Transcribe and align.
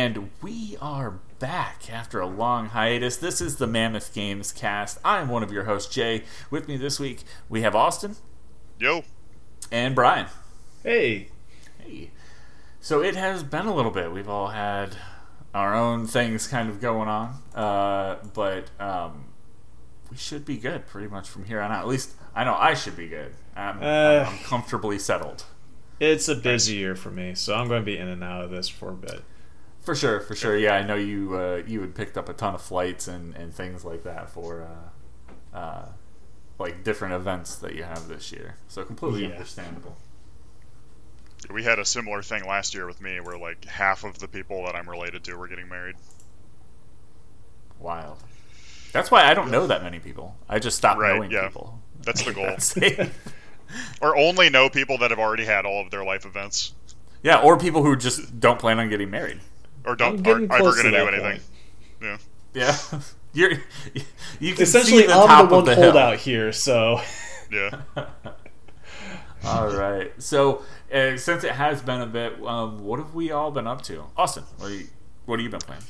And 0.00 0.30
we 0.40 0.78
are 0.80 1.18
back 1.40 1.92
after 1.92 2.20
a 2.20 2.26
long 2.26 2.68
hiatus. 2.70 3.18
This 3.18 3.42
is 3.42 3.56
the 3.56 3.66
Mammoth 3.66 4.14
Games 4.14 4.50
cast. 4.50 4.98
I'm 5.04 5.28
one 5.28 5.42
of 5.42 5.52
your 5.52 5.64
hosts, 5.64 5.94
Jay. 5.94 6.24
With 6.50 6.68
me 6.68 6.78
this 6.78 6.98
week, 6.98 7.22
we 7.50 7.60
have 7.60 7.76
Austin. 7.76 8.16
Yo. 8.78 9.04
And 9.70 9.94
Brian. 9.94 10.28
Hey. 10.82 11.28
Hey. 11.78 12.12
So 12.80 13.02
it 13.02 13.14
has 13.14 13.42
been 13.42 13.66
a 13.66 13.74
little 13.74 13.90
bit. 13.90 14.10
We've 14.10 14.26
all 14.26 14.48
had 14.48 14.96
our 15.52 15.74
own 15.74 16.06
things 16.06 16.46
kind 16.46 16.70
of 16.70 16.80
going 16.80 17.10
on. 17.10 17.34
Uh, 17.54 18.24
but 18.32 18.70
um, 18.80 19.26
we 20.10 20.16
should 20.16 20.46
be 20.46 20.56
good 20.56 20.86
pretty 20.86 21.08
much 21.08 21.28
from 21.28 21.44
here 21.44 21.60
on 21.60 21.70
out. 21.70 21.82
At 21.82 21.88
least 21.88 22.14
I 22.34 22.44
know 22.44 22.54
I 22.54 22.72
should 22.72 22.96
be 22.96 23.08
good. 23.08 23.34
I'm, 23.54 23.82
uh, 23.82 24.24
I'm 24.26 24.38
comfortably 24.38 24.98
settled. 24.98 25.44
It's 26.00 26.26
a 26.26 26.34
busy 26.34 26.76
year 26.76 26.96
for 26.96 27.10
me, 27.10 27.34
so 27.34 27.54
I'm 27.54 27.68
going 27.68 27.82
to 27.82 27.84
be 27.84 27.98
in 27.98 28.08
and 28.08 28.24
out 28.24 28.42
of 28.42 28.50
this 28.50 28.66
for 28.70 28.88
a 28.88 28.94
bit. 28.94 29.22
For 29.90 29.96
sure, 29.96 30.20
for 30.20 30.36
sure. 30.36 30.56
Yeah, 30.56 30.74
I 30.74 30.84
know 30.84 30.94
you 30.94 31.36
uh, 31.36 31.62
you 31.66 31.80
had 31.80 31.96
picked 31.96 32.16
up 32.16 32.28
a 32.28 32.32
ton 32.32 32.54
of 32.54 32.62
flights 32.62 33.08
and, 33.08 33.34
and 33.34 33.52
things 33.52 33.84
like 33.84 34.04
that 34.04 34.30
for 34.30 34.62
uh, 34.62 35.56
uh, 35.56 35.86
like 36.60 36.84
different 36.84 37.14
events 37.14 37.56
that 37.56 37.74
you 37.74 37.82
have 37.82 38.06
this 38.06 38.30
year. 38.30 38.54
So 38.68 38.84
completely 38.84 39.26
yeah. 39.26 39.32
understandable. 39.32 39.96
We 41.52 41.64
had 41.64 41.80
a 41.80 41.84
similar 41.84 42.22
thing 42.22 42.46
last 42.46 42.72
year 42.72 42.86
with 42.86 43.00
me, 43.00 43.18
where 43.18 43.36
like 43.36 43.64
half 43.64 44.04
of 44.04 44.20
the 44.20 44.28
people 44.28 44.64
that 44.66 44.76
I'm 44.76 44.88
related 44.88 45.24
to 45.24 45.34
were 45.34 45.48
getting 45.48 45.68
married. 45.68 45.96
Wild. 47.80 48.18
That's 48.92 49.10
why 49.10 49.24
I 49.24 49.34
don't 49.34 49.50
know 49.50 49.66
that 49.66 49.82
many 49.82 49.98
people. 49.98 50.36
I 50.48 50.60
just 50.60 50.76
stopped 50.76 51.00
right, 51.00 51.16
knowing 51.16 51.32
yeah. 51.32 51.48
people. 51.48 51.80
That's 52.02 52.22
the 52.22 52.32
goal. 53.02 53.08
or 54.00 54.16
only 54.16 54.50
know 54.50 54.70
people 54.70 54.98
that 54.98 55.10
have 55.10 55.18
already 55.18 55.46
had 55.46 55.66
all 55.66 55.82
of 55.84 55.90
their 55.90 56.04
life 56.04 56.24
events. 56.24 56.74
Yeah, 57.24 57.40
or 57.40 57.58
people 57.58 57.82
who 57.82 57.96
just 57.96 58.38
don't 58.38 58.60
plan 58.60 58.78
on 58.78 58.88
getting 58.88 59.10
married 59.10 59.40
or 59.84 59.96
don't 59.96 60.26
aren't 60.26 60.50
ever 60.52 60.72
going 60.72 60.84
to 60.84 60.90
do 60.90 60.96
anything. 60.96 61.22
Point. 61.22 61.42
Yeah. 62.02 62.18
Yeah. 62.54 63.00
You're 63.32 63.52
you 64.40 64.54
can 64.54 64.62
essentially 64.62 65.06
the 65.06 65.14
I'm 65.14 65.48
the 65.48 65.54
one 65.54 65.64
the 65.64 65.76
holdout 65.76 66.18
here, 66.18 66.52
so 66.52 67.00
yeah. 67.52 67.82
all 69.44 69.68
right. 69.68 70.10
So 70.18 70.62
uh, 70.92 71.16
since 71.16 71.44
it 71.44 71.52
has 71.52 71.80
been 71.80 72.00
a 72.00 72.06
bit, 72.06 72.42
um, 72.44 72.82
what 72.82 72.98
have 72.98 73.14
we 73.14 73.30
all 73.30 73.52
been 73.52 73.68
up 73.68 73.82
to? 73.82 74.04
Austin, 74.16 74.44
what, 74.58 74.72
you, 74.72 74.88
what 75.26 75.38
have 75.38 75.44
you 75.44 75.50
been 75.50 75.60
playing? 75.60 75.82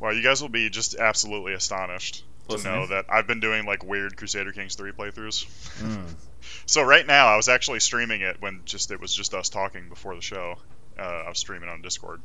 Well, 0.00 0.14
you 0.14 0.22
guys 0.22 0.40
will 0.40 0.48
be 0.48 0.70
just 0.70 0.94
absolutely 0.94 1.52
astonished 1.52 2.24
Listening. 2.48 2.72
to 2.72 2.80
know 2.80 2.86
that 2.86 3.06
I've 3.10 3.26
been 3.26 3.40
doing 3.40 3.66
like 3.66 3.84
weird 3.84 4.16
Crusader 4.16 4.52
Kings 4.52 4.74
three 4.74 4.92
playthroughs. 4.92 5.44
Mm. 5.82 6.14
so 6.64 6.82
right 6.82 7.06
now, 7.06 7.26
I 7.26 7.36
was 7.36 7.48
actually 7.48 7.80
streaming 7.80 8.22
it 8.22 8.40
when 8.40 8.62
just 8.64 8.90
it 8.90 9.00
was 9.00 9.14
just 9.14 9.34
us 9.34 9.50
talking 9.50 9.90
before 9.90 10.14
the 10.14 10.22
show. 10.22 10.56
Uh, 10.98 11.02
I 11.02 11.28
was 11.28 11.38
streaming 11.38 11.68
on 11.68 11.82
Discord 11.82 12.22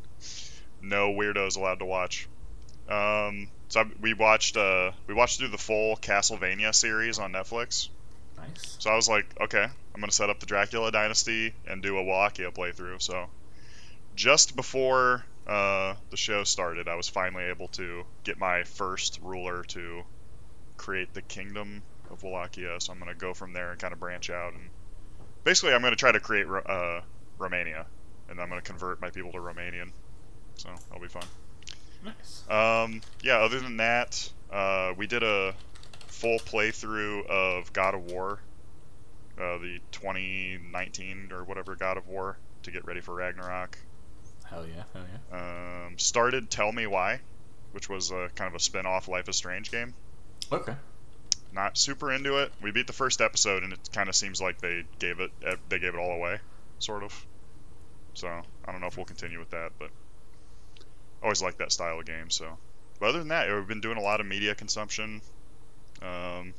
no 0.81 1.11
weirdos 1.11 1.57
allowed 1.57 1.79
to 1.79 1.85
watch. 1.85 2.27
Um, 2.87 3.49
so 3.67 3.81
I, 3.81 3.85
we 4.01 4.13
watched 4.13 4.57
uh, 4.57 4.91
we 5.07 5.13
watched 5.13 5.39
through 5.39 5.49
the 5.49 5.57
full 5.57 5.95
Castlevania 5.97 6.73
series 6.73 7.19
on 7.19 7.31
Netflix. 7.31 7.89
Nice. 8.37 8.77
So 8.79 8.89
I 8.89 8.95
was 8.95 9.07
like, 9.09 9.25
okay, 9.39 9.63
I'm 9.63 9.99
gonna 9.99 10.11
set 10.11 10.29
up 10.29 10.39
the 10.39 10.45
Dracula 10.45 10.91
Dynasty 10.91 11.53
and 11.67 11.81
do 11.81 11.97
a 11.97 12.03
Wallachia 12.03 12.51
playthrough. 12.51 13.01
So 13.01 13.27
just 14.15 14.55
before 14.55 15.23
uh, 15.45 15.95
the 16.09 16.17
show 16.17 16.43
started, 16.43 16.87
I 16.87 16.95
was 16.95 17.09
finally 17.09 17.45
able 17.45 17.67
to 17.69 18.03
get 18.23 18.39
my 18.39 18.63
first 18.63 19.19
ruler 19.21 19.63
to 19.69 20.03
create 20.77 21.13
the 21.13 21.21
Kingdom 21.21 21.83
of 22.09 22.23
Wallachia. 22.23 22.79
So 22.79 22.93
I'm 22.93 22.99
gonna 22.99 23.13
go 23.13 23.33
from 23.33 23.53
there 23.53 23.71
and 23.71 23.79
kind 23.79 23.93
of 23.93 23.99
branch 23.99 24.29
out 24.29 24.53
and 24.53 24.69
basically 25.43 25.73
I'm 25.73 25.81
gonna 25.81 25.95
try 25.95 26.11
to 26.11 26.19
create 26.19 26.47
uh, 26.47 27.01
Romania, 27.37 27.85
and 28.29 28.39
I'm 28.39 28.49
gonna 28.49 28.61
convert 28.61 29.01
my 29.01 29.09
people 29.09 29.31
to 29.31 29.39
Romanian 29.39 29.91
so 30.59 30.69
that'll 30.89 31.01
be 31.01 31.07
fun. 31.07 31.23
Nice. 32.03 32.43
Um, 32.49 33.01
yeah. 33.23 33.37
Other 33.37 33.59
than 33.59 33.77
that, 33.77 34.29
uh, 34.51 34.93
we 34.97 35.07
did 35.07 35.23
a 35.23 35.53
full 36.07 36.39
playthrough 36.39 37.25
of 37.27 37.71
God 37.71 37.95
of 37.95 38.03
War, 38.11 38.39
uh, 39.37 39.57
the 39.57 39.79
2019 39.91 41.29
or 41.31 41.43
whatever 41.45 41.75
God 41.75 41.97
of 41.97 42.07
War, 42.07 42.37
to 42.63 42.71
get 42.71 42.85
ready 42.85 42.99
for 42.99 43.15
Ragnarok. 43.15 43.77
Hell 44.45 44.65
yeah! 44.65 44.83
Hell 44.93 45.05
yeah. 45.31 45.85
Um, 45.85 45.97
started 45.97 46.49
Tell 46.49 46.71
Me 46.71 46.87
Why, 46.87 47.21
which 47.71 47.87
was 47.87 48.11
a 48.11 48.29
kind 48.35 48.49
of 48.49 48.55
a 48.55 48.59
spin-off 48.59 49.07
Life 49.07 49.29
is 49.29 49.35
Strange 49.37 49.71
game. 49.71 49.93
Okay. 50.51 50.75
Not 51.53 51.77
super 51.77 52.11
into 52.11 52.37
it. 52.39 52.51
We 52.61 52.71
beat 52.71 52.87
the 52.87 52.93
first 52.93 53.21
episode, 53.21 53.63
and 53.63 53.73
it 53.73 53.89
kind 53.93 54.09
of 54.09 54.15
seems 54.15 54.41
like 54.41 54.59
they 54.59 54.83
gave 54.99 55.19
it 55.19 55.31
they 55.69 55.79
gave 55.79 55.93
it 55.93 55.99
all 55.99 56.11
away, 56.11 56.39
sort 56.79 57.03
of. 57.03 57.25
So 58.13 58.27
I 58.27 58.71
don't 58.71 58.81
know 58.81 58.87
if 58.87 58.97
we'll 58.97 59.05
continue 59.05 59.39
with 59.39 59.51
that, 59.51 59.71
but 59.79 59.89
always 61.21 61.41
like 61.41 61.57
that 61.57 61.71
style 61.71 61.99
of 61.99 62.05
game. 62.05 62.29
So, 62.29 62.57
but 62.99 63.09
other 63.09 63.19
than 63.19 63.29
that, 63.29 63.53
we've 63.53 63.67
been 63.67 63.81
doing 63.81 63.97
a 63.97 64.01
lot 64.01 64.19
of 64.19 64.25
media 64.25 64.55
consumption. 64.55 65.21
Um, 66.01 66.53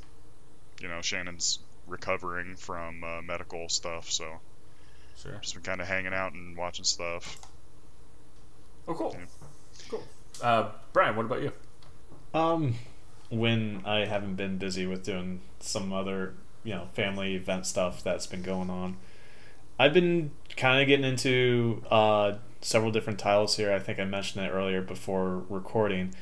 you 0.81 0.89
know, 0.89 1.01
Shannon's 1.03 1.59
recovering 1.87 2.57
from 2.57 3.03
uh, 3.05 3.23
medical 3.23 3.69
stuff, 3.69 4.11
so 4.11 4.41
sure. 5.17 5.39
just 5.41 5.55
been 5.55 5.63
kind 5.63 5.81
of 5.81 5.87
hanging 5.87 6.15
out 6.15 6.33
and 6.33 6.57
watching 6.57 6.85
stuff. 6.85 7.39
Oh, 8.89 8.95
cool. 8.95 9.17
Yeah. 9.19 9.27
Cool. 9.89 10.05
Uh, 10.43 10.71
Brian, 10.93 11.17
what 11.17 11.27
about 11.27 11.43
you? 11.43 11.53
Um, 12.33 12.75
when 13.29 13.83
I 13.85 14.05
haven't 14.05 14.37
been 14.37 14.59
busy 14.59 14.87
with 14.87 15.05
doing 15.05 15.41
some 15.61 15.93
other, 15.93 16.35
you 16.65 16.75
know, 16.75 16.89
family 16.95 17.35
event 17.35 17.67
stuff 17.67 18.03
that's 18.03 18.27
been 18.27 18.43
going 18.43 18.71
on, 18.71 18.97
I've 19.79 19.95
been 19.95 20.31
kind 20.57 20.83
of 20.83 20.89
getting 20.89 21.05
into 21.05 21.83
uh, 21.91 22.35
several 22.61 22.91
different 22.91 23.19
titles 23.19 23.57
here. 23.57 23.73
I 23.73 23.79
think 23.79 23.99
I 23.99 24.05
mentioned 24.05 24.45
it 24.45 24.51
earlier 24.51 24.83
before 24.83 25.45
recording. 25.49 26.15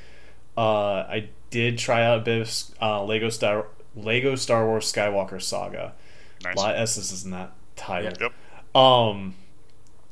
Uh, 0.56 1.06
I 1.08 1.28
did 1.50 1.78
try 1.78 2.04
out 2.04 2.18
a 2.18 2.22
bit 2.22 2.40
of 2.40 2.82
uh, 2.82 3.04
Lego 3.04 3.28
Star 3.28 3.66
Lego 3.94 4.34
Star 4.34 4.66
Wars 4.66 4.92
Skywalker 4.92 5.40
Saga. 5.40 5.94
Nice. 6.44 6.54
A 6.54 6.58
lot 6.58 6.74
of 6.74 6.80
S's 6.82 7.24
in 7.24 7.30
that 7.32 7.52
title. 7.76 8.12
Yep. 8.20 8.76
Um, 8.76 9.34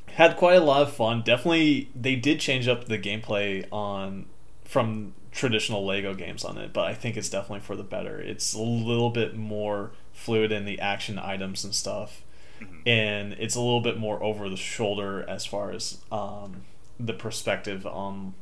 had 0.07 0.35
quite 0.35 0.55
a 0.55 0.63
lot 0.63 0.81
of 0.81 0.93
fun. 0.93 1.21
Definitely, 1.21 1.89
they 1.95 2.15
did 2.15 2.39
change 2.39 2.67
up 2.67 2.85
the 2.85 2.97
gameplay 2.97 3.65
on 3.71 4.25
from 4.63 5.13
traditional 5.31 5.85
Lego 5.85 6.13
games 6.13 6.43
on 6.43 6.57
it, 6.57 6.73
but 6.73 6.85
I 6.85 6.93
think 6.93 7.15
it's 7.15 7.29
definitely 7.29 7.59
for 7.59 7.75
the 7.75 7.83
better. 7.83 8.19
It's 8.19 8.53
a 8.53 8.61
little 8.61 9.09
bit 9.09 9.35
more 9.35 9.91
fluid 10.11 10.51
in 10.51 10.65
the 10.65 10.79
action 10.79 11.19
items 11.19 11.63
and 11.63 11.73
stuff 11.75 12.23
mm-hmm. 12.59 12.87
and 12.87 13.33
it's 13.33 13.55
a 13.55 13.61
little 13.61 13.81
bit 13.81 13.97
more 13.97 14.21
over 14.23 14.49
the 14.49 14.57
shoulder 14.57 15.25
as 15.27 15.45
far 15.45 15.71
as 15.71 15.99
um, 16.11 16.63
the 16.99 17.13
perspective 17.13 17.85
on 17.85 18.33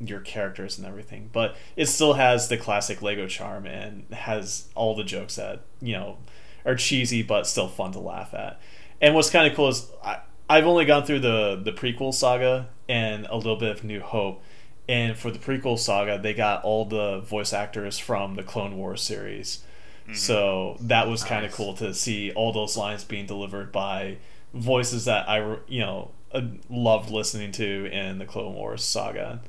your 0.00 0.20
characters 0.20 0.78
and 0.78 0.86
everything. 0.86 1.30
But 1.32 1.56
it 1.76 1.86
still 1.86 2.14
has 2.14 2.48
the 2.48 2.56
classic 2.56 3.02
Lego 3.02 3.26
charm 3.26 3.66
and 3.66 4.04
has 4.12 4.68
all 4.74 4.94
the 4.94 5.04
jokes 5.04 5.36
that 5.36 5.60
you 5.80 5.94
know 5.94 6.18
are 6.64 6.74
cheesy 6.74 7.22
but 7.22 7.46
still 7.46 7.68
fun 7.68 7.92
to 7.92 7.98
laugh 7.98 8.34
at. 8.34 8.60
And 9.00 9.14
what's 9.14 9.30
kind 9.30 9.50
of 9.50 9.56
cool 9.56 9.68
is 9.68 9.90
I, 10.04 10.20
I've 10.48 10.66
only 10.66 10.84
gone 10.84 11.04
through 11.04 11.20
the 11.20 11.60
the 11.62 11.72
prequel 11.72 12.12
saga 12.12 12.68
and 12.88 13.26
a 13.26 13.36
little 13.36 13.56
bit 13.56 13.70
of 13.70 13.84
New 13.84 14.00
Hope. 14.00 14.42
And 14.88 15.16
for 15.16 15.30
the 15.30 15.38
prequel 15.38 15.78
saga, 15.78 16.18
they 16.18 16.34
got 16.34 16.64
all 16.64 16.84
the 16.84 17.20
voice 17.20 17.52
actors 17.52 17.98
from 17.98 18.34
the 18.34 18.42
Clone 18.42 18.76
Wars 18.76 19.00
series. 19.00 19.62
Mm-hmm. 20.02 20.14
So 20.14 20.76
that 20.80 21.08
was 21.08 21.22
kind 21.24 21.44
of 21.44 21.52
cool 21.52 21.74
to 21.74 21.94
see 21.94 22.32
all 22.32 22.52
those 22.52 22.76
lines 22.76 23.04
being 23.04 23.26
delivered 23.26 23.72
by 23.72 24.18
voices 24.52 25.04
that 25.04 25.28
I, 25.28 25.56
you 25.66 25.80
know, 25.80 26.10
uh, 26.32 26.42
loved 26.68 27.10
listening 27.10 27.52
to 27.52 27.86
in 27.86 28.18
the 28.18 28.24
Clone 28.24 28.54
Wars 28.54 28.82
saga. 28.82 29.40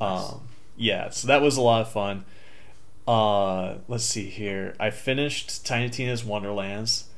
Nice. 0.00 0.32
Um, 0.32 0.40
yeah, 0.76 1.10
so 1.10 1.28
that 1.28 1.42
was 1.42 1.56
a 1.56 1.60
lot 1.62 1.82
of 1.82 1.92
fun. 1.92 2.24
Uh, 3.06 3.76
let's 3.86 4.04
see 4.04 4.28
here. 4.28 4.74
I 4.80 4.90
finished 4.90 5.66
Tiny 5.66 5.90
Tina's 5.90 6.24
Wonderlands, 6.24 7.08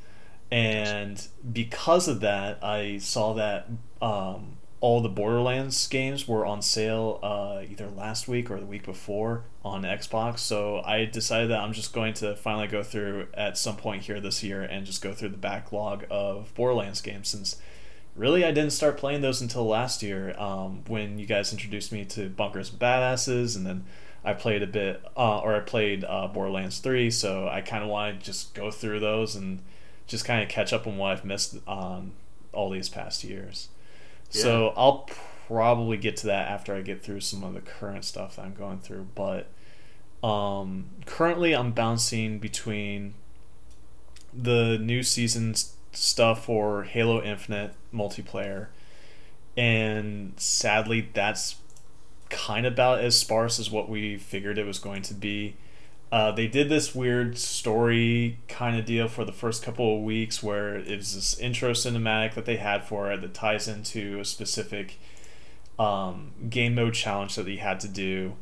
and 0.51 1.27
because 1.53 2.09
of 2.09 2.21
that, 2.21 2.63
I 2.63 2.99
saw 2.99 3.35
that 3.35 3.69
um, 4.03 4.56
all 4.87 5.01
the 5.01 5.09
Borderlands 5.09 5.89
games 5.89 6.29
were 6.29 6.47
on 6.47 6.63
sale 6.63 7.19
uh, 7.21 7.61
either 7.69 7.89
last 7.89 8.29
week 8.29 8.53
or 8.53 8.61
the 8.61 8.67
week 8.67 8.85
before 8.85 9.43
on 9.65 9.83
Xbox. 9.83 10.39
So 10.39 10.81
I 10.87 11.07
decided 11.07 11.51
that 11.51 11.59
I'm 11.59 11.73
just 11.73 11.93
going 11.93 12.15
to 12.15 12.37
finally 12.37 12.69
go 12.69 12.85
through 12.85 13.27
at 13.35 13.59
some 13.59 13.75
point 13.75 14.05
here 14.05 14.21
this 14.21 14.45
year 14.45 14.63
and 14.63 14.87
just 14.87 15.03
go 15.03 15.13
through 15.13 15.31
the 15.31 15.37
backlog 15.39 16.05
of 16.09 16.55
Borderlands 16.55 17.01
games 17.01 17.31
since 17.31 17.61
really 18.15 18.45
I 18.45 18.53
didn't 18.53 18.71
start 18.71 18.97
playing 18.97 19.23
those 19.23 19.43
until 19.43 19.67
last 19.67 20.05
year 20.05 20.39
um, 20.39 20.85
when 20.87 21.19
you 21.19 21.27
guys 21.27 21.51
introduced 21.51 21.91
me 21.91 22.05
to 22.05 22.29
Bunkers 22.29 22.71
and 22.71 22.79
Badasses 22.79 23.57
and 23.57 23.67
then 23.67 23.87
I 24.25 24.35
played 24.35 24.63
a 24.63 24.69
bit 24.69 25.03
uh, 25.17 25.41
or 25.41 25.57
I 25.57 25.61
played 25.61 26.05
uh, 26.05 26.29
Borderlands 26.29 26.79
3 26.79 27.11
so 27.11 27.49
I 27.49 27.61
kind 27.61 27.83
of 27.83 27.91
want 27.91 28.21
to 28.21 28.25
just 28.25 28.55
go 28.55 28.71
through 28.71 29.01
those 29.01 29.35
and 29.35 29.65
just 30.07 30.25
kind 30.25 30.45
of 30.45 30.49
catch 30.49 30.73
up 30.73 30.87
on 30.87 30.97
what 30.97 31.11
I've 31.11 31.25
missed 31.25 31.57
on 31.67 32.13
all 32.53 32.71
these 32.71 32.89
past 32.89 33.25
years. 33.25 33.69
So 34.31 34.73
I'll 34.77 35.09
probably 35.47 35.97
get 35.97 36.17
to 36.19 36.27
that 36.27 36.49
after 36.49 36.75
I 36.75 36.83
get 36.83 37.03
through 37.03 37.21
some 37.21 37.45
of 37.45 37.55
the 37.55 37.61
current 37.61 38.05
stuff 38.05 38.37
that 38.37 38.45
I'm 38.45 38.55
going 38.55 38.81
through. 38.81 39.09
But 39.15 39.49
um, 40.23 40.91
currently, 41.07 41.55
I'm 41.55 41.73
bouncing 41.73 42.39
between 42.39 43.15
the 44.33 44.79
new 44.79 45.03
season 45.03 45.55
stuff 45.93 46.45
for 46.47 46.85
Halo 46.85 47.23
Infinite 47.23 47.75
multiplayer, 47.95 48.69
and 49.57 50.33
sadly, 50.37 51.09
that's 51.13 51.57
kind 52.29 52.67
of 52.67 52.73
about 52.73 53.01
as 53.01 53.19
sparse 53.19 53.59
as 53.59 53.71
what 53.71 53.89
we 53.89 54.17
figured 54.17 54.59
it 54.59 54.67
was 54.67 54.79
going 54.79 55.03
to 55.03 55.15
be. 55.15 55.57
Uh, 56.13 56.31
they 56.31 56.47
did 56.47 56.69
this 56.69 56.95
weird 56.95 57.37
story 57.37 58.39
kind 58.47 58.79
of 58.79 58.85
deal 58.85 59.09
for 59.09 59.25
the 59.25 59.33
first 59.33 59.63
couple 59.63 59.97
of 59.97 60.03
weeks 60.03 60.43
where 60.43 60.77
it 60.77 60.97
was 60.97 61.15
this 61.15 61.39
intro 61.39 61.73
cinematic 61.73 62.35
that 62.35 62.45
they 62.45 62.57
had 62.57 62.85
for 62.85 63.11
it 63.11 63.21
that 63.21 63.35
ties 63.35 63.67
into 63.67 64.21
a 64.21 64.25
specific 64.25 64.99
um, 65.79 66.33
game 66.49 66.75
mode 66.77 66.95
challenge 66.95 67.35
that 67.35 67.49
you 67.49 67.59
had 67.59 67.81
to 67.81 67.89
do. 67.89 68.35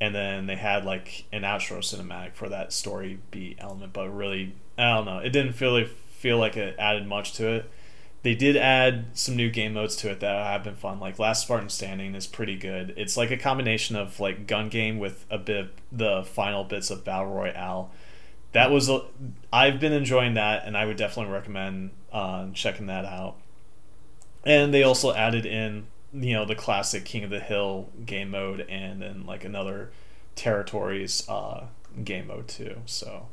And 0.00 0.14
then 0.14 0.46
they 0.46 0.56
had 0.56 0.84
like 0.84 1.26
an 1.32 1.42
outro 1.42 1.78
cinematic 1.78 2.34
for 2.34 2.48
that 2.48 2.72
story 2.72 3.18
beat 3.30 3.58
element, 3.60 3.92
but 3.92 4.08
really, 4.08 4.54
I 4.78 4.94
don't 4.94 5.04
know. 5.04 5.18
It 5.18 5.30
didn't 5.30 5.52
feel 5.52 5.84
feel 5.86 6.38
like 6.38 6.56
it 6.56 6.76
added 6.78 7.06
much 7.06 7.34
to 7.34 7.48
it 7.48 7.70
they 8.22 8.34
did 8.34 8.56
add 8.56 9.06
some 9.14 9.34
new 9.36 9.50
game 9.50 9.74
modes 9.74 9.96
to 9.96 10.10
it 10.10 10.20
that 10.20 10.46
have 10.46 10.62
been 10.62 10.76
fun. 10.76 11.00
Like 11.00 11.18
Last 11.18 11.42
Spartan 11.42 11.68
Standing 11.68 12.14
is 12.14 12.26
pretty 12.26 12.56
good. 12.56 12.94
It's 12.96 13.16
like 13.16 13.30
a 13.32 13.36
combination 13.36 13.96
of 13.96 14.20
like 14.20 14.46
gun 14.46 14.68
game 14.68 14.98
with 14.98 15.26
a 15.28 15.38
bit 15.38 15.74
the 15.90 16.22
final 16.24 16.62
bits 16.62 16.90
of 16.90 17.04
battle 17.04 17.32
royale. 17.32 17.90
That 18.52 18.70
was 18.70 18.88
a, 18.88 19.02
I've 19.52 19.80
been 19.80 19.92
enjoying 19.92 20.34
that, 20.34 20.66
and 20.66 20.76
I 20.76 20.84
would 20.84 20.98
definitely 20.98 21.32
recommend 21.32 21.90
uh, 22.12 22.50
checking 22.52 22.86
that 22.86 23.04
out. 23.04 23.36
And 24.44 24.72
they 24.72 24.82
also 24.82 25.12
added 25.12 25.46
in 25.46 25.86
you 26.12 26.34
know 26.34 26.44
the 26.44 26.54
classic 26.54 27.04
King 27.04 27.24
of 27.24 27.30
the 27.30 27.40
Hill 27.40 27.88
game 28.06 28.30
mode, 28.30 28.60
and 28.68 29.02
then 29.02 29.26
like 29.26 29.44
another 29.44 29.90
territories 30.36 31.28
uh, 31.28 31.66
game 32.04 32.28
mode 32.28 32.46
too. 32.46 32.76
So 32.86 33.26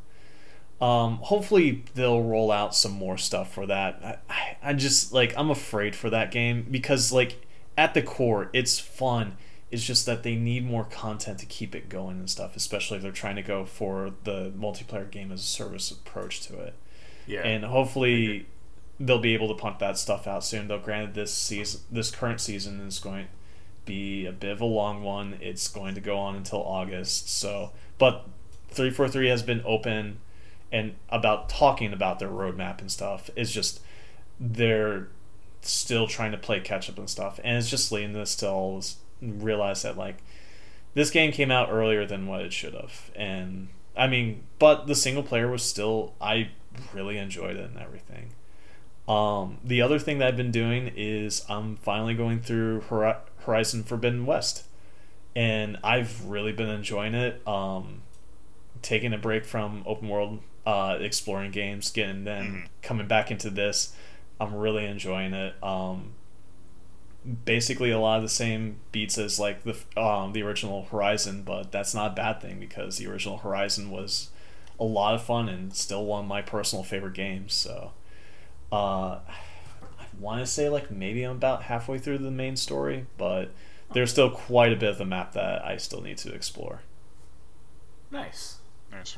um, 0.81 1.17
hopefully 1.17 1.83
they'll 1.93 2.23
roll 2.23 2.51
out 2.51 2.73
some 2.73 2.93
more 2.93 3.17
stuff 3.17 3.53
for 3.53 3.65
that. 3.65 4.23
I, 4.29 4.57
I 4.63 4.73
just 4.73 5.11
like 5.11 5.33
I'm 5.37 5.49
afraid 5.49 5.95
for 5.95 6.09
that 6.09 6.31
game 6.31 6.65
because 6.69 7.11
like 7.11 7.45
at 7.77 7.93
the 7.93 8.01
core 8.01 8.49
it's 8.53 8.79
fun. 8.79 9.35
It's 9.71 9.83
just 9.83 10.05
that 10.05 10.23
they 10.23 10.35
need 10.35 10.65
more 10.65 10.85
content 10.85 11.39
to 11.39 11.45
keep 11.45 11.75
it 11.75 11.89
going 11.89 12.17
and 12.17 12.29
stuff, 12.29 12.55
especially 12.55 12.97
if 12.97 13.03
they're 13.03 13.11
trying 13.11 13.35
to 13.35 13.43
go 13.43 13.65
for 13.65 14.13
the 14.23 14.51
multiplayer 14.57 15.09
game 15.09 15.31
as 15.31 15.41
a 15.41 15.45
service 15.45 15.91
approach 15.91 16.41
to 16.47 16.57
it. 16.59 16.73
Yeah. 17.27 17.41
And 17.41 17.65
hopefully 17.65 18.47
they'll 18.99 19.19
be 19.19 19.35
able 19.35 19.47
to 19.49 19.53
pump 19.53 19.79
that 19.79 19.97
stuff 19.97 20.27
out 20.27 20.43
soon. 20.43 20.69
Though 20.69 20.79
granted 20.79 21.13
this 21.13 21.33
season 21.33 21.81
this 21.91 22.09
current 22.09 22.39
season 22.39 22.79
is 22.79 22.99
going 22.99 23.25
to 23.25 23.31
be 23.85 24.25
a 24.25 24.31
bit 24.31 24.51
of 24.51 24.61
a 24.61 24.65
long 24.65 25.03
one. 25.03 25.37
It's 25.41 25.67
going 25.67 25.93
to 25.95 26.01
go 26.01 26.17
on 26.17 26.35
until 26.35 26.63
August. 26.63 27.29
So 27.29 27.73
but 27.97 28.25
343 28.69 29.27
has 29.27 29.43
been 29.43 29.61
open 29.65 30.19
and 30.71 30.95
about 31.09 31.49
talking 31.49 31.93
about 31.93 32.19
their 32.19 32.29
roadmap 32.29 32.79
and 32.79 32.91
stuff 32.91 33.29
is 33.35 33.51
just 33.51 33.81
they're 34.39 35.07
still 35.61 36.07
trying 36.07 36.31
to 36.31 36.37
play 36.37 36.59
catch 36.59 36.89
up 36.89 36.97
and 36.97 37.09
stuff, 37.09 37.39
and 37.43 37.57
it's 37.57 37.69
just 37.69 37.91
leading 37.91 38.15
us 38.15 38.35
to 38.35 38.49
all 38.49 38.83
realize 39.21 39.81
that 39.81 39.97
like 39.97 40.17
this 40.93 41.09
game 41.09 41.31
came 41.31 41.51
out 41.51 41.69
earlier 41.71 42.05
than 42.05 42.27
what 42.27 42.41
it 42.41 42.53
should 42.53 42.73
have, 42.73 43.11
and 43.15 43.69
I 43.97 44.07
mean, 44.07 44.43
but 44.59 44.87
the 44.87 44.95
single 44.95 45.23
player 45.23 45.49
was 45.49 45.63
still 45.63 46.13
I 46.21 46.49
really 46.93 47.17
enjoyed 47.17 47.57
it 47.57 47.69
and 47.69 47.79
everything. 47.79 48.31
Um, 49.07 49.57
the 49.63 49.81
other 49.81 49.97
thing 49.97 50.19
that 50.19 50.27
I've 50.27 50.37
been 50.37 50.51
doing 50.51 50.91
is 50.95 51.43
I'm 51.49 51.77
finally 51.77 52.13
going 52.13 52.41
through 52.41 52.81
Horizon 52.81 53.83
Forbidden 53.83 54.25
West, 54.25 54.65
and 55.35 55.77
I've 55.83 56.25
really 56.25 56.51
been 56.51 56.69
enjoying 56.69 57.15
it. 57.15 57.45
Um, 57.47 58.03
taking 58.81 59.11
a 59.11 59.17
break 59.17 59.45
from 59.45 59.83
open 59.85 60.07
world 60.07 60.39
uh, 60.65 60.97
exploring 60.99 61.51
games, 61.51 61.91
getting 61.91 62.23
then 62.23 62.45
mm-hmm. 62.45 62.65
coming 62.81 63.07
back 63.07 63.31
into 63.31 63.49
this. 63.49 63.93
I'm 64.39 64.55
really 64.55 64.85
enjoying 64.85 65.33
it. 65.33 65.61
Um, 65.63 66.13
basically, 67.45 67.91
a 67.91 67.99
lot 67.99 68.17
of 68.17 68.23
the 68.23 68.29
same 68.29 68.77
beats 68.91 69.17
as 69.17 69.39
like 69.39 69.63
the 69.63 69.75
um, 70.01 70.33
the 70.33 70.41
original 70.43 70.85
Horizon, 70.85 71.43
but 71.43 71.71
that's 71.71 71.93
not 71.93 72.11
a 72.11 72.15
bad 72.15 72.41
thing 72.41 72.59
because 72.59 72.97
the 72.97 73.07
original 73.07 73.37
Horizon 73.37 73.91
was 73.91 74.29
a 74.79 74.85
lot 74.85 75.13
of 75.13 75.21
fun 75.21 75.49
and 75.49 75.73
still 75.75 76.05
one 76.05 76.23
of 76.23 76.27
my 76.27 76.41
personal 76.41 76.83
favorite 76.83 77.13
games. 77.13 77.53
So, 77.53 77.91
uh, 78.71 79.19
I 79.27 80.05
want 80.19 80.39
to 80.39 80.45
say 80.45 80.69
like 80.69 80.89
maybe 80.89 81.23
I'm 81.23 81.35
about 81.35 81.63
halfway 81.63 81.97
through 81.97 82.19
the 82.19 82.31
main 82.31 82.55
story, 82.55 83.05
but 83.17 83.51
there's 83.93 84.11
still 84.11 84.29
quite 84.29 84.71
a 84.71 84.75
bit 84.75 84.89
of 84.89 84.97
the 84.97 85.05
map 85.05 85.33
that 85.33 85.65
I 85.65 85.77
still 85.77 86.01
need 86.01 86.17
to 86.19 86.33
explore. 86.33 86.81
Nice. 88.11 88.57
Nice. 88.91 89.17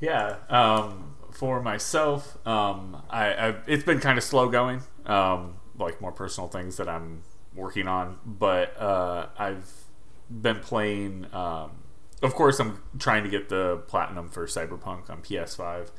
Yeah. 0.00 0.36
Um, 0.48 1.14
for 1.32 1.62
myself, 1.62 2.36
um, 2.46 3.02
I, 3.08 3.32
I, 3.32 3.54
it's 3.66 3.84
been 3.84 4.00
kind 4.00 4.18
of 4.18 4.24
slow 4.24 4.48
going. 4.48 4.82
Um, 5.06 5.56
like 5.78 6.00
more 6.00 6.12
personal 6.12 6.48
things 6.48 6.76
that 6.76 6.88
I'm 6.88 7.22
working 7.54 7.88
on, 7.88 8.18
but 8.24 8.78
uh, 8.80 9.28
I've 9.38 9.70
been 10.30 10.60
playing. 10.60 11.26
Um, 11.32 11.70
of 12.22 12.34
course, 12.34 12.60
I'm 12.60 12.82
trying 12.98 13.24
to 13.24 13.30
get 13.30 13.48
the 13.48 13.82
platinum 13.88 14.28
for 14.28 14.46
Cyberpunk 14.46 15.08
on 15.08 15.22
PS5. 15.22 15.90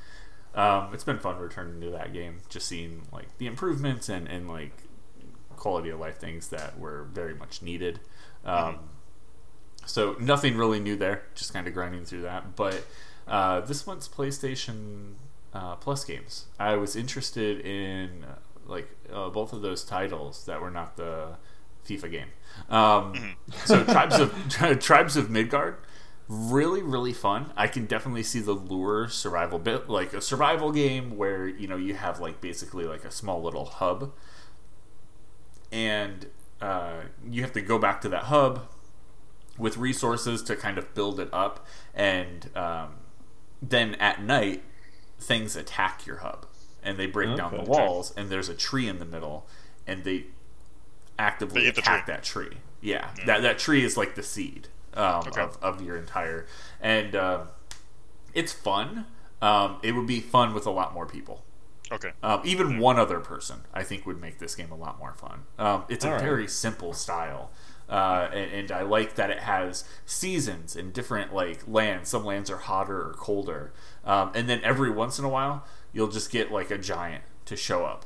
Um, 0.54 0.94
it's 0.94 1.04
been 1.04 1.18
fun 1.18 1.38
returning 1.38 1.82
to 1.82 1.90
that 1.92 2.14
game, 2.14 2.42
just 2.50 2.68
seeing 2.68 3.08
like 3.12 3.38
the 3.38 3.48
improvements 3.48 4.10
and, 4.10 4.28
and 4.28 4.48
like 4.48 4.84
quality 5.56 5.90
of 5.90 6.00
life 6.00 6.18
things 6.18 6.50
that 6.50 6.78
were 6.80 7.08
very 7.12 7.34
much 7.34 7.62
needed. 7.62 8.00
Um. 8.46 8.80
So 9.88 10.16
nothing 10.20 10.58
really 10.58 10.80
new 10.80 10.96
there, 10.96 11.24
just 11.34 11.54
kind 11.54 11.68
of 11.68 11.74
grinding 11.74 12.06
through 12.06 12.22
that. 12.22 12.56
But 12.56 12.86
uh, 13.28 13.62
this 13.62 13.86
one's 13.86 14.08
PlayStation 14.08 15.14
uh, 15.54 15.76
Plus 15.76 16.04
games. 16.04 16.46
I 16.60 16.76
was 16.76 16.96
interested 16.96 17.66
in 17.66 18.24
uh, 18.24 18.36
like 18.66 18.90
uh, 19.12 19.30
both 19.30 19.54
of 19.54 19.62
those 19.62 19.84
titles 19.84 20.46
that 20.46 20.62
were 20.62 20.72
not 20.72 20.98
the 20.98 21.38
FIFA 21.86 22.12
game. 22.12 22.28
Um, 22.70 23.14
mm-hmm. 23.14 23.52
so 23.66 23.84
Tribes 23.92 24.20
of 24.20 24.34
Tribes 24.80 25.18
of 25.18 25.30
Midgard, 25.30 25.78
really 26.28 26.82
really 26.82 27.14
fun. 27.14 27.52
I 27.56 27.68
can 27.68 27.86
definitely 27.86 28.24
see 28.24 28.40
the 28.40 28.54
lure 28.54 29.08
survival 29.10 29.60
bit, 29.60 29.90
like 29.90 30.14
a 30.14 30.22
survival 30.22 30.72
game 30.72 31.18
where 31.18 31.48
you 31.48 31.68
know 31.68 31.78
you 31.78 31.96
have 31.96 32.20
like 32.20 32.42
basically 32.42 32.86
like 32.86 33.04
a 33.04 33.12
small 33.12 33.42
little 33.42 33.66
hub, 33.66 34.14
and 35.72 36.28
uh, 36.62 37.02
you 37.30 37.42
have 37.42 37.54
to 37.54 37.62
go 37.62 37.78
back 37.78 38.02
to 38.02 38.10
that 38.10 38.24
hub 38.24 38.68
with 39.58 39.78
resources 39.78 40.42
to 40.42 40.56
kind 40.56 40.78
of 40.78 40.94
build 40.96 41.20
it 41.20 41.30
up 41.34 41.66
and 41.94 42.50
um, 42.56 42.96
then 43.62 43.96
at 43.96 44.22
night 44.22 44.64
things 45.20 45.56
attack 45.56 46.06
your 46.06 46.18
hub 46.18 46.48
and 46.84 46.98
they 46.98 47.06
break 47.06 47.30
okay. 47.30 47.38
down 47.38 47.56
the 47.56 47.70
walls 47.70 48.14
and 48.18 48.30
there's 48.30 48.50
a 48.50 48.56
tree 48.56 48.88
in 48.88 49.00
the 49.00 49.06
middle 49.06 49.48
and 49.86 50.04
they 50.04 50.26
actively 51.20 51.64
they 51.64 51.68
attack 51.68 52.06
tree. 52.06 52.14
that 52.14 52.24
tree. 52.24 52.58
Yeah, 52.82 53.10
yeah, 53.20 53.26
that 53.26 53.42
that 53.44 53.60
tree 53.60 53.84
is 53.84 53.96
like 53.96 54.16
the 54.16 54.24
seed 54.24 54.70
um, 54.96 55.24
okay. 55.28 55.42
of, 55.42 55.58
of 55.62 55.82
your 55.82 55.96
entire 55.96 56.48
and 56.80 57.16
uh, 57.16 57.42
it's 58.34 58.52
fun. 58.52 59.06
Um, 59.42 59.78
it 59.84 59.94
would 59.94 60.08
be 60.08 60.20
fun 60.20 60.54
with 60.54 60.66
a 60.66 60.72
lot 60.72 60.94
more 60.94 61.06
people. 61.06 61.44
Okay. 61.92 62.12
Um, 62.24 62.42
even 62.46 62.80
one 62.80 62.98
other 62.98 63.20
person 63.20 63.66
i 63.74 63.84
think 63.84 64.06
would 64.06 64.22
make 64.22 64.40
this 64.40 64.56
game 64.56 64.72
a 64.72 64.76
lot 64.76 64.98
more 64.98 65.14
fun. 65.14 65.44
Um, 65.60 65.84
it's 65.90 66.06
All 66.06 66.12
a 66.12 66.16
right. 66.16 66.24
very 66.24 66.48
simple 66.48 66.94
style 66.94 67.52
uh, 67.92 68.30
and, 68.34 68.52
and, 68.54 68.72
I 68.72 68.84
like 68.84 69.16
that 69.16 69.30
it 69.30 69.40
has 69.40 69.84
seasons 70.06 70.78
in 70.78 70.92
different 70.92 71.34
like 71.34 71.68
lands. 71.68 72.10
Some 72.10 72.24
lands 72.24 72.50
are 72.50 72.58
hotter 72.58 73.10
or 73.10 73.14
colder, 73.14 73.74
um, 74.06 74.32
and 74.34 74.50
then 74.50 74.62
every 74.64 74.90
once 74.90 75.20
in 75.20 75.26
a 75.26 75.30
while 75.30 75.66
you'll 75.92 76.08
just 76.08 76.32
get 76.32 76.52
like 76.54 76.72
a 76.72 76.78
giant 76.78 77.24
to 77.46 77.58
show 77.58 77.86
up 77.86 78.06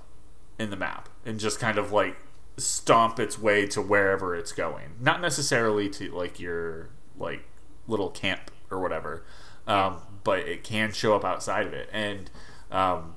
in 0.57 0.71
the 0.71 0.75
map 0.75 1.07
and 1.23 1.39
just 1.39 1.59
kind 1.59 1.77
of 1.77 1.91
like 1.91 2.17
stomp 2.57 3.19
its 3.19 3.37
way 3.37 3.67
to 3.67 3.81
wherever 3.81 4.35
it's 4.35 4.51
going. 4.51 4.93
Not 4.99 5.21
necessarily 5.21 5.87
to 5.91 6.11
like 6.11 6.39
your 6.39 6.89
like 7.15 7.45
little 7.87 8.09
camp 8.09 8.49
or 8.71 8.79
whatever, 8.79 9.23
um, 9.67 9.97
but 10.23 10.39
it 10.39 10.63
can 10.63 10.91
show 10.93 11.15
up 11.15 11.23
outside 11.23 11.67
of 11.67 11.73
it. 11.73 11.89
And 11.91 12.31
um, 12.71 13.15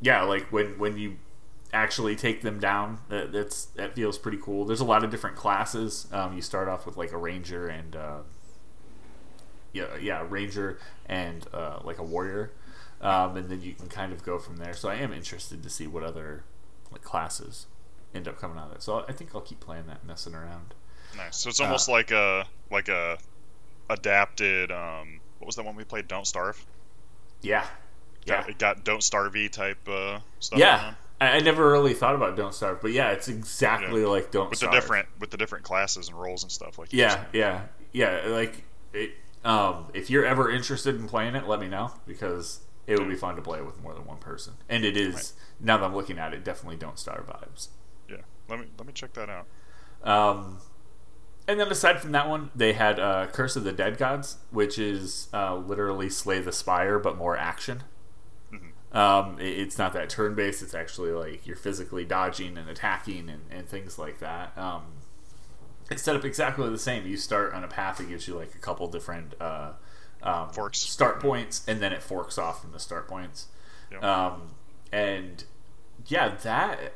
yeah, 0.00 0.22
like 0.24 0.52
when 0.52 0.78
when 0.78 0.98
you 0.98 1.16
actually 1.76 2.16
take 2.16 2.42
them 2.42 2.58
down. 2.58 2.98
That, 3.08 3.32
that's 3.32 3.66
that 3.76 3.94
feels 3.94 4.18
pretty 4.18 4.38
cool. 4.38 4.64
There's 4.64 4.80
a 4.80 4.84
lot 4.84 5.04
of 5.04 5.10
different 5.10 5.36
classes. 5.36 6.06
Um, 6.12 6.34
you 6.34 6.42
start 6.42 6.68
off 6.68 6.86
with 6.86 6.96
like 6.96 7.12
a 7.12 7.16
ranger 7.16 7.68
and 7.68 7.94
uh, 7.94 8.18
yeah, 9.72 9.96
yeah, 10.00 10.26
ranger 10.28 10.78
and 11.06 11.46
uh, 11.52 11.80
like 11.84 11.98
a 11.98 12.02
warrior, 12.02 12.52
um, 13.00 13.36
and 13.36 13.48
then 13.48 13.60
you 13.60 13.74
can 13.74 13.88
kind 13.88 14.12
of 14.12 14.24
go 14.24 14.38
from 14.38 14.56
there. 14.56 14.72
So 14.74 14.88
I 14.88 14.94
am 14.94 15.12
interested 15.12 15.62
to 15.62 15.70
see 15.70 15.86
what 15.86 16.02
other 16.02 16.44
like 16.90 17.02
classes 17.02 17.66
end 18.14 18.26
up 18.26 18.40
coming 18.40 18.58
out 18.58 18.70
of 18.70 18.76
it. 18.76 18.82
So 18.82 19.04
I 19.08 19.12
think 19.12 19.30
I'll 19.34 19.40
keep 19.40 19.60
playing 19.60 19.86
that, 19.86 20.04
messing 20.04 20.34
around. 20.34 20.74
Nice. 21.16 21.36
So 21.36 21.48
it's 21.48 21.60
almost 21.60 21.88
uh, 21.88 21.92
like 21.92 22.10
a 22.10 22.46
like 22.70 22.88
a 22.88 23.18
adapted. 23.90 24.72
Um, 24.72 25.20
what 25.38 25.46
was 25.46 25.56
that 25.56 25.64
one 25.64 25.76
we 25.76 25.84
played? 25.84 26.08
Don't 26.08 26.26
Starve. 26.26 26.64
Yeah. 27.42 27.66
Yeah. 28.24 28.40
Got, 28.40 28.50
it 28.50 28.58
got 28.58 28.84
Don't 28.84 29.02
Starve 29.02 29.50
type 29.52 29.88
uh, 29.88 30.20
stuff. 30.40 30.58
Yeah. 30.58 30.94
I, 31.20 31.40
never 31.40 31.70
really 31.70 31.94
thought 31.94 32.14
about 32.14 32.36
Don't 32.36 32.54
Starve, 32.54 32.82
but 32.82 32.92
yeah, 32.92 33.10
it's 33.10 33.28
exactly 33.28 34.02
yeah. 34.02 34.08
like 34.08 34.30
Don't 34.30 34.50
with 34.50 34.58
Starve. 34.58 34.72
the 34.72 34.80
different 34.80 35.08
with 35.18 35.30
the 35.30 35.36
different 35.36 35.64
classes 35.64 36.08
and 36.08 36.20
roles 36.20 36.42
and 36.42 36.52
stuff 36.52 36.78
like. 36.78 36.92
Yeah, 36.92 37.24
yeah, 37.32 37.62
yeah. 37.92 38.22
Like, 38.26 38.64
it, 38.92 39.12
um, 39.44 39.86
if 39.94 40.10
you're 40.10 40.26
ever 40.26 40.50
interested 40.50 40.96
in 40.96 41.08
playing 41.08 41.34
it, 41.34 41.46
let 41.46 41.60
me 41.60 41.68
know 41.68 41.92
because 42.06 42.60
it 42.86 42.98
would 42.98 43.08
be 43.08 43.16
fun 43.16 43.36
to 43.36 43.42
play 43.42 43.62
with 43.62 43.80
more 43.82 43.94
than 43.94 44.04
one 44.04 44.18
person. 44.18 44.54
And 44.68 44.84
it 44.84 44.96
is 44.96 45.14
right. 45.14 45.32
now 45.60 45.78
that 45.78 45.84
I'm 45.84 45.94
looking 45.94 46.18
at 46.18 46.34
it, 46.34 46.44
definitely 46.44 46.76
Don't 46.76 46.98
Starve 46.98 47.26
vibes. 47.26 47.68
Yeah, 48.10 48.16
let 48.48 48.60
me 48.60 48.66
let 48.76 48.86
me 48.86 48.92
check 48.92 49.14
that 49.14 49.30
out. 49.30 49.46
Um, 50.02 50.58
and 51.48 51.60
then 51.60 51.68
aside 51.68 52.00
from 52.00 52.12
that 52.12 52.28
one, 52.28 52.50
they 52.54 52.72
had 52.72 52.98
uh, 52.98 53.28
Curse 53.28 53.56
of 53.56 53.64
the 53.64 53.72
Dead 53.72 53.98
Gods, 53.98 54.38
which 54.50 54.78
is 54.78 55.28
uh, 55.32 55.56
literally 55.56 56.10
Slay 56.10 56.40
the 56.40 56.52
Spire, 56.52 56.98
but 56.98 57.16
more 57.16 57.36
action. 57.36 57.84
Um, 58.92 59.38
it- 59.40 59.58
it's 59.58 59.78
not 59.78 59.92
that 59.94 60.08
turn 60.08 60.34
based. 60.34 60.62
It's 60.62 60.74
actually 60.74 61.10
like 61.10 61.46
you're 61.46 61.56
physically 61.56 62.04
dodging 62.04 62.56
and 62.56 62.68
attacking 62.68 63.28
and, 63.28 63.42
and 63.50 63.68
things 63.68 63.98
like 63.98 64.20
that. 64.20 64.56
Um, 64.56 64.82
it's 65.90 66.02
set 66.02 66.16
up 66.16 66.24
exactly 66.24 66.68
the 66.70 66.78
same. 66.78 67.06
You 67.06 67.16
start 67.16 67.52
on 67.54 67.62
a 67.62 67.68
path 67.68 67.98
that 67.98 68.08
gives 68.08 68.26
you 68.26 68.34
like 68.34 68.54
a 68.54 68.58
couple 68.58 68.86
different 68.88 69.34
uh, 69.40 69.72
um, 70.22 70.50
Forks. 70.50 70.78
start 70.78 71.20
points, 71.20 71.62
and 71.68 71.80
then 71.80 71.92
it 71.92 72.02
forks 72.02 72.38
off 72.38 72.62
from 72.62 72.72
the 72.72 72.80
start 72.80 73.06
points. 73.06 73.46
Yep. 73.92 74.02
Um, 74.02 74.50
and 74.92 75.44
yeah, 76.06 76.34
that 76.42 76.94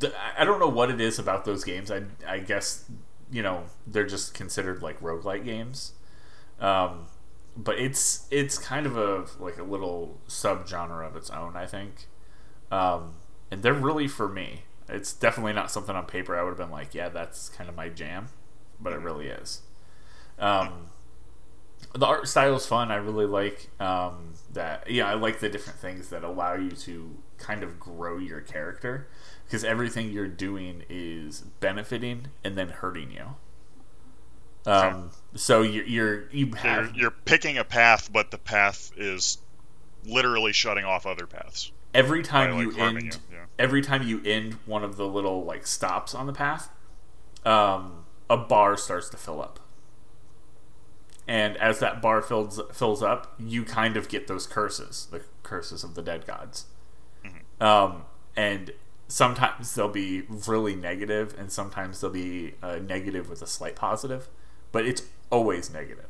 th- 0.00 0.12
I 0.38 0.44
don't 0.44 0.60
know 0.60 0.68
what 0.68 0.90
it 0.90 1.00
is 1.00 1.18
about 1.18 1.44
those 1.44 1.64
games. 1.64 1.90
I 1.90 2.02
I 2.28 2.38
guess 2.38 2.84
you 3.32 3.42
know 3.42 3.64
they're 3.86 4.06
just 4.06 4.34
considered 4.34 4.82
like 4.82 5.00
roguelike 5.00 5.44
games. 5.44 5.92
Um, 6.60 7.06
but 7.56 7.78
it's 7.78 8.26
it's 8.30 8.58
kind 8.58 8.86
of 8.86 8.96
a 8.96 9.26
like 9.38 9.58
a 9.58 9.62
little 9.62 10.18
subgenre 10.28 11.06
of 11.06 11.16
its 11.16 11.30
own, 11.30 11.56
I 11.56 11.66
think. 11.66 12.06
Um, 12.70 13.14
and 13.50 13.62
they're 13.62 13.74
really 13.74 14.08
for 14.08 14.28
me. 14.28 14.62
It's 14.88 15.12
definitely 15.12 15.52
not 15.52 15.70
something 15.70 15.94
on 15.94 16.06
paper 16.06 16.36
I 16.36 16.42
would 16.42 16.50
have 16.50 16.58
been 16.58 16.70
like, 16.70 16.94
yeah, 16.94 17.08
that's 17.08 17.48
kind 17.48 17.68
of 17.68 17.76
my 17.76 17.88
jam, 17.88 18.28
but 18.80 18.92
it 18.92 19.00
really 19.00 19.26
is. 19.28 19.62
Um, 20.38 20.90
the 21.94 22.06
art 22.06 22.28
style 22.28 22.56
is 22.56 22.66
fun. 22.66 22.90
I 22.90 22.96
really 22.96 23.26
like 23.26 23.70
um, 23.80 24.34
that. 24.52 24.90
Yeah, 24.90 25.08
I 25.08 25.14
like 25.14 25.40
the 25.40 25.48
different 25.48 25.78
things 25.78 26.08
that 26.10 26.24
allow 26.24 26.54
you 26.54 26.70
to 26.70 27.16
kind 27.38 27.62
of 27.62 27.80
grow 27.80 28.18
your 28.18 28.40
character 28.40 29.08
because 29.44 29.64
everything 29.64 30.10
you're 30.10 30.28
doing 30.28 30.84
is 30.88 31.40
benefiting 31.60 32.28
and 32.44 32.56
then 32.56 32.68
hurting 32.68 33.10
you. 33.10 34.70
Um, 34.70 35.10
so 35.34 35.62
you're, 35.62 35.84
you're 35.84 36.28
you 36.30 36.46
You're, 36.62 36.90
you're 36.94 37.10
picking 37.10 37.58
a 37.58 37.64
path, 37.64 38.12
but 38.12 38.30
the 38.30 38.38
path 38.38 38.92
is 38.96 39.38
literally 40.04 40.52
shutting 40.52 40.84
off 40.84 41.06
other 41.06 41.26
paths. 41.26 41.72
every 41.94 42.22
by, 42.22 42.28
time 42.28 42.56
like, 42.56 42.76
you 42.76 42.82
end 42.82 43.02
you, 43.02 43.10
yeah. 43.32 43.44
every 43.58 43.82
time 43.82 44.02
you 44.06 44.22
end 44.24 44.54
one 44.64 44.82
of 44.82 44.96
the 44.96 45.06
little 45.06 45.44
like 45.44 45.66
stops 45.66 46.14
on 46.14 46.26
the 46.26 46.32
path 46.32 46.70
um, 47.44 48.04
a 48.30 48.36
bar 48.36 48.76
starts 48.76 49.08
to 49.10 49.16
fill 49.18 49.42
up 49.42 49.60
and 51.28 51.56
as 51.58 51.78
that 51.80 52.00
bar 52.00 52.22
fills 52.22 52.60
fills 52.72 53.02
up 53.02 53.34
you 53.38 53.62
kind 53.64 53.96
of 53.96 54.08
get 54.08 54.26
those 54.26 54.46
curses 54.46 55.06
the 55.10 55.20
curses 55.42 55.84
of 55.84 55.94
the 55.94 56.02
dead 56.02 56.26
gods 56.26 56.64
Mm-hmm. 57.24 57.62
um, 57.62 58.02
and 58.34 58.70
sometimes 59.08 59.74
they'll 59.74 59.88
be 59.88 60.22
really 60.30 60.74
negative 60.74 61.34
and 61.38 61.52
sometimes 61.52 62.00
they'll 62.00 62.08
be 62.10 62.54
uh, 62.62 62.76
negative 62.76 63.28
with 63.28 63.42
a 63.42 63.46
slight 63.46 63.76
positive 63.76 64.28
but 64.72 64.86
it's 64.86 65.02
always 65.30 65.72
negative 65.72 66.06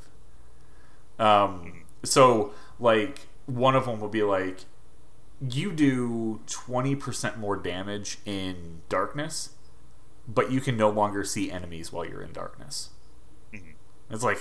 um, 1.18 1.84
so 2.02 2.52
like 2.78 3.26
one 3.46 3.74
of 3.76 3.84
them 3.84 4.00
will 4.00 4.08
be 4.08 4.22
like 4.22 4.60
you 5.40 5.72
do 5.72 6.40
20% 6.46 7.38
more 7.38 7.56
damage 7.56 8.18
in 8.26 8.82
darkness, 8.90 9.50
but 10.28 10.50
you 10.50 10.60
can 10.60 10.76
no 10.76 10.90
longer 10.90 11.24
see 11.24 11.50
enemies 11.50 11.92
while 11.92 12.04
you're 12.04 12.22
in 12.22 12.32
darkness. 12.32 12.90
Mhm. 13.52 13.74
It's 14.10 14.22
like 14.22 14.40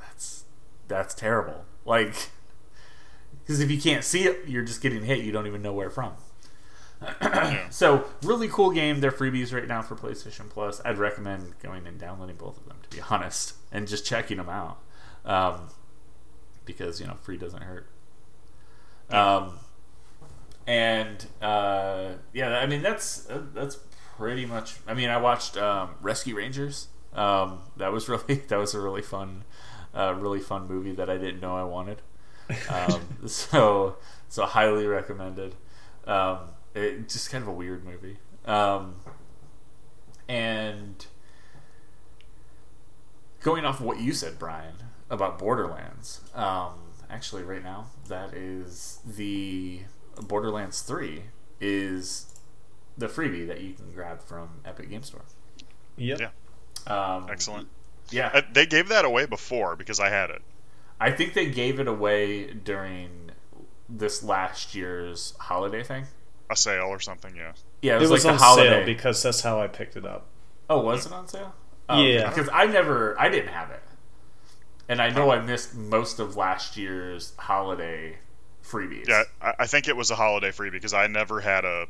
that's 0.00 0.44
that's 0.86 1.14
terrible. 1.14 1.64
Like 1.84 2.30
because 3.42 3.60
if 3.60 3.70
you 3.70 3.80
can't 3.80 4.04
see 4.04 4.24
it, 4.24 4.48
you're 4.48 4.64
just 4.64 4.80
getting 4.82 5.02
hit. 5.04 5.20
You 5.20 5.32
don't 5.32 5.46
even 5.46 5.62
know 5.62 5.72
where 5.72 5.90
from. 5.90 6.12
Yeah. 7.02 7.68
So 7.70 8.04
really 8.22 8.48
cool 8.48 8.70
game. 8.70 9.00
They're 9.00 9.12
freebies 9.12 9.52
right 9.52 9.66
now 9.66 9.82
for 9.82 9.94
PlayStation 9.94 10.48
Plus. 10.50 10.80
I'd 10.84 10.98
recommend 10.98 11.58
going 11.60 11.86
and 11.86 11.98
downloading 11.98 12.36
both 12.36 12.58
of 12.58 12.66
them 12.66 12.78
to 12.82 12.96
be 12.96 13.02
honest, 13.10 13.54
and 13.72 13.86
just 13.86 14.04
checking 14.04 14.38
them 14.38 14.48
out, 14.48 14.78
um, 15.24 15.68
because 16.64 17.00
you 17.00 17.06
know 17.06 17.14
free 17.14 17.36
doesn't 17.36 17.62
hurt. 17.62 17.88
Um, 19.10 19.58
and 20.66 21.24
uh, 21.40 22.10
yeah, 22.32 22.58
I 22.58 22.66
mean 22.66 22.82
that's 22.82 23.28
uh, 23.30 23.42
that's 23.54 23.76
pretty 24.16 24.44
much. 24.44 24.76
I 24.86 24.94
mean, 24.94 25.08
I 25.08 25.16
watched 25.16 25.56
um, 25.56 25.90
Rescue 26.00 26.36
Rangers. 26.36 26.88
Um, 27.14 27.60
that 27.76 27.92
was 27.92 28.08
really 28.08 28.34
that 28.48 28.58
was 28.58 28.74
a 28.74 28.80
really 28.80 29.02
fun, 29.02 29.44
uh, 29.94 30.14
really 30.18 30.40
fun 30.40 30.66
movie 30.66 30.92
that 30.92 31.08
I 31.08 31.16
didn't 31.16 31.40
know 31.40 31.56
I 31.56 31.64
wanted. 31.64 32.02
Um, 32.70 33.28
so 33.28 33.96
so 34.30 34.46
highly 34.46 34.86
recommended. 34.86 35.54
Um, 36.06 36.38
it 36.78 37.08
just 37.08 37.30
kind 37.30 37.42
of 37.42 37.48
a 37.48 37.52
weird 37.52 37.84
movie. 37.84 38.18
Um, 38.46 38.96
and 40.28 41.06
going 43.42 43.64
off 43.64 43.80
of 43.80 43.86
what 43.86 44.00
you 44.00 44.12
said, 44.12 44.38
Brian, 44.38 44.74
about 45.10 45.38
Borderlands. 45.38 46.20
Um, 46.34 46.74
actually, 47.10 47.42
right 47.42 47.62
now, 47.62 47.86
that 48.08 48.34
is 48.34 49.00
the 49.06 49.80
Borderlands 50.20 50.82
Three 50.82 51.24
is 51.60 52.34
the 52.96 53.06
freebie 53.06 53.46
that 53.46 53.60
you 53.60 53.74
can 53.74 53.92
grab 53.92 54.22
from 54.22 54.48
Epic 54.64 54.90
Game 54.90 55.02
Store. 55.02 55.24
Yep. 55.96 56.20
Yeah. 56.20 56.30
Um, 56.86 57.26
Excellent. 57.30 57.68
Yeah, 58.10 58.30
Uh, 58.32 58.42
They 58.52 58.64
gave 58.66 58.88
that 58.88 59.04
away 59.04 59.26
before 59.26 59.76
because 59.76 60.00
I 60.00 60.08
had 60.08 60.30
it. 60.30 60.40
I 61.00 61.10
think 61.10 61.34
they 61.34 61.50
gave 61.50 61.78
it 61.78 61.86
away 61.86 62.52
during 62.52 63.30
this 63.88 64.22
last 64.24 64.74
year's 64.74 65.34
holiday 65.38 65.82
thing. 65.82 66.06
A 66.50 66.56
sale 66.56 66.86
or 66.86 66.98
something, 67.00 67.34
yeah. 67.36 67.52
Yeah, 67.82 67.94
it 67.94 67.96
It 67.96 68.00
was, 68.02 68.10
was 68.10 68.24
like 68.24 68.32
on 68.32 68.38
the 68.38 68.44
holiday. 68.44 68.68
sale 68.70 68.84
because 68.86 69.22
that's 69.22 69.40
how 69.42 69.60
I 69.60 69.66
picked 69.66 69.96
it 69.96 70.04
up. 70.06 70.26
Oh, 70.70 70.80
was 70.80 71.06
it 71.06 71.12
on 71.12 71.28
sale? 71.28 71.54
Oh, 71.88 72.02
Yeah. 72.02 72.28
Because 72.28 72.48
I 72.52 72.66
never, 72.66 73.18
I 73.20 73.28
didn't 73.28 73.48
have 73.48 73.70
it, 73.70 73.82
and 74.88 75.00
I 75.02 75.10
know 75.10 75.30
I 75.30 75.40
missed 75.40 75.74
most 75.74 76.18
of 76.18 76.36
last 76.36 76.76
year's 76.76 77.32
holiday 77.38 78.18
freebies. 78.64 79.06
Yeah, 79.08 79.24
I, 79.42 79.54
I 79.60 79.66
think 79.66 79.88
it 79.88 79.96
was 79.96 80.10
a 80.10 80.14
holiday 80.14 80.50
freebie 80.50 80.72
because 80.72 80.92
I 80.94 81.06
never 81.06 81.40
had 81.40 81.64
a 81.64 81.86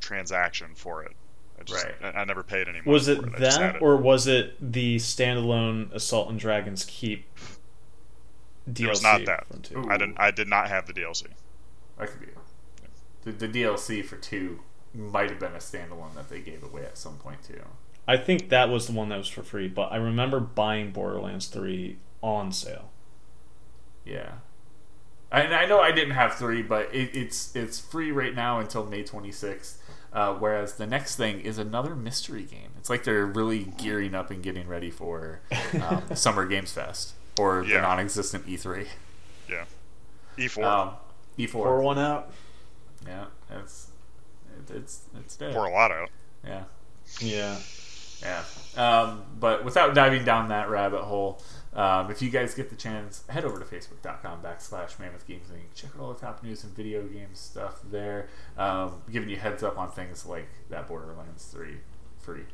transaction 0.00 0.68
for 0.74 1.02
it. 1.04 1.12
I 1.58 1.62
just, 1.62 1.84
Right. 1.84 1.94
I, 2.16 2.20
I 2.20 2.24
never 2.24 2.42
paid 2.42 2.68
any 2.68 2.78
money 2.80 2.90
Was 2.90 3.08
it 3.08 3.18
it. 3.18 3.24
I 3.36 3.38
just 3.38 3.58
had 3.60 3.74
that, 3.74 3.76
it. 3.76 3.82
or 3.82 3.96
was 3.96 4.26
it 4.26 4.56
the 4.72 4.96
standalone 4.96 5.92
Assault 5.94 6.28
and 6.30 6.38
Dragons 6.38 6.84
Keep 6.84 7.26
DLC? 8.68 8.80
It 8.84 8.88
was 8.88 9.02
not 9.02 9.24
that. 9.26 9.46
from 9.46 9.60
two? 9.62 9.78
Ooh. 9.78 9.88
I 9.90 9.96
didn't. 9.96 10.16
I 10.18 10.30
did 10.30 10.48
not 10.48 10.68
have 10.68 10.86
the 10.86 10.92
DLC. 10.92 11.26
I 11.98 12.06
could 12.06 12.20
be 12.20 12.26
it. 12.26 12.36
The, 13.24 13.32
the 13.32 13.48
DLC 13.48 14.04
for 14.04 14.16
two 14.16 14.60
might 14.94 15.30
have 15.30 15.40
been 15.40 15.52
a 15.54 15.58
standalone 15.58 16.14
that 16.14 16.28
they 16.28 16.40
gave 16.40 16.62
away 16.62 16.82
at 16.84 16.96
some 16.98 17.16
point 17.16 17.42
too. 17.42 17.62
I 18.06 18.16
think 18.18 18.50
that 18.50 18.68
was 18.68 18.86
the 18.86 18.92
one 18.92 19.08
that 19.08 19.16
was 19.18 19.28
for 19.28 19.42
free, 19.42 19.66
but 19.68 19.90
I 19.90 19.96
remember 19.96 20.38
buying 20.38 20.90
Borderlands 20.92 21.46
3 21.46 21.96
on 22.22 22.52
sale. 22.52 22.90
Yeah. 24.04 24.32
And 25.32 25.54
I 25.54 25.64
know 25.66 25.80
I 25.80 25.90
didn't 25.90 26.12
have 26.14 26.34
three, 26.34 26.62
but 26.62 26.94
it, 26.94 27.16
it's 27.16 27.56
it's 27.56 27.80
free 27.80 28.12
right 28.12 28.34
now 28.34 28.60
until 28.60 28.84
May 28.86 29.02
26th. 29.02 29.76
Uh, 30.12 30.34
whereas 30.34 30.74
the 30.74 30.86
next 30.86 31.16
thing 31.16 31.40
is 31.40 31.58
another 31.58 31.96
mystery 31.96 32.44
game. 32.44 32.68
It's 32.78 32.88
like 32.88 33.02
they're 33.02 33.26
really 33.26 33.64
gearing 33.78 34.14
up 34.14 34.30
and 34.30 34.44
getting 34.44 34.68
ready 34.68 34.90
for 34.90 35.40
um, 35.82 36.04
Summer 36.14 36.46
Games 36.46 36.70
Fest 36.70 37.14
or 37.36 37.64
Yeah. 37.64 37.76
the 37.76 37.82
non-existent 37.82 38.46
E3. 38.46 38.86
Yeah. 39.50 39.64
E4. 40.38 40.62
Um, 40.64 40.90
E4. 41.36 41.50
Pour 41.50 41.80
one 41.80 41.98
out. 41.98 42.30
Yeah, 43.06 43.26
it's 43.50 43.90
it, 44.68 44.74
it's 44.74 45.02
it's 45.18 45.36
dead. 45.36 45.54
Pour 45.54 45.66
a 45.66 45.70
lot 45.70 45.90
out. 45.90 46.10
Yeah. 46.44 46.64
Yeah. 47.20 47.58
Yeah. 48.22 48.42
Um, 48.76 49.22
but 49.38 49.64
without 49.64 49.94
diving 49.94 50.24
down 50.24 50.48
that 50.48 50.70
rabbit 50.70 51.02
hole, 51.02 51.42
um, 51.74 52.10
if 52.10 52.22
you 52.22 52.30
guys 52.30 52.54
get 52.54 52.70
the 52.70 52.76
chance, 52.76 53.24
head 53.28 53.44
over 53.44 53.58
to 53.58 53.64
facebook.com 53.64 54.42
backslash 54.42 54.98
mammoth 54.98 55.26
games 55.26 55.48
Inc. 55.48 55.74
Check 55.74 55.90
out 55.96 56.02
all 56.02 56.12
the 56.14 56.20
top 56.20 56.42
news 56.42 56.64
and 56.64 56.74
video 56.74 57.02
game 57.02 57.34
stuff 57.34 57.80
there. 57.90 58.28
Um, 58.56 59.02
giving 59.10 59.28
you 59.28 59.36
heads 59.36 59.62
up 59.62 59.76
on 59.76 59.90
things 59.90 60.24
like 60.24 60.48
that 60.70 60.88
Borderlands 60.88 61.44
3 61.46 61.78
free. 62.18 62.44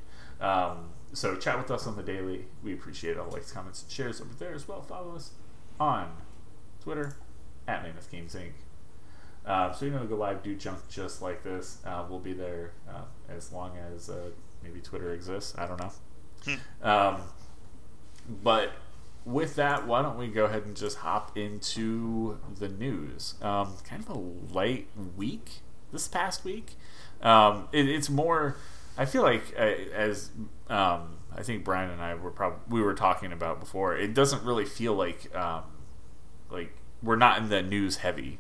Um, 0.41 0.91
so 1.13 1.37
chat 1.37 1.59
with 1.59 1.71
us 1.71 1.87
on 1.87 1.97
the 1.97 2.03
daily. 2.03 2.47
We 2.63 2.73
appreciate 2.73 3.19
all 3.19 3.29
likes, 3.31 3.53
comments, 3.53 3.83
and 3.83 3.93
shares 3.93 4.21
over 4.21 4.35
there 4.39 4.55
as 4.55 4.67
well. 4.67 4.81
Follow 4.83 5.15
us 5.15 5.33
on 5.79 6.11
Twitter 6.83 7.17
at 7.69 7.83
Mammoth 7.83 8.11
Games 8.11 8.35
Inc. 8.35 8.53
Uh, 9.47 9.73
so 9.73 9.87
you 9.87 9.91
know, 9.91 10.05
go 10.05 10.17
live, 10.17 10.43
do 10.43 10.55
junk 10.55 10.79
just 10.91 11.23
like 11.23 11.43
this. 11.43 11.79
Uh, 11.85 12.05
we'll 12.09 12.19
be 12.19 12.33
there 12.33 12.73
uh, 12.89 13.03
as 13.29 13.53
long 13.53 13.73
as 13.95 14.11
uh, 14.11 14.31
maybe 14.63 14.81
Twitter 14.81 15.13
exists. 15.13 15.55
I 15.57 15.67
don't 15.67 15.81
know. 15.81 15.93
Um, 16.83 17.23
but 18.43 18.73
with 19.25 19.57
that, 19.57 19.87
why 19.87 20.03
don't 20.03 20.19
we 20.19 20.29
go 20.29 20.45
ahead 20.45 20.65
and 20.65 20.77
just 20.77 20.99
hop 20.99 21.37
into 21.37 22.39
the 22.59 22.69
news? 22.69 23.35
Um, 23.43 23.75
kind 23.85 24.03
of 24.03 24.09
a 24.09 24.19
light 24.19 24.89
week 25.17 25.61
this 25.93 26.09
past 26.09 26.45
week. 26.45 26.77
Um, 27.23 27.69
it, 27.73 27.89
it's 27.89 28.11
more. 28.11 28.57
I 28.97 29.05
feel 29.05 29.23
like 29.23 29.55
uh, 29.59 29.63
as 29.63 30.31
um, 30.69 31.19
I 31.35 31.43
think 31.43 31.65
Brian 31.65 31.91
and 31.91 32.01
I 32.01 32.15
were 32.15 32.31
probably 32.31 32.61
we 32.69 32.83
were 32.83 32.95
talking 32.95 33.33
about 33.33 33.61
before. 33.61 33.97
It 33.97 34.15
doesn't 34.15 34.45
really 34.45 34.67
feel 34.67 34.95
like 34.95 35.35
um, 35.35 35.65
like 36.51 36.73
we're 37.03 37.17
not 37.17 37.39
in 37.39 37.49
the 37.49 37.63
news 37.63 37.99
heavy 37.99 38.39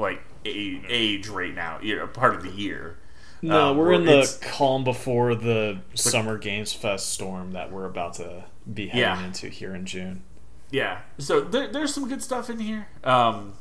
like 0.00 0.20
a- 0.44 0.82
age 0.88 1.28
right 1.28 1.54
now, 1.54 1.78
you 1.82 1.96
know, 1.96 2.06
part 2.06 2.34
of 2.34 2.42
the 2.42 2.50
year. 2.50 2.96
No, 3.42 3.70
Um, 3.70 3.76
we're 3.78 3.92
in 3.94 4.04
the 4.04 4.38
calm 4.42 4.84
before 4.84 5.34
the 5.34 5.78
Summer 5.94 6.36
Games 6.36 6.72
Fest 6.72 7.10
storm 7.12 7.52
that 7.52 7.70
we're 7.72 7.86
about 7.86 8.14
to 8.14 8.44
be 8.72 8.88
heading 8.88 9.00
Yeah. 9.00 9.24
into 9.24 9.48
here 9.48 9.74
in 9.74 9.86
June. 9.86 10.24
yeah. 10.70 10.98
So 11.18 11.40
there, 11.40 11.66
there's 11.68 11.94
some 11.94 12.06
good 12.08 12.22
stuff 12.22 12.50
in 12.50 12.58
here. 12.58 12.88
Um, 13.04 13.54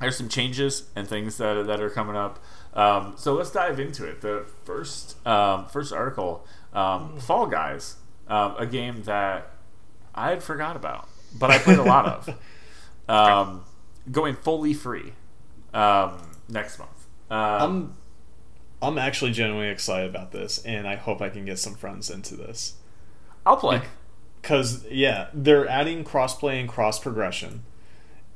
there's 0.00 0.16
some 0.16 0.28
changes 0.28 0.88
and 0.96 1.06
things 1.08 1.36
that 1.38 1.66
that 1.66 1.80
are 1.80 1.90
coming 1.90 2.16
up. 2.16 2.38
Um, 2.74 3.14
so 3.16 3.34
let's 3.34 3.50
dive 3.50 3.78
into 3.80 4.04
it. 4.04 4.20
The 4.20 4.46
first 4.64 5.24
um, 5.26 5.66
first 5.66 5.92
article, 5.92 6.46
um, 6.72 7.18
Fall 7.20 7.46
Guys, 7.46 7.96
um, 8.28 8.54
a 8.58 8.66
game 8.66 9.02
that 9.02 9.50
I 10.14 10.30
had 10.30 10.42
forgot 10.42 10.74
about, 10.76 11.08
but 11.38 11.50
I 11.50 11.58
played 11.58 11.78
a 11.78 11.84
lot 11.84 12.06
of. 12.06 12.28
Um, 13.08 13.64
going 14.10 14.36
fully 14.36 14.72
free 14.74 15.12
um, 15.74 16.18
next 16.48 16.78
month. 16.78 17.06
Um, 17.30 17.38
I'm 17.40 17.96
I'm 18.82 18.98
actually 18.98 19.30
genuinely 19.32 19.68
excited 19.68 20.10
about 20.10 20.32
this, 20.32 20.62
and 20.64 20.86
I 20.88 20.96
hope 20.96 21.22
I 21.22 21.28
can 21.28 21.44
get 21.44 21.58
some 21.58 21.74
friends 21.74 22.10
into 22.10 22.36
this. 22.36 22.74
I'll 23.46 23.56
play. 23.56 23.82
Because 24.40 24.84
yeah, 24.90 25.28
they're 25.32 25.68
adding 25.68 26.04
crossplay 26.04 26.58
and 26.60 26.68
cross 26.68 26.98
progression, 26.98 27.62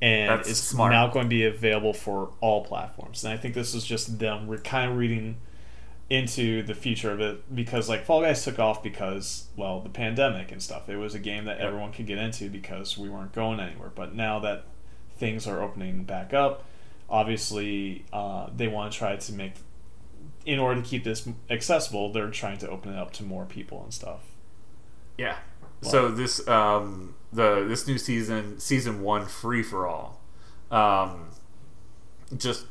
and 0.01 0.31
That's 0.31 0.49
it's 0.49 0.61
smart. 0.61 0.93
now 0.93 1.09
going 1.09 1.27
to 1.27 1.31
be 1.31 1.45
available 1.45 1.93
for 1.93 2.31
all 2.41 2.65
platforms. 2.65 3.25
And 3.25 3.33
I 3.33 3.37
think 3.37 3.55
this 3.55 3.75
is 3.75 3.85
just 3.85 4.19
them 4.21 4.47
re- 4.49 4.59
kind 4.59 4.91
of 4.91 4.97
reading 4.97 5.39
into 6.09 6.63
the 6.63 6.75
future 6.75 7.11
of 7.11 7.21
it 7.21 7.53
because 7.53 7.89
like 7.89 8.05
Fall 8.05 8.23
Guys 8.23 8.45
took 8.45 8.61
off 8.61 8.81
because 8.81 9.49
well 9.57 9.81
the 9.81 9.89
pandemic 9.89 10.53
and 10.53 10.63
stuff. 10.63 10.89
It 10.89 10.97
was 10.97 11.17
a 11.17 11.19
game 11.19 11.45
that 11.47 11.59
everyone 11.59 11.91
could 11.93 12.07
get 12.07 12.19
into 12.19 12.49
because 12.49 12.97
we 12.97 13.09
weren't 13.09 13.33
going 13.33 13.59
anywhere. 13.59 13.91
But 13.93 14.15
now 14.15 14.39
that 14.39 14.65
things 15.19 15.49
are 15.49 15.61
opening 15.61 16.05
back 16.05 16.33
up, 16.33 16.65
obviously 17.09 18.05
uh, 18.13 18.49
they 18.55 18.69
want 18.69 18.93
to 18.93 18.99
try 18.99 19.17
to 19.17 19.33
make 19.33 19.55
in 20.45 20.61
order 20.61 20.81
to 20.81 20.89
keep 20.89 21.03
this 21.03 21.29
accessible, 21.51 22.13
they're 22.13 22.31
trying 22.31 22.57
to 22.59 22.69
open 22.69 22.93
it 22.93 22.99
up 22.99 23.13
to 23.13 23.25
more 23.25 23.45
people 23.45 23.83
and 23.83 23.93
stuff. 23.93 24.21
Yeah. 25.19 25.37
So 25.83 26.09
this 26.09 26.47
um 26.49 27.15
the 27.33 27.65
this 27.69 27.87
new 27.87 27.99
season 27.99 28.59
season 28.59 29.03
one 29.03 29.27
free 29.27 29.63
for 29.63 29.87
all, 29.87 30.21
um, 30.71 31.31
just 32.37 32.67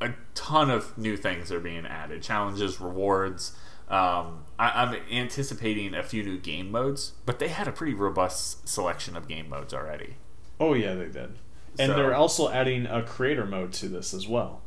a 0.00 0.10
ton 0.34 0.70
of 0.70 0.96
new 0.98 1.16
things 1.16 1.52
are 1.52 1.60
being 1.60 1.86
added, 1.86 2.22
challenges, 2.22 2.80
rewards. 2.80 3.56
Um, 3.88 4.44
I, 4.58 4.82
I'm 4.82 4.96
anticipating 5.10 5.94
a 5.94 6.02
few 6.02 6.22
new 6.22 6.38
game 6.38 6.70
modes, 6.70 7.12
but 7.24 7.38
they 7.38 7.48
had 7.48 7.66
a 7.66 7.72
pretty 7.72 7.94
robust 7.94 8.68
selection 8.68 9.16
of 9.16 9.28
game 9.28 9.48
modes 9.48 9.72
already. 9.72 10.16
Oh 10.60 10.74
yeah, 10.74 10.94
they 10.94 11.06
did. 11.06 11.38
And 11.78 11.90
So- 11.90 11.96
they're 11.96 12.14
also 12.14 12.50
adding 12.50 12.86
a 12.86 13.02
creator 13.02 13.46
mode 13.46 13.72
to 13.74 13.88
this 13.88 14.12
as 14.14 14.26
well. 14.28 14.60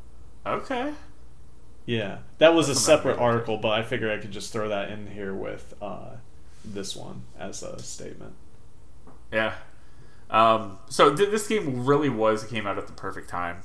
Okay. 0.45 0.93
Yeah, 1.85 2.19
that 2.37 2.53
was 2.53 2.67
a 2.69 2.73
That's 2.73 2.81
separate 2.85 3.17
article, 3.17 3.57
but 3.57 3.69
I 3.69 3.83
figured 3.83 4.11
I 4.11 4.21
could 4.21 4.31
just 4.31 4.53
throw 4.53 4.69
that 4.69 4.89
in 4.89 5.07
here 5.07 5.33
with 5.33 5.73
uh, 5.81 6.17
this 6.63 6.95
one 6.95 7.23
as 7.37 7.63
a 7.63 7.79
statement. 7.81 8.33
Yeah. 9.31 9.53
Um, 10.29 10.77
so 10.89 11.13
th- 11.15 11.29
this 11.31 11.47
game 11.47 11.85
really 11.85 12.07
was 12.09 12.43
came 12.45 12.65
out 12.67 12.77
at 12.77 12.87
the 12.87 12.93
perfect 12.93 13.29
time 13.29 13.61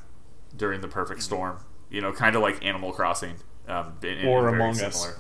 during 0.57 0.81
the 0.81 0.89
perfect 0.89 1.23
storm. 1.23 1.59
You 1.91 2.01
know, 2.01 2.13
kind 2.13 2.35
of 2.35 2.43
like 2.43 2.65
Animal 2.65 2.93
Crossing, 2.93 3.35
um, 3.69 3.99
in- 4.03 4.19
in- 4.19 4.27
Or 4.29 4.49
Among 4.49 4.81
Us. 4.81 5.15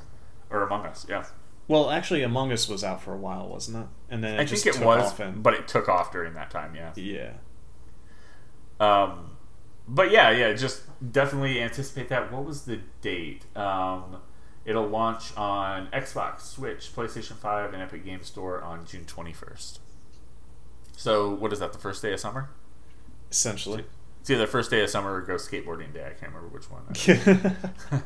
or 0.50 0.62
Among 0.62 0.87
Us. 0.87 1.06
Yeah, 1.09 1.25
Well, 1.68 1.90
actually, 1.90 2.23
Among 2.23 2.50
Us 2.50 2.68
was 2.68 2.83
out 2.83 3.02
for 3.02 3.12
a 3.14 3.18
while, 3.18 3.47
wasn't 3.49 3.76
it? 3.85 3.88
And 4.11 4.25
then 4.25 4.35
it 4.38 4.42
I 4.42 4.47
think 4.47 4.66
it 4.66 4.85
was, 4.85 5.04
off 5.12 5.21
and 5.21 5.42
but 5.42 5.54
it 5.54 5.68
took 5.68 5.88
off 5.88 6.11
during 6.11 6.35
that 6.35 6.50
time. 6.50 6.75
Yeah. 6.75 6.92
yeah, 6.97 7.33
Um, 8.78 9.37
but 9.88 10.11
yeah, 10.11 10.30
yeah, 10.30 10.52
just 10.52 10.83
definitely 11.12 11.61
anticipate 11.61 12.09
that. 12.09 12.33
What 12.33 12.45
was 12.45 12.65
the 12.65 12.80
date? 13.00 13.45
Um, 13.56 14.19
it'll 14.65 14.89
launch 14.89 15.36
on 15.36 15.89
Xbox, 15.89 16.41
Switch, 16.41 16.95
PlayStation 16.95 17.34
5, 17.34 17.73
and 17.73 17.82
Epic 17.82 18.04
Game 18.04 18.23
Store 18.23 18.60
on 18.62 18.84
June 18.84 19.04
21st. 19.04 19.78
So, 20.97 21.34
what 21.34 21.52
is 21.52 21.60
that, 21.60 21.73
the 21.73 21.78
first 21.78 22.02
day 22.02 22.12
of 22.12 22.21
summer? 22.21 22.50
essentially. 23.30 23.84
It's 24.21 24.30
either 24.30 24.47
first 24.47 24.71
day 24.71 24.82
of 24.82 24.91
summer 24.91 25.15
or 25.15 25.21
go 25.21 25.34
skateboarding 25.34 25.93
day. 25.93 26.04
I 26.04 26.10
can't 26.10 26.32
remember 26.32 26.49
which 26.49 26.69
one. 26.71 26.84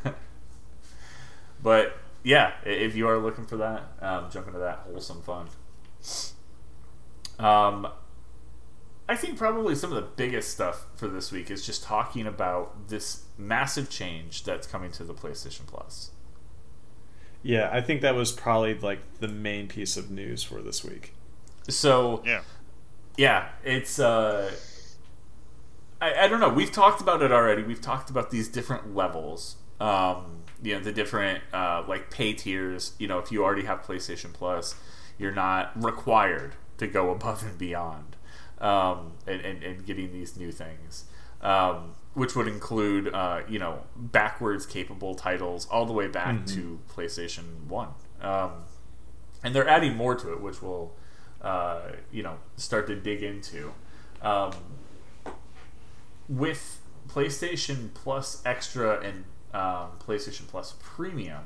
but 1.62 1.96
yeah, 2.22 2.52
if 2.64 2.94
you 2.94 3.08
are 3.08 3.18
looking 3.18 3.46
for 3.46 3.56
that, 3.56 3.92
um, 4.00 4.30
jump 4.30 4.46
into 4.46 4.58
that 4.58 4.80
wholesome 4.84 5.22
fun. 5.22 5.48
Um, 7.38 7.88
I 9.10 9.16
think 9.16 9.36
probably 9.36 9.74
some 9.74 9.92
of 9.92 9.96
the 9.96 10.08
biggest 10.16 10.50
stuff 10.50 10.86
for 10.94 11.08
this 11.08 11.32
week 11.32 11.50
is 11.50 11.66
just 11.66 11.82
talking 11.82 12.26
about 12.26 12.88
this 12.88 13.24
massive 13.36 13.90
change 13.90 14.44
that's 14.44 14.66
coming 14.66 14.92
to 14.92 15.04
the 15.04 15.14
PlayStation 15.14 15.66
Plus. 15.66 16.12
yeah, 17.42 17.68
I 17.72 17.80
think 17.80 18.02
that 18.02 18.14
was 18.14 18.30
probably 18.32 18.74
like 18.74 19.00
the 19.18 19.26
main 19.28 19.66
piece 19.66 19.96
of 19.96 20.10
news 20.10 20.42
for 20.44 20.62
this 20.62 20.84
week. 20.84 21.14
So 21.68 22.22
Yeah. 22.24 22.42
yeah, 23.16 23.48
it's 23.64 23.98
uh, 23.98 24.50
I, 26.00 26.24
I 26.24 26.28
don't 26.28 26.40
know. 26.40 26.48
We've 26.48 26.72
talked 26.72 27.00
about 27.00 27.22
it 27.22 27.32
already. 27.32 27.62
We've 27.62 27.80
talked 27.80 28.10
about 28.10 28.30
these 28.30 28.48
different 28.48 28.94
levels. 28.94 29.56
Um, 29.80 30.42
you 30.62 30.74
know, 30.74 30.80
the 30.80 30.92
different 30.92 31.42
uh, 31.52 31.82
like 31.88 32.10
pay 32.10 32.32
tiers. 32.32 32.92
You 32.98 33.08
know, 33.08 33.18
if 33.18 33.32
you 33.32 33.42
already 33.42 33.64
have 33.64 33.82
PlayStation 33.82 34.32
Plus, 34.32 34.74
you're 35.18 35.34
not 35.34 35.72
required 35.82 36.54
to 36.78 36.86
go 36.86 37.10
above 37.10 37.42
and 37.42 37.58
beyond, 37.58 38.16
um, 38.60 39.12
and, 39.26 39.40
and 39.40 39.62
and 39.62 39.86
getting 39.86 40.12
these 40.12 40.36
new 40.36 40.52
things. 40.52 41.04
Um, 41.42 41.94
which 42.12 42.34
would 42.34 42.48
include, 42.48 43.14
uh, 43.14 43.42
you 43.48 43.58
know, 43.58 43.84
backwards 43.96 44.66
capable 44.66 45.14
titles 45.14 45.66
all 45.70 45.86
the 45.86 45.92
way 45.92 46.08
back 46.08 46.44
to 46.44 46.80
PlayStation 46.92 47.66
One, 47.68 47.90
um, 48.20 48.52
and 49.44 49.54
they're 49.54 49.68
adding 49.68 49.96
more 49.96 50.14
to 50.16 50.32
it, 50.32 50.40
which 50.40 50.60
we'll, 50.60 50.92
uh, 51.40 51.80
you 52.10 52.22
know, 52.22 52.38
start 52.56 52.88
to 52.88 52.96
dig 52.96 53.22
into. 53.22 53.72
Um, 54.22 54.52
with 56.28 56.80
PlayStation 57.08 57.92
Plus 57.94 58.42
Extra 58.44 59.00
and 59.00 59.24
um, 59.54 59.92
PlayStation 59.98 60.46
Plus 60.46 60.74
Premium, 60.80 61.44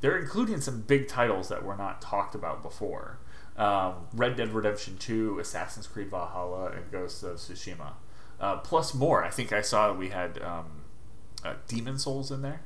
they're 0.00 0.18
including 0.18 0.60
some 0.60 0.82
big 0.82 1.08
titles 1.08 1.48
that 1.48 1.64
were 1.64 1.76
not 1.76 2.00
talked 2.00 2.34
about 2.34 2.62
before. 2.62 3.18
Um, 3.58 4.06
Red 4.14 4.36
Dead 4.36 4.54
Redemption 4.54 4.96
2, 4.98 5.40
Assassin's 5.40 5.86
Creed 5.86 6.10
Valhalla, 6.10 6.70
and 6.70 6.90
Ghost 6.92 7.22
of 7.24 7.36
Tsushima. 7.36 7.92
Uh, 8.40 8.58
plus 8.58 8.94
more. 8.94 9.24
I 9.24 9.30
think 9.30 9.52
I 9.52 9.60
saw 9.60 9.92
we 9.92 10.10
had 10.10 10.40
um, 10.42 10.84
uh, 11.44 11.54
Demon's 11.66 12.04
Souls 12.04 12.30
in 12.30 12.42
there. 12.42 12.60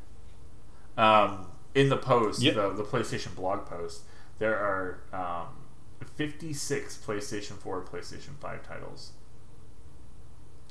Um, 0.98 1.46
in 1.74 1.88
the 1.88 1.96
post, 1.96 2.42
Yep. 2.42 2.55
the, 2.55 2.70
the 2.74 2.85
PlayStation 2.85 3.35
blog 3.35 3.64
post, 3.64 4.02
there 4.38 4.55
are 4.55 4.98
um, 5.14 6.07
56 6.16 6.98
PlayStation 7.07 7.52
4 7.52 7.78
and 7.81 7.88
PlayStation 7.88 8.37
5 8.40 8.62
titles. 8.68 9.12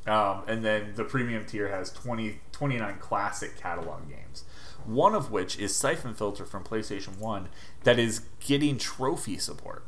Um, 0.08 0.44
and 0.48 0.64
then 0.64 0.94
the 0.96 1.04
premium 1.04 1.46
tier 1.46 1.68
has 1.70 1.92
20, 1.92 2.40
29 2.52 2.98
classic 3.00 3.58
catalog 3.58 4.10
games. 4.10 4.44
One 4.86 5.14
of 5.14 5.32
which 5.32 5.60
is 5.60 5.76
Syphon 5.76 6.14
Filter 6.16 6.46
from 6.46 6.64
PlayStation 6.64 7.18
1 7.18 7.50
that 7.84 8.00
is 8.00 8.22
getting 8.40 8.78
trophy 8.78 9.38
support. 9.38 9.84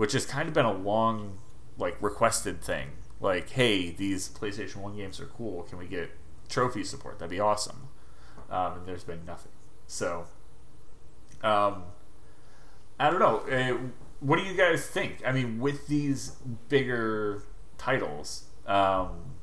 Which 0.00 0.12
has 0.12 0.24
kind 0.24 0.48
of 0.48 0.54
been 0.54 0.64
a 0.64 0.72
long, 0.72 1.40
like, 1.76 2.00
requested 2.00 2.62
thing. 2.62 2.92
Like, 3.20 3.50
hey, 3.50 3.90
these 3.90 4.30
PlayStation 4.30 4.76
1 4.76 4.96
games 4.96 5.20
are 5.20 5.26
cool. 5.26 5.64
Can 5.64 5.76
we 5.76 5.86
get 5.86 6.10
trophy 6.48 6.84
support? 6.84 7.18
That'd 7.18 7.28
be 7.28 7.38
awesome. 7.38 7.88
Um, 8.48 8.78
and 8.78 8.86
there's 8.86 9.04
been 9.04 9.26
nothing. 9.26 9.52
So, 9.86 10.24
um, 11.42 11.82
I 12.98 13.10
don't 13.10 13.18
know. 13.18 13.40
Uh, 13.40 13.90
what 14.20 14.38
do 14.38 14.44
you 14.46 14.56
guys 14.56 14.86
think? 14.86 15.20
I 15.26 15.32
mean, 15.32 15.60
with 15.60 15.86
these 15.86 16.30
bigger 16.70 17.42
titles, 17.76 18.44
um, 18.66 19.34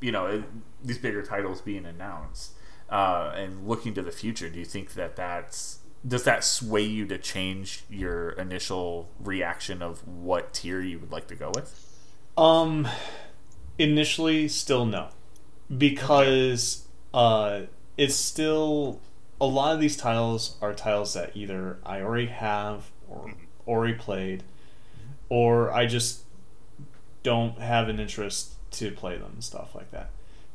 you 0.00 0.12
know, 0.12 0.26
it, 0.26 0.44
these 0.84 0.98
bigger 0.98 1.24
titles 1.24 1.60
being 1.60 1.84
announced 1.84 2.52
uh, 2.90 3.32
and 3.34 3.66
looking 3.66 3.92
to 3.94 4.02
the 4.02 4.12
future, 4.12 4.48
do 4.48 4.60
you 4.60 4.64
think 4.64 4.94
that 4.94 5.16
that's 5.16 5.80
does 6.06 6.24
that 6.24 6.44
sway 6.44 6.82
you 6.82 7.06
to 7.06 7.18
change 7.18 7.84
your 7.88 8.30
initial 8.30 9.08
reaction 9.18 9.82
of 9.82 10.06
what 10.06 10.52
tier 10.52 10.80
you 10.80 10.98
would 10.98 11.10
like 11.10 11.26
to 11.28 11.34
go 11.34 11.50
with? 11.54 11.80
Um, 12.36 12.86
initially, 13.78 14.48
still 14.48 14.84
no, 14.84 15.08
because 15.76 16.86
uh, 17.12 17.62
it's 17.96 18.16
still 18.16 19.00
a 19.40 19.46
lot 19.46 19.74
of 19.74 19.80
these 19.80 19.96
titles 19.96 20.56
are 20.60 20.74
titles 20.74 21.14
that 21.14 21.36
either 21.36 21.78
I 21.84 22.00
already 22.00 22.26
have 22.26 22.90
or 23.08 23.32
already 23.66 23.94
played, 23.94 24.42
or 25.28 25.72
I 25.72 25.86
just 25.86 26.24
don't 27.22 27.58
have 27.58 27.88
an 27.88 27.98
interest 27.98 28.54
to 28.72 28.90
play 28.90 29.16
them 29.16 29.32
and 29.34 29.44
stuff 29.44 29.74
like 29.74 29.90
that. 29.92 30.10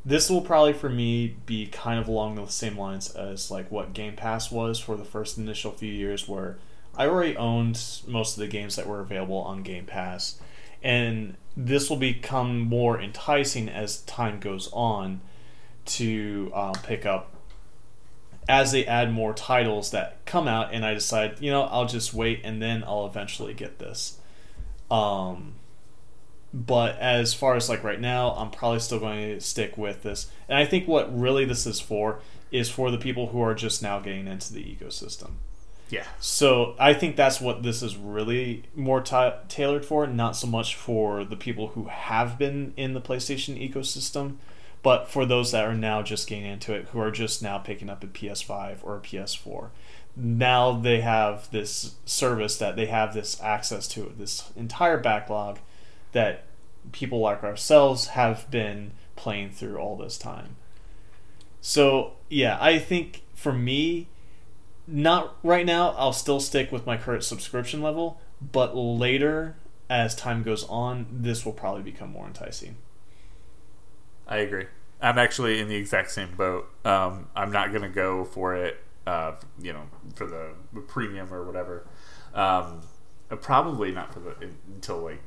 This 0.05 0.29
will 0.29 0.41
probably 0.41 0.73
for 0.73 0.89
me 0.89 1.35
be 1.45 1.67
kind 1.67 1.99
of 1.99 2.07
along 2.07 2.35
the 2.35 2.47
same 2.47 2.77
lines 2.77 3.11
as 3.15 3.51
like 3.51 3.69
what 3.69 3.93
Game 3.93 4.15
Pass 4.15 4.51
was 4.51 4.79
for 4.79 4.95
the 4.95 5.05
first 5.05 5.37
initial 5.37 5.71
few 5.71 5.91
years 5.91 6.27
where 6.27 6.57
I 6.95 7.07
already 7.07 7.35
owned 7.35 7.81
most 8.07 8.37
of 8.37 8.41
the 8.41 8.47
games 8.47 8.75
that 8.75 8.87
were 8.87 9.01
available 9.01 9.37
on 9.37 9.61
Game 9.61 9.85
Pass 9.85 10.39
and 10.81 11.35
this 11.55 11.89
will 11.89 11.97
become 11.97 12.59
more 12.59 12.99
enticing 12.99 13.67
as 13.69 14.01
time 14.03 14.39
goes 14.39 14.69
on 14.71 15.21
to 15.85 16.51
uh, 16.53 16.73
pick 16.83 17.05
up 17.05 17.35
as 18.49 18.71
they 18.71 18.83
add 18.85 19.13
more 19.13 19.31
titles 19.31 19.91
that 19.91 20.25
come 20.25 20.47
out, 20.47 20.73
and 20.73 20.83
I 20.83 20.95
decide, 20.95 21.37
you 21.39 21.51
know, 21.51 21.63
I'll 21.63 21.85
just 21.85 22.15
wait, 22.15 22.41
and 22.43 22.59
then 22.59 22.83
I'll 22.83 23.05
eventually 23.05 23.53
get 23.53 23.77
this. 23.77 24.17
Um, 24.89 25.53
but 26.53 26.97
as 26.97 27.33
far 27.33 27.55
as 27.55 27.69
like 27.69 27.83
right 27.83 27.99
now, 27.99 28.31
I'm 28.31 28.49
probably 28.49 28.79
still 28.79 28.99
going 28.99 29.35
to 29.35 29.41
stick 29.41 29.77
with 29.77 30.03
this. 30.03 30.31
And 30.47 30.57
I 30.57 30.65
think 30.65 30.87
what 30.87 31.17
really 31.17 31.45
this 31.45 31.65
is 31.65 31.79
for 31.79 32.19
is 32.51 32.69
for 32.69 32.89
the 32.89 32.97
people 32.97 33.27
who 33.27 33.41
are 33.41 33.53
just 33.53 33.83
now 33.83 33.99
getting 33.99 34.27
into 34.27 34.53
the 34.53 34.63
ecosystem. 34.63 35.33
Yeah. 35.89 36.05
So 36.19 36.75
I 36.79 36.93
think 36.93 37.15
that's 37.15 37.41
what 37.41 37.63
this 37.63 37.81
is 37.81 37.97
really 37.97 38.63
more 38.75 39.01
ta 39.01 39.35
tailored 39.47 39.85
for, 39.85 40.05
not 40.07 40.35
so 40.35 40.47
much 40.47 40.75
for 40.75 41.23
the 41.23 41.35
people 41.35 41.69
who 41.69 41.85
have 41.85 42.37
been 42.37 42.73
in 42.77 42.93
the 42.93 43.01
PlayStation 43.01 43.59
ecosystem, 43.59 44.37
but 44.83 45.09
for 45.09 45.25
those 45.25 45.51
that 45.51 45.65
are 45.65 45.75
now 45.75 46.01
just 46.01 46.27
getting 46.27 46.45
into 46.45 46.73
it, 46.73 46.89
who 46.89 46.99
are 46.99 47.11
just 47.11 47.41
now 47.41 47.57
picking 47.57 47.89
up 47.89 48.03
a 48.03 48.07
PS5 48.07 48.77
or 48.83 48.97
a 48.97 49.01
PS4. 49.01 49.69
Now 50.15 50.73
they 50.73 51.01
have 51.01 51.49
this 51.51 51.95
service 52.05 52.57
that 52.57 52.75
they 52.75 52.87
have 52.87 53.13
this 53.13 53.41
access 53.41 53.87
to 53.89 54.13
this 54.17 54.51
entire 54.55 54.97
backlog 54.97 55.59
that 56.11 56.45
people 56.91 57.19
like 57.19 57.43
ourselves 57.43 58.07
have 58.07 58.49
been 58.49 58.91
playing 59.15 59.51
through 59.51 59.77
all 59.77 59.95
this 59.95 60.17
time. 60.17 60.55
So, 61.61 62.13
yeah, 62.29 62.57
I 62.59 62.79
think 62.79 63.23
for 63.33 63.51
me, 63.51 64.07
not 64.87 65.35
right 65.43 65.65
now, 65.65 65.91
I'll 65.97 66.13
still 66.13 66.39
stick 66.39 66.71
with 66.71 66.85
my 66.85 66.97
current 66.97 67.23
subscription 67.23 67.81
level, 67.81 68.19
but 68.41 68.75
later, 68.75 69.55
as 69.89 70.15
time 70.15 70.43
goes 70.43 70.63
on, 70.65 71.07
this 71.11 71.45
will 71.45 71.53
probably 71.53 71.83
become 71.83 72.11
more 72.11 72.25
enticing. 72.25 72.77
I 74.27 74.37
agree. 74.37 74.67
I'm 75.01 75.17
actually 75.17 75.59
in 75.59 75.67
the 75.67 75.75
exact 75.75 76.11
same 76.11 76.35
boat. 76.35 76.69
Um, 76.85 77.27
I'm 77.35 77.51
not 77.51 77.69
going 77.69 77.83
to 77.83 77.89
go 77.89 78.25
for 78.25 78.55
it, 78.55 78.81
uh, 79.07 79.33
you 79.61 79.73
know, 79.73 79.83
for 80.15 80.27
the 80.27 80.51
premium 80.87 81.33
or 81.33 81.43
whatever. 81.43 81.87
Um, 82.33 82.81
probably 83.41 83.91
not 83.91 84.13
for 84.13 84.19
the 84.19 84.35
until 84.67 84.99
like 84.99 85.21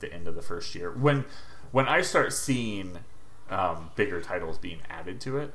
the 0.00 0.12
end 0.12 0.28
of 0.28 0.34
the 0.34 0.42
first 0.42 0.74
year. 0.74 0.90
When 0.92 1.24
when 1.70 1.88
I 1.88 2.00
start 2.02 2.32
seeing 2.32 2.98
um, 3.50 3.90
bigger 3.96 4.20
titles 4.20 4.58
being 4.58 4.80
added 4.88 5.20
to 5.22 5.38
it, 5.38 5.52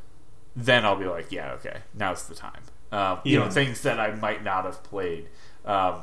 then 0.55 0.85
I'll 0.85 0.95
be 0.95 1.05
like, 1.05 1.31
yeah, 1.31 1.53
okay, 1.53 1.79
now's 1.93 2.27
the 2.27 2.35
time. 2.35 2.61
Um, 2.91 3.19
you 3.23 3.39
Yeah. 3.39 3.45
know, 3.45 3.51
things 3.51 3.81
that 3.81 3.99
I 3.99 4.11
might 4.15 4.43
not 4.43 4.65
have 4.65 4.83
played. 4.83 5.29
Um, 5.65 6.01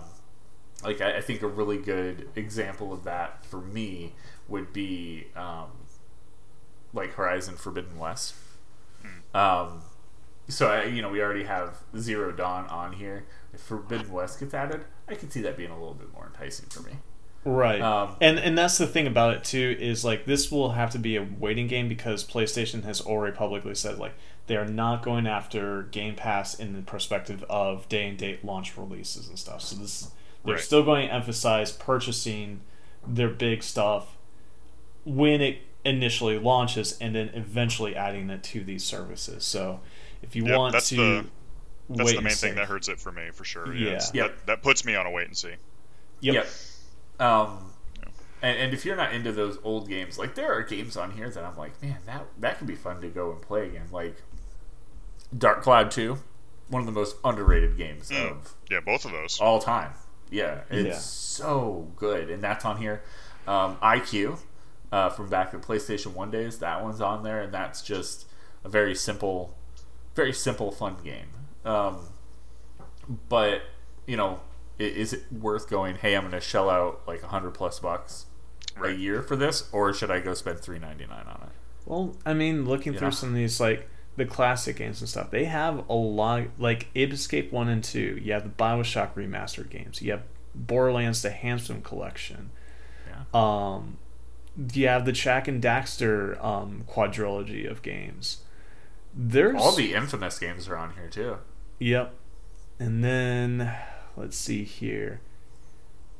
like 0.82 1.00
I, 1.00 1.18
I 1.18 1.20
think 1.20 1.42
a 1.42 1.46
really 1.46 1.78
good 1.78 2.28
example 2.34 2.92
of 2.92 3.04
that 3.04 3.44
for 3.44 3.60
me 3.60 4.14
would 4.48 4.72
be 4.72 5.26
um, 5.36 5.68
like 6.92 7.12
Horizon 7.14 7.56
Forbidden 7.56 7.98
West. 7.98 8.34
Um, 9.34 9.82
so 10.48 10.68
I, 10.68 10.84
you 10.84 11.02
know, 11.02 11.08
we 11.10 11.22
already 11.22 11.44
have 11.44 11.78
Zero 11.96 12.32
Dawn 12.32 12.66
on 12.66 12.94
here. 12.94 13.24
If 13.52 13.60
Forbidden 13.60 14.12
West 14.12 14.40
gets 14.40 14.54
added, 14.54 14.84
I 15.08 15.14
could 15.14 15.32
see 15.32 15.40
that 15.42 15.56
being 15.56 15.70
a 15.70 15.78
little 15.78 15.94
bit 15.94 16.12
more 16.12 16.26
enticing 16.26 16.66
for 16.68 16.80
me. 16.82 16.98
Right. 17.44 17.80
Um, 17.80 18.16
and 18.20 18.38
and 18.38 18.56
that's 18.58 18.76
the 18.76 18.86
thing 18.86 19.06
about 19.06 19.34
it 19.34 19.44
too 19.44 19.76
is 19.80 20.04
like 20.04 20.26
this 20.26 20.50
will 20.52 20.72
have 20.72 20.90
to 20.90 20.98
be 20.98 21.16
a 21.16 21.26
waiting 21.38 21.68
game 21.68 21.88
because 21.88 22.22
PlayStation 22.24 22.84
has 22.84 23.00
already 23.00 23.34
publicly 23.34 23.74
said 23.74 23.98
like 23.98 24.12
they 24.46 24.56
are 24.56 24.66
not 24.66 25.02
going 25.02 25.26
after 25.26 25.84
Game 25.84 26.16
Pass 26.16 26.58
in 26.58 26.74
the 26.74 26.82
perspective 26.82 27.42
of 27.48 27.88
day 27.88 28.08
and 28.08 28.18
date 28.18 28.44
launch 28.44 28.76
releases 28.76 29.28
and 29.28 29.38
stuff. 29.38 29.62
So 29.62 29.76
this 29.76 30.10
they're 30.44 30.54
Right. 30.56 30.62
still 30.62 30.82
going 30.82 31.08
to 31.08 31.14
emphasize 31.14 31.72
purchasing 31.72 32.60
their 33.06 33.28
big 33.28 33.62
stuff 33.62 34.16
when 35.04 35.40
it 35.40 35.58
initially 35.84 36.38
launches 36.38 36.98
and 37.00 37.14
then 37.14 37.30
eventually 37.32 37.96
adding 37.96 38.28
it 38.28 38.42
to 38.44 38.62
these 38.64 38.84
services. 38.84 39.44
So 39.44 39.80
if 40.22 40.36
you 40.36 40.46
Yep, 40.46 40.56
want 40.58 40.72
that's 40.74 40.88
to 40.90 40.96
the- 40.96 41.26
That's 41.88 42.06
wait 42.10 42.16
the 42.16 42.22
main 42.22 42.32
thing 42.34 42.50
see. 42.52 42.56
that 42.56 42.68
hurts 42.68 42.88
it 42.88 43.00
for 43.00 43.10
me, 43.10 43.30
for 43.32 43.44
sure. 43.44 43.74
Yeah. 43.74 43.92
Yes. 43.92 44.10
Yep. 44.14 44.26
That, 44.28 44.46
that 44.46 44.62
puts 44.62 44.84
me 44.84 44.94
on 44.94 45.06
a 45.06 45.10
wait 45.10 45.26
and 45.26 45.36
see. 45.36 45.54
Yep. 46.20 46.46
Um, 47.20 47.72
and, 48.42 48.58
and 48.58 48.74
if 48.74 48.84
you're 48.86 48.96
not 48.96 49.12
into 49.12 49.30
those 49.32 49.58
old 49.62 49.88
games, 49.88 50.18
like 50.18 50.34
there 50.34 50.52
are 50.52 50.62
games 50.62 50.96
on 50.96 51.12
here 51.12 51.28
that 51.30 51.44
I'm 51.44 51.56
like, 51.56 51.80
man, 51.82 51.98
that 52.06 52.24
that 52.38 52.58
could 52.58 52.66
be 52.66 52.74
fun 52.76 53.00
to 53.02 53.08
go 53.08 53.30
and 53.32 53.40
play 53.42 53.66
again. 53.68 53.86
Like 53.92 54.16
Dark 55.36 55.62
Cloud 55.62 55.90
Two, 55.90 56.18
one 56.68 56.80
of 56.80 56.86
the 56.86 56.92
most 56.92 57.16
underrated 57.24 57.76
games 57.76 58.10
Mm. 58.10 58.30
of 58.30 58.54
Yeah, 58.70 58.80
both 58.80 59.04
of 59.04 59.12
those. 59.12 59.38
all 59.40 59.60
time. 59.60 59.92
Yeah, 60.30 60.60
it's 60.70 60.86
Yeah. 60.88 60.94
so 60.98 61.88
good, 61.96 62.30
and 62.30 62.42
that's 62.42 62.64
on 62.64 62.78
here. 62.78 63.02
Um, 63.46 63.76
IQ 63.82 64.38
uh, 64.92 65.10
from 65.10 65.28
back 65.28 65.52
in 65.54 65.60
PlayStation 65.60 66.14
One 66.14 66.30
days, 66.30 66.58
that 66.60 66.82
one's 66.82 67.00
on 67.00 67.22
there, 67.22 67.42
and 67.42 67.52
that's 67.52 67.82
just 67.82 68.26
a 68.64 68.68
very 68.68 68.94
simple, 68.94 69.54
very 70.14 70.32
simple, 70.32 70.70
fun 70.70 70.96
game. 71.04 71.26
Um, 71.64 72.08
but 73.28 73.62
you 74.06 74.16
know, 74.16 74.40
i- 74.40 74.40
is 74.80 75.12
it 75.12 75.24
worth 75.32 75.68
going? 75.68 75.96
Hey, 75.96 76.14
I'm 76.14 76.22
going 76.22 76.32
to 76.32 76.40
shell 76.40 76.70
out 76.70 77.02
like 77.06 77.22
a 77.22 77.28
hundred 77.28 77.52
plus 77.52 77.78
bucks 77.78 78.26
a 78.82 78.90
year 78.90 79.22
for 79.22 79.36
this, 79.36 79.68
or 79.72 79.92
should 79.92 80.10
I 80.10 80.20
go 80.20 80.34
spend 80.34 80.60
three 80.60 80.78
ninety 80.78 81.06
nine 81.06 81.26
on 81.26 81.42
it? 81.42 81.52
Well, 81.86 82.16
I 82.24 82.34
mean, 82.34 82.64
looking 82.66 82.92
You 82.92 82.98
through 82.98 83.08
know? 83.08 83.14
some 83.14 83.28
of 83.30 83.34
these 83.34 83.60
like 83.60 83.88
the 84.16 84.24
classic 84.24 84.76
games 84.76 85.00
and 85.00 85.08
stuff, 85.08 85.30
they 85.30 85.44
have 85.44 85.88
a 85.88 85.94
lot 85.94 86.44
like 86.58 86.88
Ape 86.94 87.12
Escape 87.12 87.52
One 87.52 87.68
and 87.68 87.82
Two. 87.82 88.18
You 88.22 88.32
have 88.32 88.44
the 88.44 88.50
Bioshock 88.50 89.14
remastered 89.14 89.70
games. 89.70 90.00
You 90.02 90.12
have 90.12 90.22
Borderlands: 90.54 91.22
The 91.22 91.30
Handsome 91.30 91.82
Collection. 91.82 92.50
Yeah. 93.06 93.24
Um, 93.32 93.98
you 94.74 94.88
have 94.88 95.04
the 95.04 95.12
Jak 95.12 95.48
and 95.48 95.62
Daxter 95.62 96.42
um, 96.44 96.84
quadrilogy 96.88 97.70
of 97.70 97.82
games. 97.82 98.38
There's 99.14 99.60
All 99.60 99.72
the 99.72 99.94
infamous 99.94 100.38
games 100.38 100.68
are 100.68 100.76
on 100.76 100.94
here 100.94 101.08
too. 101.08 101.38
Yep. 101.78 102.14
And 102.78 103.02
then 103.04 103.74
let's 104.20 104.36
see 104.36 104.64
here. 104.64 105.20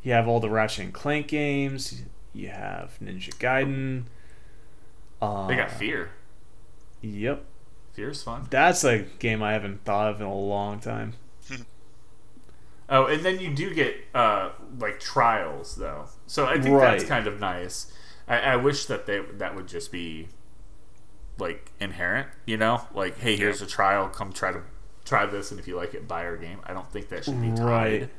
You 0.03 0.13
have 0.13 0.27
all 0.27 0.41
the 0.41 0.49
Ratchet 0.51 0.85
and 0.87 0.95
Clank 0.95 1.29
games. 1.29 2.03
You 2.33 2.49
have 2.49 2.99
Ninja 3.03 3.35
Gaiden. 3.37 4.05
Uh, 5.21 5.47
They 5.47 5.57
got 5.57 5.71
Fear. 5.71 6.11
Yep. 7.03 7.45
Fear's 7.93 8.23
fun. 8.23 8.47
That's 8.51 8.85
a 8.85 9.01
game 9.19 9.43
I 9.43 9.53
haven't 9.53 9.85
thought 9.85 10.09
of 10.11 10.21
in 10.21 10.27
a 10.27 10.35
long 10.35 10.81
time. 10.81 11.15
Oh, 12.93 13.07
and 13.07 13.25
then 13.25 13.39
you 13.39 13.55
do 13.55 13.73
get 13.73 13.95
uh, 14.17 14.51
like 14.81 14.99
trials 14.99 15.77
though, 15.77 16.07
so 16.27 16.47
I 16.47 16.61
think 16.61 16.77
that's 16.77 17.05
kind 17.05 17.29
of 17.29 17.39
nice. 17.39 17.93
I, 18.27 18.39
I 18.41 18.57
wish 18.57 18.87
that 18.87 19.07
they 19.07 19.21
that 19.35 19.55
would 19.55 19.69
just 19.69 19.93
be 19.93 20.27
like 21.39 21.71
inherent, 21.79 22.27
you 22.47 22.57
know, 22.57 22.83
like 22.93 23.19
hey, 23.19 23.37
here's 23.37 23.63
a 23.63 23.67
trial, 23.67 24.09
come 24.09 24.33
try 24.33 24.51
to 24.51 24.63
try 25.11 25.27
this, 25.27 25.51
and 25.51 25.59
if 25.61 25.67
you 25.69 25.77
like 25.77 25.93
it, 25.93 26.07
buy 26.09 26.25
our 26.25 26.37
game. 26.37 26.61
I 26.65 26.73
don't 26.73 26.91
think 26.91 27.09
that 27.11 27.25
should 27.25 27.41
be 27.43 27.49
tied 27.51 27.61
Right. 27.65 28.11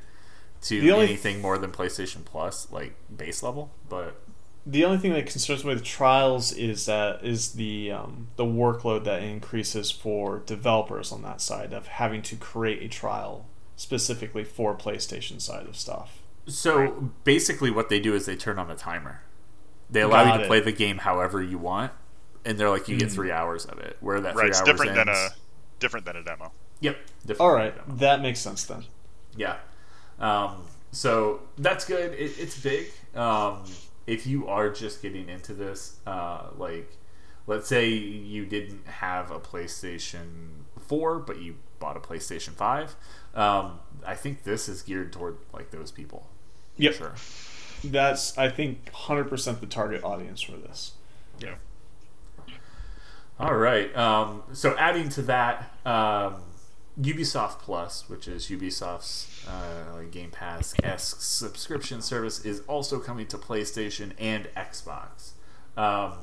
to 0.64 0.82
The 0.82 0.92
only- 0.92 1.06
anything 1.08 1.42
more 1.42 1.58
than 1.58 1.72
PlayStation 1.72 2.24
Plus, 2.26 2.70
like 2.72 2.94
base 3.16 3.42
level. 3.42 3.72
But 3.90 4.22
The 4.66 4.86
only 4.86 5.00
thing 5.00 5.14
that 5.14 5.26
concerns 5.26 5.64
me 5.66 5.74
with 5.74 5.84
trials 5.84 6.52
is 6.52 6.86
that 6.86 7.24
is 7.24 7.54
the 7.54 7.92
um, 7.92 8.28
the 8.36 8.44
workload 8.46 9.06
that 9.06 9.24
increases 9.24 9.90
for 9.90 10.40
developers 10.46 11.12
on 11.12 11.24
that 11.24 11.42
side 11.42 11.74
of 11.74 11.88
having 11.88 12.22
to 12.24 12.36
create 12.36 12.84
a 12.84 12.88
trial 12.88 13.48
specifically 13.76 14.44
for 14.44 14.76
PlayStation 14.76 15.42
side 15.42 15.66
of 15.66 15.76
stuff. 15.76 16.20
so 16.48 17.12
basically, 17.24 17.72
what 17.72 17.88
they 17.90 18.00
do 18.00 18.14
is 18.14 18.26
they 18.26 18.36
turn 18.36 18.60
on 18.60 18.70
a 18.70 18.76
timer. 18.76 19.22
They 19.90 20.02
allow 20.02 20.26
Got 20.26 20.34
you 20.34 20.38
to 20.40 20.44
it. 20.44 20.48
play 20.48 20.60
the 20.60 20.72
game 20.72 20.98
however 21.00 21.42
you 21.42 21.58
want, 21.58 21.92
and 22.46 22.58
they're 22.60 22.70
like, 22.70 22.88
you 22.88 22.98
get 22.98 23.10
Mm. 23.10 23.14
three 23.16 23.32
hours 23.32 23.66
of 23.66 23.78
it. 23.80 23.98
Where 24.00 24.20
that 24.22 24.34
three 24.34 24.48
It's 24.50 24.60
hours 24.60 24.66
different 24.68 24.94
than 24.96 25.08
a 25.10 25.30
different 25.80 26.06
than 26.06 26.16
a 26.18 26.24
demo. 26.24 26.52
Yep. 26.82 26.98
different 27.22 27.40
All 27.42 27.52
than 27.52 27.58
right, 27.58 27.74
a 27.76 27.80
demo. 27.80 27.96
that 27.98 28.22
makes 28.22 28.40
sense 28.40 28.64
then. 28.66 28.84
Yeah. 29.36 29.58
Um, 30.20 30.66
so 30.92 31.42
that's 31.58 31.86
good. 31.86 32.14
It, 32.14 32.34
it's 32.38 32.60
big. 32.60 32.88
Um, 33.16 33.64
if 34.08 34.28
you 34.28 34.48
are 34.48 34.70
just 34.70 35.02
getting 35.02 35.30
into 35.30 35.54
this, 35.54 35.98
uh, 36.06 36.48
like, 36.58 36.92
let's 37.48 37.68
say 37.68 37.88
you 37.90 38.46
didn't 38.46 38.86
have 38.88 39.32
a 39.32 39.40
PlayStation 39.40 40.64
4, 40.88 41.20
but 41.20 41.40
you 41.42 41.56
bought 41.80 41.96
a 41.98 42.00
PlayStation 42.00 42.50
5, 42.54 42.96
um, 43.36 43.80
I 44.06 44.16
think 44.16 44.44
this 44.44 44.68
is 44.68 44.82
geared 44.82 45.14
toward, 45.14 45.38
like, 45.54 45.72
those 45.72 45.92
people. 45.92 46.28
for 46.76 46.82
Yep. 46.84 46.94
Sure. 46.96 47.14
That's 47.84 48.38
I 48.38 48.50
think 48.50 48.92
hundred 48.94 49.28
percent 49.28 49.60
the 49.60 49.66
target 49.66 50.04
audience 50.04 50.40
for 50.42 50.52
this. 50.52 50.92
Yeah. 51.40 51.56
All 53.40 53.56
right. 53.56 53.96
Um, 53.98 54.44
so 54.54 54.76
adding 54.78 55.10
to 55.10 55.24
that, 55.24 55.76
um, 55.86 56.36
Ubisoft 57.02 57.60
Plus, 57.60 58.08
which 58.10 58.28
is 58.28 58.48
Ubisoft's 58.48 59.46
uh, 59.48 59.96
like 59.98 60.12
Game 60.12 60.30
Pass 60.30 60.74
esque 60.84 61.22
subscription 61.22 62.02
service, 62.02 62.46
is 62.46 62.62
also 62.68 63.00
coming 63.00 63.28
to 63.28 63.38
PlayStation 63.38 64.12
and 64.20 64.48
Xbox. 64.56 65.32
Um, 65.76 66.14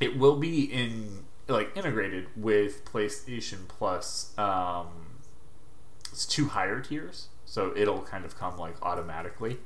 it 0.00 0.18
will 0.18 0.36
be 0.36 0.64
in 0.64 1.24
like 1.48 1.76
integrated 1.76 2.26
with 2.36 2.84
PlayStation 2.84 3.66
Plus. 3.68 4.36
Um, 4.38 4.88
it's 6.10 6.26
two 6.26 6.48
higher 6.48 6.80
tiers, 6.80 7.28
so 7.44 7.72
it'll 7.76 8.02
kind 8.02 8.24
of 8.24 8.38
come 8.38 8.58
like 8.58 8.76
automatically. 8.82 9.58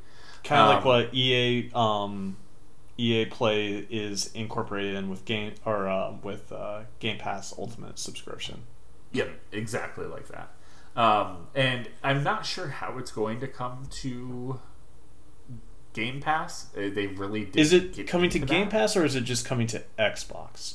Kind 0.45 0.61
of 0.61 0.69
like 0.69 0.79
Um, 0.79 0.85
what 0.85 1.15
EA 1.15 1.71
um, 1.75 2.37
EA 2.97 3.25
Play 3.27 3.87
is 3.91 4.31
incorporated 4.35 4.95
in 4.95 5.09
with 5.11 5.25
game 5.25 5.55
or 5.65 5.89
uh, 5.89 6.13
with 6.23 6.53
uh, 6.53 6.83
Game 7.01 7.19
Pass 7.19 7.53
Ultimate 7.59 7.99
subscription. 7.99 8.63
Yep, 9.13 9.31
exactly 9.53 10.07
like 10.07 10.29
that. 10.29 10.51
Um, 10.97 11.47
and 11.55 11.89
I'm 12.03 12.23
not 12.25 12.45
sure 12.45 12.69
how 12.69 12.99
it's 12.99 13.11
going 13.13 13.41
to 13.41 13.47
come 13.49 13.87
to 14.03 14.61
Game 15.93 16.21
Pass. 16.21 16.67
Uh, 16.77 16.91
They 16.93 17.07
really 17.07 17.45
did. 17.47 17.57
Is 17.57 17.73
it 17.73 18.07
coming 18.07 18.31
to 18.31 18.39
Game 18.39 18.69
Pass 18.69 18.97
or 18.97 19.05
is 19.05 19.15
it 19.15 19.23
just 19.23 19.45
coming 19.47 19.67
to 19.69 19.83
Xbox? 19.99 20.75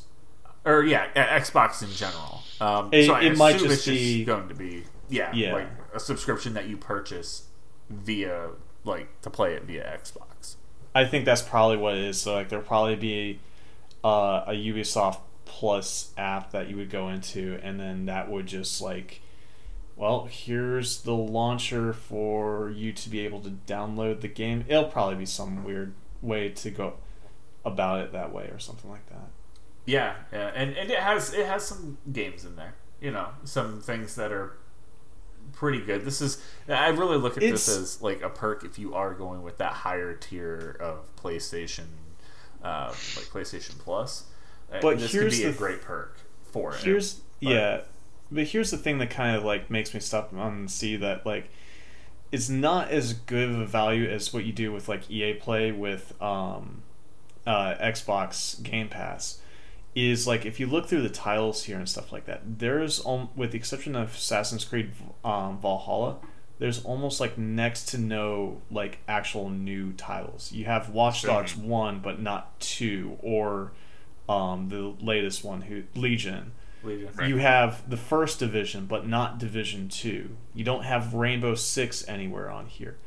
Or 0.65 0.83
yeah, 0.83 1.07
Xbox 1.13 1.83
in 1.83 1.89
general. 1.91 2.41
Um, 2.61 2.89
It- 2.93 3.07
so 3.07 3.13
I 3.13 3.21
it 3.23 3.37
might 3.37 3.59
just 3.59 3.65
it's 3.65 3.85
be- 3.85 4.23
going 4.23 4.47
to 4.47 4.55
be 4.55 4.85
yeah, 5.09 5.31
Yeah. 5.33 5.53
like 5.53 5.67
a 5.93 5.99
subscription 5.99 6.53
that 6.53 6.67
you 6.67 6.77
purchase 6.77 7.47
via 7.89 8.49
like 8.85 9.21
to 9.21 9.29
play 9.29 9.53
it 9.53 9.63
via 9.63 9.83
Xbox. 10.01 10.55
I 10.95 11.05
think 11.05 11.25
that's 11.25 11.41
probably 11.41 11.77
what 11.77 11.95
it 11.95 12.03
is. 12.03 12.21
So 12.21 12.33
like 12.33 12.49
there'll 12.49 12.65
probably 12.65 12.95
be 12.95 13.39
uh, 14.03 14.43
a 14.47 14.51
Ubisoft 14.53 15.19
Plus 15.45 16.13
app 16.17 16.51
that 16.51 16.69
you 16.69 16.77
would 16.77 16.89
go 16.89 17.09
into, 17.09 17.59
and 17.61 17.79
then 17.79 18.05
that 18.05 18.29
would 18.29 18.45
just 18.45 18.81
like, 18.81 19.21
well, 19.95 20.27
here's 20.29 21.01
the 21.01 21.13
launcher 21.13 21.93
for 21.93 22.69
you 22.69 22.91
to 22.93 23.09
be 23.09 23.19
able 23.21 23.41
to 23.41 23.49
download 23.49 24.21
the 24.21 24.27
game. 24.27 24.65
It'll 24.67 24.85
probably 24.85 25.15
be 25.15 25.25
some 25.25 25.63
weird 25.63 25.93
way 26.21 26.49
to 26.49 26.71
go 26.71 26.95
about 27.65 28.01
it 28.01 28.11
that 28.13 28.33
way 28.33 28.45
or 28.45 28.59
something 28.59 28.89
like 28.89 29.07
that. 29.09 29.29
Yeah, 29.85 30.15
yeah, 30.31 30.51
and, 30.55 30.75
and 30.77 30.89
it 30.89 30.99
has 30.99 31.33
it 31.33 31.45
has 31.45 31.65
some 31.65 31.97
games 32.11 32.45
in 32.45 32.55
there. 32.55 32.75
You 33.01 33.11
know, 33.11 33.29
some 33.43 33.81
things 33.81 34.15
that 34.15 34.31
are 34.31 34.57
pretty 35.51 35.81
good. 35.81 36.05
This 36.05 36.21
is 36.21 36.41
I 36.67 36.89
really 36.89 37.17
look 37.17 37.35
at 37.35 37.41
this 37.41 37.67
as 37.67 38.01
like 38.01 38.21
a 38.21 38.29
perk 38.29 38.63
if 38.63 38.79
you 38.79 38.93
are 38.95 39.13
going 39.13 39.43
with 39.43 39.57
that 39.57 39.73
higher 39.73 40.13
tier 40.13 40.77
of 40.79 41.13
PlayStation, 41.15 41.85
uh, 42.63 42.87
like 42.87 43.27
PlayStation 43.27 43.77
Plus. 43.77 44.25
Uh, 44.73 44.79
But 44.81 44.99
this 44.99 45.11
here's 45.11 45.33
could 45.35 45.41
be 45.41 45.47
a 45.47 45.51
the- 45.51 45.57
great 45.57 45.81
perk 45.81 46.17
for 46.51 46.73
it. 46.75 46.81
Here's 46.81 47.15
But- 47.41 47.49
yeah, 47.49 47.81
but 48.31 48.45
here's 48.47 48.71
the 48.71 48.77
thing 48.77 48.97
that 48.99 49.09
kind 49.09 49.35
of 49.35 49.43
like 49.43 49.69
makes 49.69 49.93
me 49.93 49.99
stop 49.99 50.31
and 50.33 50.69
see 50.71 50.95
that 50.97 51.25
like 51.25 51.49
it's 52.31 52.49
not 52.49 52.89
as 52.89 53.13
good 53.13 53.49
of 53.49 53.59
a 53.59 53.65
value 53.65 54.09
as 54.09 54.33
what 54.33 54.43
you 54.43 54.51
do 54.51 54.71
with 54.71 54.89
like 54.89 55.09
EA 55.11 55.33
Play 55.35 55.71
with 55.71 56.19
um, 56.21 56.81
uh, 57.45 57.75
Xbox 57.75 58.61
Game 58.63 58.89
Pass. 58.89 59.39
Is 59.95 60.25
like 60.25 60.43
if 60.43 60.59
you 60.59 60.65
look 60.65 60.87
through 60.87 61.03
the 61.03 61.09
titles 61.09 61.65
here 61.65 61.77
and 61.77 61.87
stuff 61.87 62.11
like 62.11 62.25
that, 62.25 62.41
there's 62.57 63.05
um, 63.05 63.29
with 63.35 63.51
the 63.51 63.57
exception 63.59 63.95
of 63.95 64.15
Assassin's 64.15 64.65
Creed 64.65 64.89
um, 65.23 65.59
Valhalla, 65.59 66.17
there's 66.57 66.83
almost 66.83 67.19
like 67.19 67.37
next 67.37 67.89
to 67.89 67.99
no 67.99 68.61
like 68.71 68.97
actual 69.07 69.51
new 69.51 69.93
titles. 69.93 70.51
You 70.51 70.65
have 70.65 70.89
Watch 70.89 71.21
Dogs 71.21 71.55
one, 71.55 71.99
but 71.99 72.19
not 72.19 72.59
two, 72.59 73.19
or 73.21 73.73
um, 74.29 74.69
the 74.69 74.93
latest 75.03 75.43
one, 75.43 75.61
who 75.61 75.83
Legion. 75.95 76.51
Legion. 76.83 77.09
Right. 77.15 77.29
You 77.29 77.37
have 77.37 77.89
the 77.89 77.97
first 77.97 78.39
division, 78.39 78.85
but 78.85 79.07
not 79.07 79.37
Division 79.39 79.89
Two. 79.89 80.35
You 80.53 80.63
don't 80.63 80.83
have 80.83 81.13
Rainbow 81.13 81.55
Six 81.55 82.07
anywhere 82.07 82.49
on 82.49 82.67
here. 82.67 82.97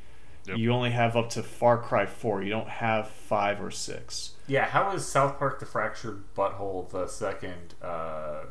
Yep. 0.47 0.59
You 0.59 0.71
only 0.73 0.91
have 0.93 1.17
up 1.17 1.29
to 1.31 1.43
Far 1.43 1.77
Cry 1.79 2.07
Four. 2.07 2.43
You 2.43 2.51
don't 2.51 2.69
have 2.69 3.09
five 3.09 3.61
or 3.61 3.71
six. 3.71 4.33
Yeah, 4.47 4.65
how 4.67 4.93
is 4.95 5.05
South 5.07 5.39
Park: 5.39 5.59
The 5.61 5.67
Fractured 5.67 6.23
Butthole 6.37 6.89
the 6.91 7.07
second 7.09 7.75
uh, 7.83 8.45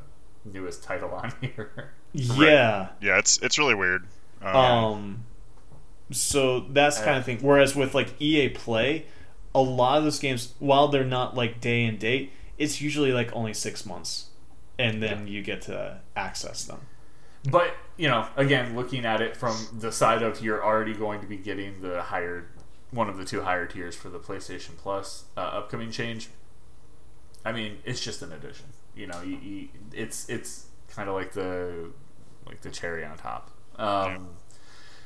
newest 0.43 0.83
title 0.83 1.09
on 1.11 1.31
here? 1.41 1.93
Yeah. 2.13 2.89
Yeah, 3.01 3.17
it's 3.17 3.37
it's 3.41 3.57
really 3.57 3.75
weird. 3.75 4.05
Um, 4.41 4.55
Um. 4.55 5.23
So 6.11 6.59
that's 6.69 6.99
kind 6.99 7.15
Uh, 7.15 7.19
of 7.19 7.25
thing. 7.25 7.39
Whereas 7.41 7.75
with 7.75 7.95
like 7.95 8.19
EA 8.21 8.49
Play, 8.49 9.05
a 9.55 9.61
lot 9.61 9.97
of 9.97 10.03
those 10.03 10.19
games, 10.19 10.53
while 10.59 10.87
they're 10.89 11.03
not 11.03 11.35
like 11.35 11.61
day 11.61 11.83
and 11.85 11.97
date, 11.97 12.31
it's 12.57 12.81
usually 12.81 13.11
like 13.11 13.33
only 13.33 13.53
six 13.53 13.85
months, 13.85 14.27
and 14.79 15.01
then 15.01 15.27
you 15.27 15.41
get 15.41 15.61
to 15.63 15.99
access 16.15 16.65
them. 16.65 16.79
But 17.49 17.75
you 17.97 18.07
know, 18.07 18.27
again, 18.35 18.75
looking 18.75 19.05
at 19.05 19.21
it 19.21 19.37
from 19.37 19.55
the 19.77 19.91
side 19.91 20.21
of 20.23 20.41
you're 20.43 20.63
already 20.63 20.93
going 20.93 21.21
to 21.21 21.27
be 21.27 21.37
getting 21.37 21.81
the 21.81 22.01
higher, 22.01 22.49
one 22.91 23.09
of 23.09 23.17
the 23.17 23.25
two 23.25 23.41
higher 23.41 23.65
tiers 23.65 23.95
for 23.95 24.09
the 24.09 24.19
PlayStation 24.19 24.77
Plus 24.77 25.25
uh, 25.37 25.41
upcoming 25.41 25.91
change. 25.91 26.29
I 27.43 27.51
mean, 27.51 27.77
it's 27.85 28.01
just 28.01 28.21
an 28.21 28.31
addition. 28.31 28.65
You 28.95 29.07
know, 29.07 29.21
you, 29.21 29.37
you, 29.37 29.67
it's 29.93 30.27
it's 30.29 30.65
kind 30.89 31.09
of 31.09 31.15
like 31.15 31.33
the 31.33 31.91
like 32.47 32.61
the 32.61 32.71
cherry 32.71 33.05
on 33.05 33.17
top. 33.17 33.51
Um, 33.77 34.29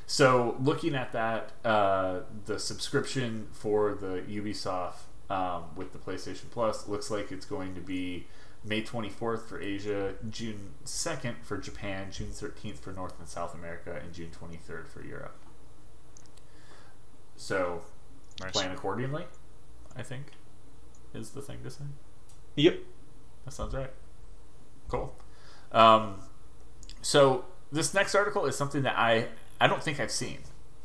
So 0.06 0.56
looking 0.60 0.96
at 0.96 1.12
that, 1.12 1.52
uh, 1.64 2.22
the 2.46 2.58
subscription 2.58 3.46
for 3.52 3.94
the 3.94 4.22
Ubisoft 4.28 5.02
um, 5.30 5.64
with 5.76 5.92
the 5.92 5.98
PlayStation 5.98 6.50
Plus 6.50 6.88
looks 6.88 7.10
like 7.10 7.30
it's 7.32 7.46
going 7.46 7.74
to 7.76 7.80
be 7.80 8.26
May 8.64 8.82
24th 8.82 9.46
for 9.46 9.60
Asia, 9.60 10.14
June 10.28 10.72
2nd 10.84 11.36
for 11.42 11.56
Japan, 11.56 12.08
June 12.10 12.28
13th 12.28 12.78
for 12.78 12.92
North 12.92 13.18
and 13.18 13.28
South 13.28 13.54
America, 13.54 13.98
and 14.02 14.12
June 14.12 14.30
23rd 14.30 14.88
for 14.88 15.02
Europe. 15.02 15.36
So 17.36 17.82
nice. 18.40 18.52
plan 18.52 18.72
accordingly, 18.72 19.24
I 19.96 20.02
think, 20.02 20.26
is 21.14 21.30
the 21.30 21.40
thing 21.40 21.58
to 21.62 21.70
say. 21.70 21.84
Yep. 22.56 22.80
That 23.44 23.52
sounds 23.52 23.72
right. 23.72 23.92
Cool. 24.88 25.14
Um, 25.72 26.16
so 27.00 27.46
this 27.72 27.94
next 27.94 28.14
article 28.14 28.44
is 28.44 28.56
something 28.56 28.82
that 28.82 28.98
I 28.98 29.28
I 29.60 29.68
don't 29.68 29.82
think 29.82 30.00
I've 30.00 30.10
seen. 30.10 30.38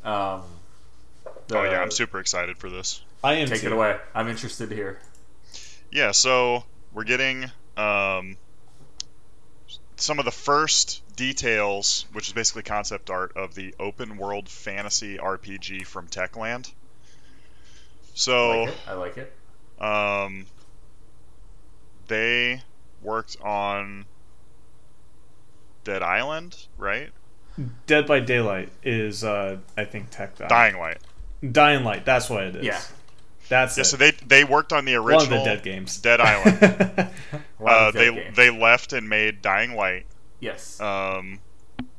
Um, 0.04 0.42
Oh 1.52 1.62
yeah, 1.62 1.80
I'm 1.80 1.90
super 1.90 2.18
excited 2.18 2.58
for 2.58 2.68
this. 2.68 3.02
I 3.26 3.34
am 3.34 3.48
Take 3.48 3.62
too. 3.62 3.66
it 3.66 3.72
away. 3.72 3.98
I'm 4.14 4.28
interested 4.28 4.68
to 4.70 4.74
hear. 4.76 5.00
Yeah, 5.90 6.12
so 6.12 6.64
we're 6.92 7.04
getting 7.04 7.44
um, 7.76 8.36
some 9.96 10.18
of 10.18 10.24
the 10.24 10.30
first 10.30 11.02
details, 11.16 12.06
which 12.12 12.28
is 12.28 12.32
basically 12.34 12.62
concept 12.62 13.10
art 13.10 13.36
of 13.36 13.54
the 13.54 13.74
open 13.80 14.16
world 14.16 14.48
fantasy 14.48 15.18
RPG 15.18 15.86
from 15.86 16.06
Techland. 16.06 16.72
So 18.14 18.32
I 18.32 18.54
So, 18.54 18.60
like 18.62 18.68
it. 18.68 18.78
I 18.86 18.92
like 18.94 19.16
it. 19.18 19.32
um, 19.82 20.46
they 22.06 22.62
worked 23.02 23.36
on 23.42 24.06
Dead 25.84 26.02
Island, 26.02 26.56
right? 26.78 27.10
Dead 27.86 28.06
by 28.06 28.20
Daylight 28.20 28.70
is, 28.84 29.24
uh, 29.24 29.56
I 29.76 29.84
think, 29.84 30.10
Tech 30.10 30.36
Dying 30.36 30.78
Light. 30.78 30.98
Dying 31.52 31.84
Light. 31.84 32.04
That's 32.04 32.28
what 32.30 32.44
it 32.44 32.56
is. 32.56 32.64
Yeah. 32.64 32.80
That's 33.48 33.76
Yeah, 33.76 33.82
it. 33.82 33.84
so 33.84 33.96
they 33.96 34.10
they 34.12 34.44
worked 34.44 34.72
on 34.72 34.84
the 34.84 34.98
One 34.98 35.14
of 35.14 35.20
original 35.20 35.38
the 35.44 35.50
Dead 35.50 35.62
games. 35.62 35.98
Dead 35.98 36.20
Island. 36.22 36.58
Uh, 36.62 37.08
of 37.88 37.94
they 37.94 38.12
games. 38.12 38.36
they 38.36 38.50
left 38.50 38.92
and 38.92 39.08
made 39.08 39.42
Dying 39.42 39.74
Light. 39.74 40.06
yes. 40.40 40.80
Um, 40.80 41.40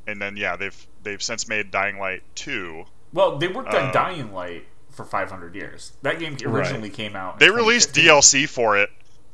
and 0.06 0.20
then 0.20 0.36
yeah, 0.36 0.56
they've 0.56 0.86
they've 1.02 1.22
since 1.22 1.48
made 1.48 1.70
Dying 1.70 1.98
Light 1.98 2.22
two. 2.34 2.84
well, 3.12 3.38
they 3.38 3.48
worked 3.48 3.74
on 3.74 3.88
uh, 3.88 3.92
Dying 3.92 4.32
Light 4.32 4.64
for 4.90 5.04
500 5.04 5.54
years. 5.54 5.92
That 6.02 6.18
game 6.18 6.36
originally 6.44 6.90
came 6.90 7.14
out. 7.14 7.34
in 7.34 7.38
They 7.38 7.50
released 7.50 7.94
DLC 7.94 8.48
for 8.48 8.76
it, 8.78 8.90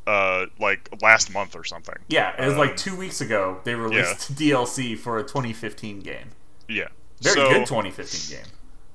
uh, 0.06 0.46
like 0.60 0.90
last 1.00 1.32
month 1.32 1.56
or 1.56 1.64
something. 1.64 1.96
Yeah, 2.08 2.34
it 2.38 2.44
was 2.44 2.52
Um, 2.54 2.58
like 2.58 2.76
two 2.76 2.94
weeks 2.96 3.20
ago. 3.22 3.60
They 3.64 3.74
released 3.74 4.34
DLC 4.36 4.98
for 4.98 5.18
a 5.18 5.22
2015 5.22 6.00
game. 6.00 6.30
Yeah, 6.68 6.88
Very 7.22 7.34
so 7.34 7.48
good 7.50 7.66
2015 7.66 8.36
game. 8.38 8.46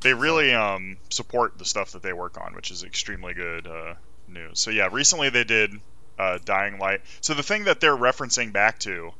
They 0.01 0.13
really 0.13 0.53
um 0.53 0.97
support 1.09 1.57
the 1.57 1.65
stuff 1.65 1.91
that 1.91 2.01
they 2.03 2.13
work 2.13 2.37
on, 2.39 2.53
which 2.55 2.71
is 2.71 2.83
extremely 2.83 3.33
good 3.33 3.67
uh, 3.67 3.95
news. 4.27 4.59
So 4.59 4.71
yeah, 4.71 4.89
recently 4.91 5.29
they 5.29 5.43
did 5.43 5.71
uh, 6.17 6.39
Dying 6.43 6.79
Light. 6.79 7.01
So 7.21 7.33
the 7.33 7.43
thing 7.43 7.65
that 7.65 7.79
they're 7.79 7.95
referencing 7.95 8.51
back 8.53 8.79
to 8.79 9.11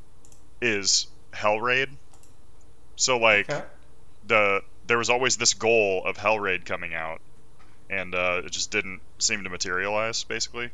is 0.60 1.06
Hellraid. 1.32 1.88
So 2.96 3.18
like 3.18 3.50
Okay. 3.50 3.62
the 4.26 4.62
there 4.86 4.98
was 4.98 5.10
always 5.10 5.36
this 5.36 5.54
goal 5.54 6.02
of 6.04 6.16
Hellraid 6.16 6.64
coming 6.64 6.94
out, 6.94 7.20
and 7.88 8.14
uh, 8.14 8.42
it 8.44 8.50
just 8.52 8.70
didn't 8.70 9.00
seem 9.18 9.44
to 9.44 9.50
materialize. 9.50 10.24
Basically, 10.24 10.70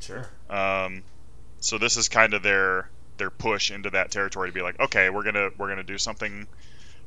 Sure. 0.00 0.28
um, 0.50 1.02
so 1.60 1.78
this 1.78 1.96
is 1.96 2.08
kind 2.08 2.34
of 2.34 2.42
their 2.42 2.88
their 3.16 3.30
push 3.30 3.70
into 3.70 3.90
that 3.90 4.10
territory 4.10 4.48
to 4.48 4.52
be 4.54 4.60
like, 4.60 4.78
okay, 4.80 5.08
we're 5.08 5.22
gonna 5.22 5.50
we're 5.56 5.68
gonna 5.68 5.82
do 5.84 5.98
something 5.98 6.46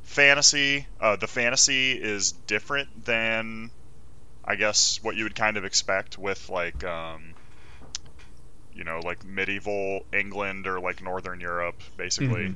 fantasy. 0.08 0.86
Uh, 1.00 1.16
the 1.16 1.26
fantasy 1.26 1.92
is 1.92 2.32
different 2.32 3.04
than, 3.04 3.70
I 4.44 4.56
guess, 4.56 5.00
what 5.02 5.16
you 5.16 5.24
would 5.24 5.34
kind 5.34 5.56
of 5.56 5.64
expect 5.64 6.18
with 6.18 6.48
like, 6.48 6.82
um, 6.84 7.34
you 8.74 8.84
know, 8.84 9.00
like 9.04 9.24
medieval 9.24 10.06
England 10.12 10.66
or 10.66 10.80
like 10.80 11.02
Northern 11.02 11.40
Europe, 11.40 11.82
basically. 11.96 12.54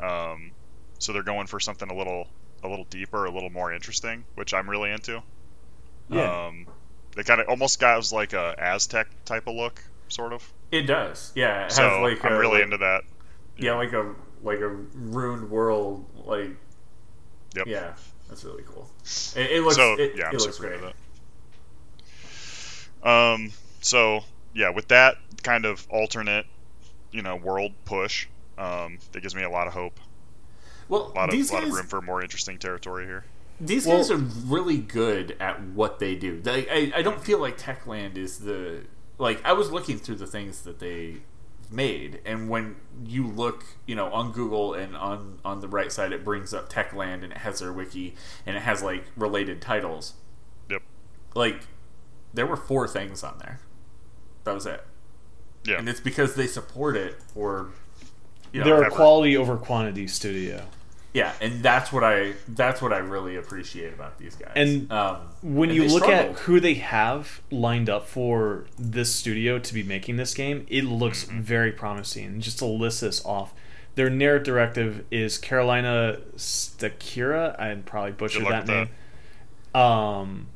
Um, 0.00 0.52
so 0.98 1.12
they're 1.12 1.22
going 1.22 1.46
for 1.46 1.58
something 1.60 1.90
a 1.90 1.94
little 1.94 2.28
a 2.62 2.68
little 2.68 2.84
deeper, 2.84 3.24
a 3.24 3.30
little 3.30 3.48
more 3.50 3.72
interesting, 3.72 4.24
which 4.34 4.52
I'm 4.52 4.68
really 4.68 4.90
into. 4.90 5.22
Yeah. 6.10 6.46
Um, 6.48 6.66
they 7.16 7.22
kind 7.22 7.40
of 7.40 7.48
almost 7.48 7.80
got 7.80 8.12
like 8.12 8.34
a 8.34 8.54
Aztec 8.58 9.06
type 9.24 9.46
of 9.46 9.54
look, 9.54 9.82
sort 10.08 10.32
of. 10.34 10.52
It 10.70 10.82
does. 10.82 11.32
Yeah. 11.34 11.60
It 11.60 11.62
has 11.64 11.76
So 11.76 12.02
like 12.02 12.22
I'm 12.24 12.32
a, 12.34 12.38
really 12.38 12.56
like- 12.56 12.64
into 12.64 12.78
that. 12.78 13.02
Yeah, 13.56 13.74
like 13.74 13.92
a 13.92 14.14
like 14.42 14.60
a 14.60 14.68
ruined 14.68 15.50
world. 15.50 16.04
Like 16.24 16.50
Yep. 17.56 17.66
yeah, 17.66 17.92
that's 18.28 18.44
really 18.44 18.62
cool. 18.66 18.88
It, 19.36 19.50
it 19.50 19.62
looks. 19.62 19.76
so 19.76 19.94
it, 19.98 20.12
yeah, 20.16 20.28
I'm 20.28 20.34
it 20.34 20.40
looks 20.40 20.58
great. 20.58 20.80
Um, 23.02 23.52
so 23.80 24.20
yeah, 24.54 24.70
with 24.70 24.88
that 24.88 25.16
kind 25.42 25.64
of 25.64 25.86
alternate, 25.90 26.46
you 27.12 27.22
know, 27.22 27.36
world 27.36 27.72
push, 27.84 28.26
Um, 28.58 28.98
that 29.12 29.20
gives 29.22 29.34
me 29.34 29.42
a 29.42 29.50
lot 29.50 29.66
of 29.66 29.72
hope. 29.72 29.98
Well, 30.88 31.12
A 31.14 31.14
lot 31.14 31.28
of, 31.28 31.30
these 31.32 31.52
lot 31.52 31.62
of 31.64 31.72
room 31.72 31.86
for 31.86 32.02
more 32.02 32.20
interesting 32.22 32.58
territory 32.58 33.06
here. 33.06 33.24
these 33.60 33.86
Well- 33.86 33.98
guys 33.98 34.10
are 34.10 34.16
really 34.16 34.78
good 34.78 35.36
at 35.40 35.62
what 35.62 35.98
they 35.98 36.14
do. 36.14 36.40
They, 36.40 36.68
I, 36.68 36.98
I 36.98 37.02
don't 37.02 37.20
feel 37.22 37.38
like 37.38 37.58
Techland 37.58 38.16
is 38.16 38.38
the 38.40 38.82
like. 39.18 39.40
I 39.44 39.52
was 39.52 39.70
looking 39.70 39.98
through 39.98 40.16
the 40.16 40.26
things 40.26 40.62
that 40.62 40.78
they 40.78 41.18
made, 41.70 42.20
and 42.24 42.48
when 42.48 42.76
you 43.04 43.26
look, 43.26 43.64
you 43.86 43.94
know, 43.94 44.06
on 44.12 44.32
Google 44.32 44.74
and 44.74 44.96
on 44.96 45.38
on 45.44 45.60
the 45.60 45.68
right 45.68 45.90
side, 45.92 46.12
it 46.12 46.24
brings 46.24 46.52
up 46.54 46.70
Techland 46.72 47.22
and 47.22 47.32
it 47.32 47.38
has 47.38 47.60
their 47.60 47.72
wiki 47.72 48.14
and 48.46 48.56
it 48.56 48.60
has 48.62 48.82
like 48.82 49.04
related 49.16 49.60
titles. 49.62 50.14
Yep. 50.68 50.82
Like, 51.34 51.62
there 52.34 52.46
were 52.46 52.56
four 52.56 52.86
things 52.88 53.22
on 53.22 53.38
there. 53.38 53.60
That 54.44 54.54
was 54.54 54.66
it, 54.66 54.84
Yeah. 55.64 55.78
and 55.78 55.88
it's 55.88 56.00
because 56.00 56.34
they 56.34 56.46
support 56.46 56.96
it 56.96 57.16
or. 57.34 57.70
You 58.52 58.60
know, 58.60 58.66
They're 58.66 58.82
a 58.82 58.90
quality 58.90 59.36
over 59.36 59.56
quantity 59.56 60.08
studio. 60.08 60.66
Yeah, 61.12 61.32
and 61.40 61.60
that's 61.62 61.92
what 61.92 62.04
I 62.04 62.34
that's 62.46 62.80
what 62.80 62.92
I 62.92 62.98
really 62.98 63.34
appreciate 63.36 63.92
about 63.92 64.16
these 64.18 64.36
guys. 64.36 64.52
And 64.54 64.90
um, 64.92 65.16
When 65.42 65.70
and 65.70 65.76
you 65.76 65.88
look 65.88 66.04
struggled. 66.04 66.36
at 66.36 66.40
who 66.42 66.60
they 66.60 66.74
have 66.74 67.40
lined 67.50 67.90
up 67.90 68.06
for 68.06 68.66
this 68.78 69.12
studio 69.12 69.58
to 69.58 69.74
be 69.74 69.82
making 69.82 70.18
this 70.18 70.34
game, 70.34 70.66
it 70.68 70.84
looks 70.84 71.24
Mm-hmm. 71.24 71.40
very 71.40 71.72
promising. 71.72 72.40
Just 72.40 72.58
to 72.60 72.66
list 72.66 73.00
this 73.00 73.24
off, 73.24 73.52
their 73.96 74.08
narrative 74.08 74.44
directive 74.46 75.04
is 75.10 75.36
Karolina 75.36 76.20
Stachyra. 76.36 77.58
I'd 77.60 77.86
probably 77.86 78.12
butcher 78.12 78.38
Good 78.40 78.48
luck 78.48 78.66
that 78.66 78.88
name. 79.74 79.82
Um, 79.82 80.46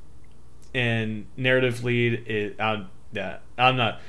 and 0.74 1.26
narrative 1.36 1.82
lead 1.84 2.24
is 2.26 2.58
uh, 2.60 2.84
yeah. 3.12 3.38
I'm 3.58 3.76
not. 3.76 4.00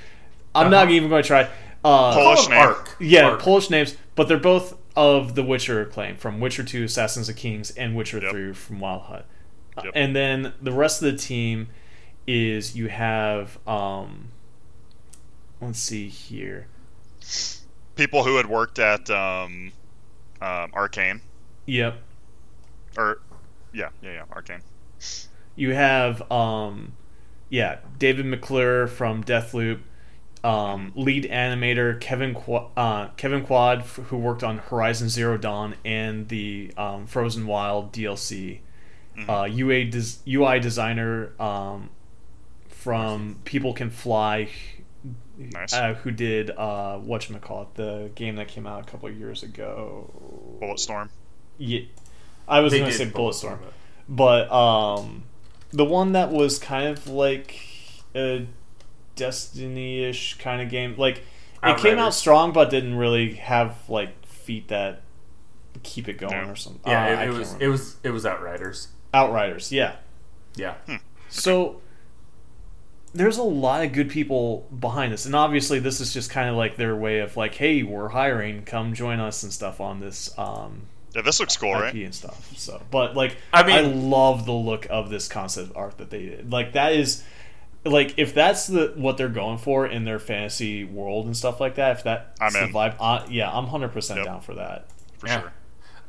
I'm 0.53 0.69
not 0.71 0.83
Uh-huh. 0.83 0.93
even 0.93 1.09
going 1.09 1.23
to 1.23 1.27
try. 1.27 1.49
Uh, 1.83 2.13
Polish 2.13 2.47
name. 2.49 2.75
Yeah, 2.99 3.29
Ark. 3.31 3.41
Polish 3.41 3.69
names, 3.69 3.95
but 4.15 4.27
they're 4.27 4.37
both 4.37 4.75
of 4.95 5.35
the 5.35 5.43
Witcher 5.43 5.81
acclaim 5.81 6.15
from 6.17 6.39
Witcher 6.39 6.63
2, 6.63 6.83
Assassins 6.85 7.27
of 7.29 7.35
Kings, 7.35 7.71
and 7.71 7.95
Witcher 7.95 8.19
Yep. 8.21 8.31
3 8.31 8.53
from 8.53 8.79
Wild 8.79 9.03
Hunt. 9.03 9.25
Uh, 9.77 9.81
Yep. 9.85 9.93
And 9.95 10.15
then 10.15 10.53
the 10.61 10.71
rest 10.71 11.01
of 11.03 11.11
the 11.11 11.17
team 11.17 11.67
is 12.27 12.75
you 12.75 12.87
have 12.87 13.59
um 13.67 14.29
let's 15.61 15.79
see 15.79 16.07
here. 16.09 16.67
People 17.95 18.23
who 18.23 18.37
had 18.37 18.45
worked 18.47 18.79
at 18.79 19.09
um, 19.09 19.71
um, 20.41 20.71
Arkane, 20.71 21.21
Yep. 21.65 21.97
or 22.97 23.19
yeah, 23.73 23.89
yeah, 24.01 24.11
yeah, 24.13 24.23
Arkane. 24.33 24.61
You 25.55 25.73
have 25.73 26.29
um 26.31 26.93
yeah, 27.49 27.79
David 27.99 28.25
McClure 28.25 28.87
from 28.87 29.23
Deathloop, 29.23 29.79
um, 30.45 30.91
lead 30.95 31.23
animator 31.25 31.99
Kevin 31.99 32.33
Qu- 32.35 32.67
uh, 32.77 33.07
Kevin 33.17 33.43
Quad, 33.45 33.79
f- 33.79 33.95
who 34.07 34.17
worked 34.17 34.43
on 34.43 34.59
Horizon 34.59 35.09
Zero 35.09 35.37
Dawn 35.37 35.75
and 35.83 36.27
the 36.29 36.71
um, 36.77 37.07
Frozen 37.07 37.47
Wild 37.47 37.91
DLC. 37.91 38.59
Uh, 39.29 39.45
UA 39.49 39.85
des- 39.85 40.17
UI 40.27 40.59
designer 40.59 41.31
um, 41.41 41.89
from 42.67 43.39
People 43.45 43.73
Can 43.73 43.89
Fly, 43.89 44.49
Nice. 45.37 45.73
uh, 45.73 45.93
who 45.95 46.11
did 46.11 46.49
uh, 46.51 46.97
what 46.97 47.25
call 47.41 47.61
it, 47.63 47.75
the 47.75 48.11
game 48.15 48.35
that 48.35 48.49
came 48.49 48.67
out 48.67 48.81
a 48.81 48.91
couple 48.91 49.07
of 49.09 49.17
years 49.17 49.41
ago. 49.41 50.09
Bulletstorm. 50.61 51.09
Yeah, 51.57 51.81
I 52.47 52.59
was 52.59 52.73
They 52.73 52.79
going 52.79 52.91
to 52.91 52.97
did 52.97 53.13
say 53.13 53.17
Bulletstorm, 53.17 53.59
but 54.09 54.51
um, 54.51 55.23
the 55.71 55.85
one 55.85 56.11
that 56.11 56.31
was 56.31 56.59
kind 56.59 56.89
of 56.89 57.07
like 57.07 57.57
a 58.13 58.45
Destiny-ish 59.15 60.37
kind 60.37 60.61
of 60.61 60.69
game, 60.69 60.95
like 60.97 61.23
it 61.63 61.77
came 61.77 61.97
out 61.97 62.13
strong, 62.13 62.51
but 62.51 62.69
didn't 62.69 62.95
really 62.95 63.33
have 63.35 63.75
like 63.89 64.25
feet 64.25 64.67
that 64.67 65.01
keep 65.83 66.07
it 66.07 66.17
going 66.17 66.31
Yeah. 66.33 66.49
or 66.51 66.55
something. 66.55 66.81
Yeah, 66.91 67.19
Uh, 67.19 67.23
it, 67.23 67.27
it 67.27 67.31
was 67.31 67.47
remember. 67.49 67.65
it 67.65 67.67
was 67.69 67.95
it 68.03 68.09
was 68.11 68.25
Outriders. 68.25 68.87
Outriders. 69.13 69.71
Yeah, 69.71 69.95
Yeah, 70.55 70.75
So 71.29 71.81
there's 73.13 73.37
a 73.37 73.43
lot 73.43 73.83
of 73.85 73.93
good 73.93 74.09
people 74.09 74.67
behind 74.77 75.13
this, 75.13 75.25
and 75.25 75.35
obviously 75.35 75.79
this 75.79 76.01
is 76.01 76.13
just 76.13 76.29
kind 76.29 76.49
of 76.49 76.55
like 76.55 76.75
their 76.75 76.95
way 76.95 77.19
of 77.19 77.37
like, 77.37 77.55
hey, 77.55 77.81
we're 77.83 78.09
hiring, 78.09 78.63
come 78.63 78.93
join 78.93 79.19
us 79.19 79.41
and 79.43 79.53
stuff 79.53 79.79
on 79.79 80.01
this 80.01 80.37
um, 80.37 80.81
Yeah, 81.15 81.21
this 81.21 81.39
looks 81.39 81.55
cool, 81.55 81.73
IP 81.75 81.81
right? 81.81 81.95
and 81.95 82.13
stuff. 82.13 82.51
So, 82.57 82.81
but 82.91 83.15
like, 83.15 83.37
I 83.53 83.61
I 83.61 83.65
mean- 83.67 83.75
mean, 83.91 84.03
I 84.03 84.07
love 84.09 84.45
the 84.45 84.51
look 84.53 84.85
of 84.89 85.09
this 85.09 85.27
concept 85.29 85.71
art 85.75 85.97
that 85.99 86.09
they 86.09 86.25
did. 86.25 86.51
Like 86.51 86.73
that 86.73 86.93
is. 86.93 87.23
Like 87.85 88.15
if 88.17 88.33
that's 88.33 88.65
the 88.67 88.93
what 88.95 89.17
they're 89.17 89.29
going 89.29 89.59
for 89.59 89.85
in 89.85 90.05
their 90.05 90.17
fantasy 90.19 90.83
world 90.83 91.27
and 91.27 91.37
stuff 91.37 91.59
like 91.59 91.75
that, 91.75 91.97
if 91.97 92.03
that's 92.03 92.41
I'm 92.41 92.53
the 92.53 92.63
in. 92.65 92.73
vibe, 92.73 92.95
uh, 92.99 93.25
yeah, 93.29 93.51
I'm 93.51 93.67
hundred 93.67 93.93
percent 93.93 94.17
Yep. 94.19 94.25
down 94.25 94.41
for 94.41 94.55
that. 94.55 94.87
For 95.19 95.27
Yeah. 95.27 95.41
sure. 95.41 95.53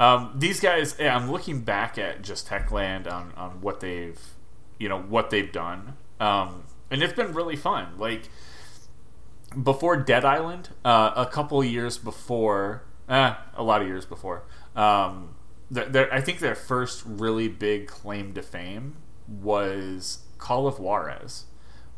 Um, 0.00 0.32
these 0.36 0.60
guys, 0.60 0.96
yeah, 0.98 1.14
I'm 1.16 1.30
looking 1.30 1.60
back 1.62 1.96
at 1.98 2.22
just 2.22 2.48
Techland 2.48 3.10
on, 3.10 3.32
on 3.36 3.60
what 3.62 3.80
they've, 3.80 4.18
you 4.78 4.88
know, 4.88 5.00
what 5.00 5.30
they've 5.30 5.50
done, 5.52 5.94
um, 6.20 6.64
and 6.90 7.02
it's 7.02 7.14
been 7.14 7.32
really 7.34 7.56
fun. 7.56 7.88
Like 7.98 8.28
before 9.62 9.96
Dead 9.96 10.24
Island, 10.24 10.70
uh, 10.84 11.12
a 11.16 11.26
couple 11.26 11.62
years 11.64 11.98
before, 11.98 12.82
eh, 13.08 13.34
a 13.54 13.62
lot 13.62 13.80
of 13.80 13.88
years 13.88 14.04
before, 14.04 14.42
um, 14.74 15.34
their, 15.70 15.86
their, 15.86 16.12
I 16.14 16.20
think 16.20 16.40
their 16.40 16.54
first 16.54 17.02
really 17.06 17.48
big 17.48 17.86
claim 17.86 18.32
to 18.34 18.42
fame 18.42 18.96
was 19.28 20.20
Call 20.38 20.66
of 20.66 20.78
Juarez. 20.78 21.44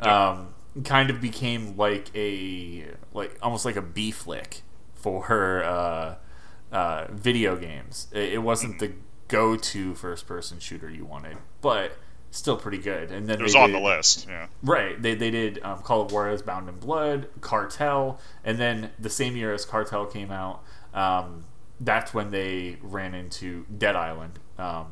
Um, 0.01 0.55
kind 0.85 1.11
of 1.11 1.21
became 1.21 1.77
like 1.77 2.11
a 2.15 2.85
like 3.13 3.37
almost 3.43 3.65
like 3.65 3.77
a 3.77 3.83
B 3.83 4.11
flick 4.11 4.63
for 4.95 5.65
uh, 5.65 6.15
uh, 6.73 7.07
video 7.11 7.57
games. 7.57 8.07
It, 8.13 8.35
it 8.35 8.39
wasn't 8.39 8.79
the 8.79 8.93
go-to 9.29 9.95
first-person 9.95 10.59
shooter 10.61 10.89
you 10.89 11.05
wanted, 11.05 11.37
but 11.61 11.93
still 12.31 12.57
pretty 12.57 12.79
good. 12.79 13.11
And 13.11 13.27
then 13.29 13.41
It 13.41 13.43
was 13.43 13.55
on 13.55 13.71
did- 13.71 13.77
the 13.81 13.85
list. 13.85 14.27
Yeah. 14.29 14.47
Right. 14.63 15.01
They, 15.01 15.15
they 15.15 15.31
did 15.31 15.61
um, 15.63 15.79
Call 15.81 16.03
of 16.03 16.13
Juarez 16.13 16.43
Bound 16.43 16.69
in 16.69 16.77
Blood, 16.79 17.29
Cartel, 17.41 18.19
and 18.45 18.59
then 18.59 18.91
the 18.99 19.11
same 19.11 19.37
year 19.37 19.53
as 19.53 19.65
Cartel 19.65 20.07
came 20.07 20.31
out, 20.31 20.63
um, 20.95 21.45
that's 21.81 22.13
when 22.15 22.31
they 22.31 22.77
ran 22.83 23.15
into 23.15 23.65
Dead 23.77 23.97
Island. 23.97 24.39
Um, 24.59 24.87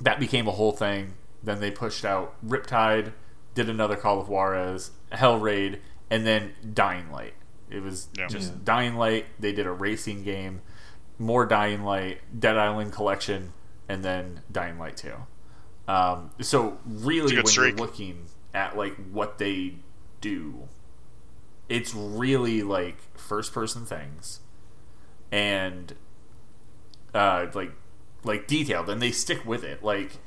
That 0.00 0.18
became 0.20 0.46
a 0.48 0.52
whole 0.52 0.72
thing. 0.72 1.14
Then 1.42 1.60
they 1.60 1.70
pushed 1.70 2.04
out 2.04 2.34
Riptide, 2.46 3.12
did 3.56 3.68
another 3.68 3.96
Call 3.96 4.20
of 4.20 4.28
Juarez, 4.28 4.92
Hellraid, 5.10 5.80
and 6.10 6.24
then 6.24 6.52
Dying 6.74 7.10
Light. 7.10 7.34
It 7.68 7.82
was 7.82 8.08
Yeah. 8.16 8.28
just 8.28 8.52
Yeah. 8.52 8.58
Dying 8.62 8.94
Light. 8.94 9.26
They 9.40 9.50
did 9.52 9.66
a 9.66 9.72
racing 9.72 10.22
game, 10.22 10.60
more 11.18 11.44
Dying 11.46 11.82
Light, 11.82 12.20
Dead 12.38 12.56
Island 12.56 12.92
Collection, 12.92 13.52
and 13.88 14.04
then 14.04 14.42
Dying 14.52 14.78
Light 14.78 14.96
2. 14.96 15.14
Um, 15.88 16.30
so 16.40 16.78
really, 16.84 17.34
when 17.34 17.46
streak. 17.46 17.76
you're 17.78 17.86
looking 17.86 18.26
at 18.54 18.76
like 18.76 18.94
what 19.10 19.38
they 19.38 19.76
do, 20.20 20.68
it's 21.68 21.94
really 21.94 22.62
like 22.62 22.98
first 23.18 23.52
person 23.52 23.84
things, 23.86 24.40
and 25.32 25.94
uh, 27.14 27.46
like 27.54 27.72
like 28.22 28.46
detailed, 28.46 28.88
and 28.90 29.00
they 29.00 29.10
stick 29.10 29.44
with 29.46 29.64
it. 29.64 29.82
Like. 29.82 30.18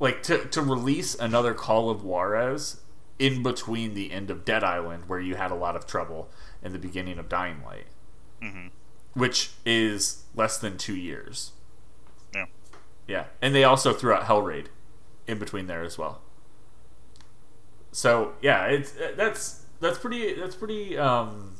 Like 0.00 0.22
to 0.24 0.46
to 0.46 0.60
release 0.62 1.14
another 1.14 1.54
Call 1.54 1.88
of 1.90 2.02
Juarez 2.02 2.80
in 3.18 3.42
between 3.42 3.94
the 3.94 4.10
end 4.10 4.30
of 4.30 4.44
Dead 4.44 4.64
Island, 4.64 5.04
where 5.06 5.20
you 5.20 5.36
had 5.36 5.50
a 5.52 5.54
lot 5.54 5.76
of 5.76 5.86
trouble, 5.86 6.28
and 6.62 6.74
the 6.74 6.78
beginning 6.78 7.18
of 7.18 7.28
Dying 7.28 7.62
Light, 7.64 7.86
Mhm. 8.42 8.70
which 9.14 9.50
is 9.64 10.24
less 10.34 10.56
than 10.58 10.76
two 10.78 10.96
years. 10.96 11.52
Yeah. 12.34 12.46
Yeah, 13.06 13.24
and 13.42 13.54
they 13.54 13.62
also 13.64 13.92
threw 13.92 14.12
out 14.14 14.24
Hellraid 14.24 14.66
in 15.26 15.38
between 15.38 15.66
there 15.66 15.82
as 15.82 15.98
well. 15.98 16.22
So 17.92 18.32
yeah, 18.40 18.66
it's 18.66 18.96
uh, 18.96 19.12
that's 19.16 19.66
that's 19.80 19.98
pretty 19.98 20.34
that's 20.34 20.54
pretty. 20.54 20.96
Um, 20.96 21.56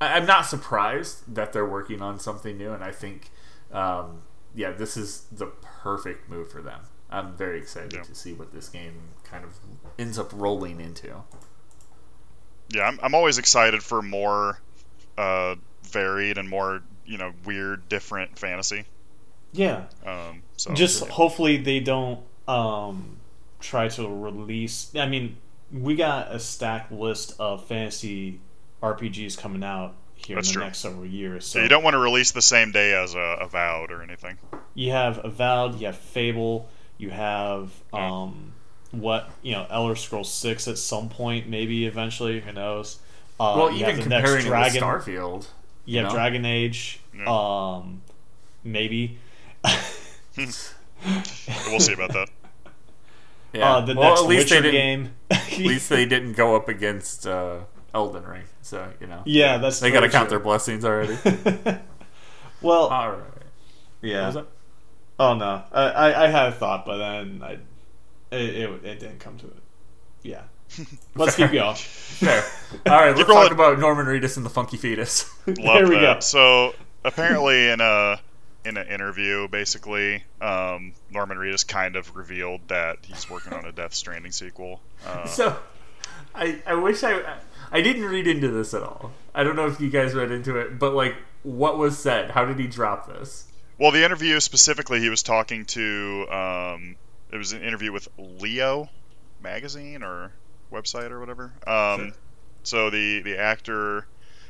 I, 0.00 0.16
I'm 0.16 0.26
not 0.26 0.46
surprised 0.46 1.34
that 1.34 1.52
they're 1.52 1.66
working 1.66 2.00
on 2.00 2.18
something 2.18 2.56
new, 2.56 2.72
and 2.72 2.82
I 2.82 2.92
think, 2.92 3.30
um, 3.72 4.22
yeah, 4.54 4.72
this 4.72 4.96
is 4.96 5.24
the 5.32 5.46
perfect 5.46 6.28
move 6.28 6.50
for 6.50 6.60
them. 6.62 6.80
I'm 7.10 7.36
very 7.36 7.58
excited 7.58 7.92
Yeah. 7.92 8.02
to 8.02 8.14
see 8.14 8.32
what 8.32 8.52
this 8.52 8.68
game 8.68 8.94
kind 9.24 9.44
of 9.44 9.56
ends 9.98 10.18
up 10.18 10.30
rolling 10.32 10.80
into. 10.80 11.22
Yeah, 12.68 12.82
I'm, 12.86 13.00
I'm 13.02 13.14
always 13.14 13.38
excited 13.38 13.82
for 13.82 14.00
more 14.02 14.60
uh, 15.18 15.56
varied 15.82 16.38
and 16.38 16.48
more 16.48 16.82
you 17.04 17.18
know 17.18 17.32
weird, 17.44 17.88
different 17.88 18.38
fantasy. 18.38 18.84
Yeah, 19.52 19.86
Um, 20.06 20.42
so 20.56 20.72
just 20.74 21.04
hopefully 21.08 21.56
they 21.56 21.80
don't 21.80 22.20
um 22.46 23.16
try 23.58 23.88
to 23.88 24.08
release 24.08 24.90
i 24.96 25.06
mean 25.06 25.36
we 25.72 25.94
got 25.94 26.32
a 26.34 26.38
stacked 26.38 26.90
list 26.90 27.34
of 27.38 27.66
fantasy 27.66 28.40
rpgs 28.82 29.36
coming 29.36 29.62
out 29.62 29.94
here 30.26 30.36
That's 30.36 30.48
in 30.48 30.52
the 30.54 30.58
true. 30.58 30.64
next 30.64 30.78
several 30.78 31.06
years 31.06 31.46
so 31.46 31.58
yeah, 31.58 31.64
you 31.64 31.68
don't 31.68 31.82
want 31.82 31.94
to 31.94 31.98
release 31.98 32.30
the 32.32 32.42
same 32.42 32.72
day 32.72 32.92
as 32.94 33.14
a 33.14 33.38
Avowed 33.40 33.90
or 33.90 34.02
anything. 34.02 34.38
you 34.74 34.90
have 34.92 35.24
avowed 35.24 35.80
you 35.80 35.86
have 35.86 35.96
fable 35.96 36.68
you 36.98 37.10
have 37.10 37.70
um 37.92 38.52
what 38.92 39.30
you 39.42 39.52
know 39.52 39.66
elder 39.70 39.94
scrolls 39.96 40.32
6 40.32 40.66
at 40.68 40.78
some 40.78 41.08
point 41.08 41.48
maybe 41.48 41.86
eventually 41.86 42.40
who 42.40 42.52
knows 42.52 42.98
Uh, 43.38 43.54
well, 43.56 43.70
you 43.72 43.84
have 43.84 43.96
even 43.98 44.08
the 44.10 44.16
comparing 44.16 44.44
it 44.44 44.48
Dragon, 44.48 44.74
with 44.74 44.82
Starfield, 45.06 45.46
you 45.86 45.98
have 45.98 46.08
know? 46.08 46.12
Dragon 46.14 46.44
Age, 46.44 47.00
Yeah. 47.16 47.24
um, 47.26 48.02
maybe. 48.64 49.18
We'll 50.36 51.80
see 51.80 51.92
about 51.94 52.12
that. 52.12 52.28
yeah. 53.52 53.76
Uh, 53.76 53.80
the 53.80 53.94
well, 53.94 54.10
next 54.10 54.20
at 54.22 54.28
least 54.28 54.50
Witcher 54.50 54.62
they 54.62 54.70
didn't. 54.70 55.04
game. 55.04 55.14
At 55.30 55.58
least 55.58 55.88
they 55.88 56.04
didn't 56.06 56.32
go 56.34 56.54
up 56.56 56.68
against 56.68 57.26
uh, 57.26 57.60
Elden 57.94 58.24
Ring, 58.24 58.44
so 58.62 58.88
you 59.00 59.06
know. 59.06 59.22
yeah, 59.24 59.58
that's 59.58 59.80
They 59.80 59.90
got 59.90 60.00
to 60.00 60.08
count 60.08 60.28
true. 60.28 60.38
their 60.38 60.44
blessings 60.44 60.84
already. 60.84 61.16
well, 62.62 62.86
All 62.88 63.10
right. 63.10 63.18
What 63.18 63.42
yeah. 64.02 64.26
was 64.26 64.34
that? 64.36 64.46
Oh 65.18 65.34
no, 65.34 65.62
I, 65.72 65.82
I 65.82 66.24
I 66.24 66.28
had 66.28 66.48
a 66.48 66.52
thought, 66.52 66.86
but 66.86 66.96
then 66.98 67.42
I 67.44 67.52
it, 68.34 68.54
it, 68.56 68.84
it 68.84 69.00
didn't 69.00 69.18
come 69.20 69.36
to 69.38 69.46
it. 69.46 69.56
Yeah, 70.22 70.42
let's 71.14 71.36
keep 71.36 71.50
going. 71.52 71.74
Fair. 71.76 72.42
All 72.86 72.92
right, 72.92 73.08
let's 73.16 73.18
Keep 73.18 73.26
talk 73.26 73.50
about 73.52 73.78
Norman 73.78 74.06
Reedus 74.06 74.36
and 74.38 74.46
the 74.46 74.50
Funky 74.50 74.76
Fetus. 74.78 75.28
Love 75.46 75.56
there 75.56 75.88
we 75.88 75.96
that. 75.96 76.14
go. 76.14 76.20
So 76.20 76.74
apparently, 77.04 77.68
in 77.68 77.80
a 77.82 78.18
in 78.64 78.78
an 78.78 78.86
interview, 78.88 79.46
basically, 79.48 80.22
um, 80.40 80.94
Norman 81.10 81.36
Reedus 81.36 81.66
kind 81.66 81.96
of 81.96 82.16
revealed 82.16 82.60
that 82.68 82.98
he's 83.02 83.28
working 83.28 83.52
on 83.52 83.66
a 83.66 83.72
Death 83.72 83.92
Stranding 83.92 84.32
sequel. 84.32 84.80
Uh, 85.06 85.26
So, 85.26 85.56
I 86.34 86.62
I 86.66 86.74
wish 86.76 87.02
I 87.04 87.20
I 87.72 87.80
didn't 87.82 88.04
read 88.04 88.26
into 88.26 88.48
this 88.48 88.74
at 88.74 88.82
all. 88.82 89.12
I 89.34 89.44
don't 89.44 89.56
know 89.56 89.66
if 89.66 89.80
you 89.80 89.90
guys 89.90 90.14
read 90.14 90.30
into 90.30 90.56
it, 90.58 90.78
but 90.78 90.94
like, 90.94 91.14
what 91.42 91.78
was 91.78 91.98
said? 91.98 92.30
How 92.32 92.44
did 92.44 92.58
he 92.58 92.66
drop 92.66 93.06
this? 93.08 93.46
well, 93.78 93.92
the 93.92 94.04
interview 94.04 94.38
specifically, 94.40 95.00
he 95.00 95.08
was 95.08 95.22
talking 95.22 95.64
to. 95.66 96.26
Um, 96.30 96.96
it 97.32 97.38
was 97.38 97.52
an 97.52 97.62
interview 97.62 97.92
with 97.92 98.08
Leo 98.18 98.88
magazine 99.42 100.02
or 100.02 100.32
website 100.72 101.10
or 101.10 101.20
whatever. 101.20 101.52
Um, 101.66 101.98
Sure. 101.98 102.10
So 102.62 102.90
the 102.90 103.22
the 103.22 103.38
actor 103.38 104.06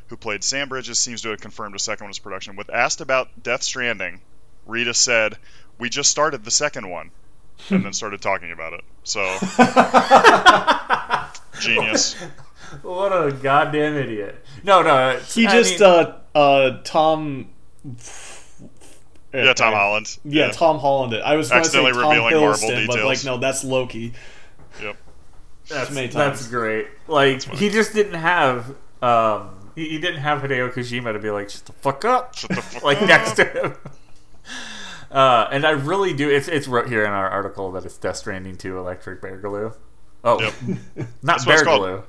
who 0.09 0.17
played 0.17 0.43
Sam 0.43 0.69
Bridges 0.69 0.99
seems 0.99 1.23
to 1.23 1.29
have 1.29 1.41
confirmed 1.41 1.77
a 1.77 1.79
second 1.79 2.07
one 2.07 2.11
is 2.11 2.19
production. 2.19 2.57
With 2.57 2.69
asked 2.71 3.01
about 3.01 3.29
Death 3.41 3.63
Stranding, 3.63 4.21
Reedus 4.69 4.97
said, 4.97 5.37
"We 5.79 5.89
just 5.91 6.11
started 6.11 6.45
the 6.45 6.51
second 6.51 6.91
one," 6.91 7.13
and 7.69 7.85
then 7.85 7.93
started 8.01 8.21
talking 8.21 8.51
about 8.51 8.73
it. 8.73 8.81
So 9.05 9.21
genius. 11.61 12.17
What 12.83 13.13
a 13.13 13.33
goddamn 13.33 13.97
idiot! 13.97 14.45
No, 14.65 14.83
no, 14.83 15.19
He 15.33 15.47
I 15.47 15.51
just 15.53 15.81
mean- 15.81 15.89
uh 15.89 16.19
uh 16.35 16.83
Tom. 16.85 17.49
Yeah, 19.33 19.53
Tom 19.55 19.73
Holland. 19.75 20.19
Yeah, 20.25 20.51
Tom 20.51 20.79
Holland. 20.79 21.13
It. 21.13 21.23
I 21.23 21.37
was 21.37 21.51
going 21.51 21.63
to 21.63 21.69
say 21.71 21.79
Accidentally 21.79 22.03
Tom 22.03 22.11
revealing 22.27 22.45
Marvel 22.45 22.69
Hiddleston, 22.69 22.87
but 22.89 22.97
like 23.05 23.19
details. 23.19 23.25
no, 23.25 23.37
that's 23.39 23.63
Loki. 23.65 24.13
Yep. 24.83 24.97
That's, 25.69 25.91
many 25.93 26.09
that's 26.09 26.49
great. 26.49 26.89
Like 27.07 27.43
funny. 27.43 27.59
he 27.59 27.69
just 27.71 27.93
didn't 27.95 28.15
have 28.15 28.75
um 29.03 29.71
he, 29.77 29.89
he 29.91 29.99
didn't 30.01 30.21
have 30.21 30.43
Hideo 30.43 30.73
Kojima 30.73 31.13
to 31.13 31.21
be 31.21 31.31
like 31.31 31.49
shut 31.49 31.65
the 31.67 31.73
fuck 31.75 32.05
up 32.05 32.35
Shut 32.35 32.51
the 32.51 32.57
fuck 32.63 32.83
like 32.83 33.01
up. 33.03 33.09
next 33.09 33.33
to 33.35 33.45
him. 33.45 33.75
Uh, 35.13 35.49
and 35.51 35.67
I 35.67 35.71
really 35.71 36.13
do. 36.13 36.31
It's 36.31 36.47
it's 36.47 36.69
wrote 36.69 36.89
here 36.89 37.05
in 37.05 37.11
our 37.11 37.29
article 37.29 37.73
that 37.73 37.85
it's 37.85 37.99
Death 37.99 38.19
Stranding 38.19 38.55
2 38.57 38.79
Electric 38.79 39.21
Bear 39.21 39.39
Glue. 39.39 39.73
Oh, 40.23 40.41
Yep. 40.41 40.55
not 40.97 41.09
That's 41.23 41.45
Bear 41.45 41.65
it's. 41.65 41.65
Glue, 41.65 42.05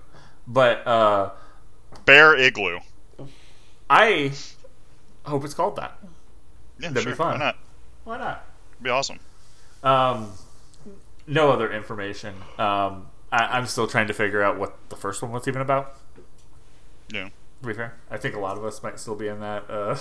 but 0.52 0.86
uh, 0.88 1.30
Bear 2.06 2.36
Igloo. 2.36 2.80
I 3.90 4.32
hope 5.26 5.44
it's 5.44 5.54
called 5.54 5.76
that. 5.76 5.98
Yeah, 6.80 6.90
That'd 6.90 6.96
be 6.96 7.02
sure. 7.02 7.16
fun. 7.16 7.40
Why 7.40 7.46
not? 7.46 7.58
Why 8.04 8.18
not? 8.18 8.46
It'd 8.74 8.84
be 8.84 8.90
awesome. 8.90 9.20
Um, 9.84 10.32
no 11.28 11.52
other 11.52 11.72
information. 11.72 12.36
Um, 12.58 13.08
I, 13.32 13.58
I'm 13.58 13.66
still 13.68 13.88
trying 13.88 14.08
to 14.08 14.14
figure 14.14 14.42
out 14.42 14.58
what 14.58 14.78
the 14.90 14.96
first 14.96 15.22
one 15.22 15.32
was 15.32 15.48
even 15.48 15.62
about. 15.62 15.96
Yeah. 17.12 17.30
To 17.62 17.68
be 17.68 17.74
fair, 17.74 17.96
I 18.10 18.18
think 18.18 18.36
a 18.36 18.40
lot 18.40 18.58
of 18.58 18.66
us 18.66 18.82
might 18.82 19.00
still 19.00 19.16
be 19.16 19.28
in 19.28 19.40
that. 19.42 19.70
Uh, 19.70 19.98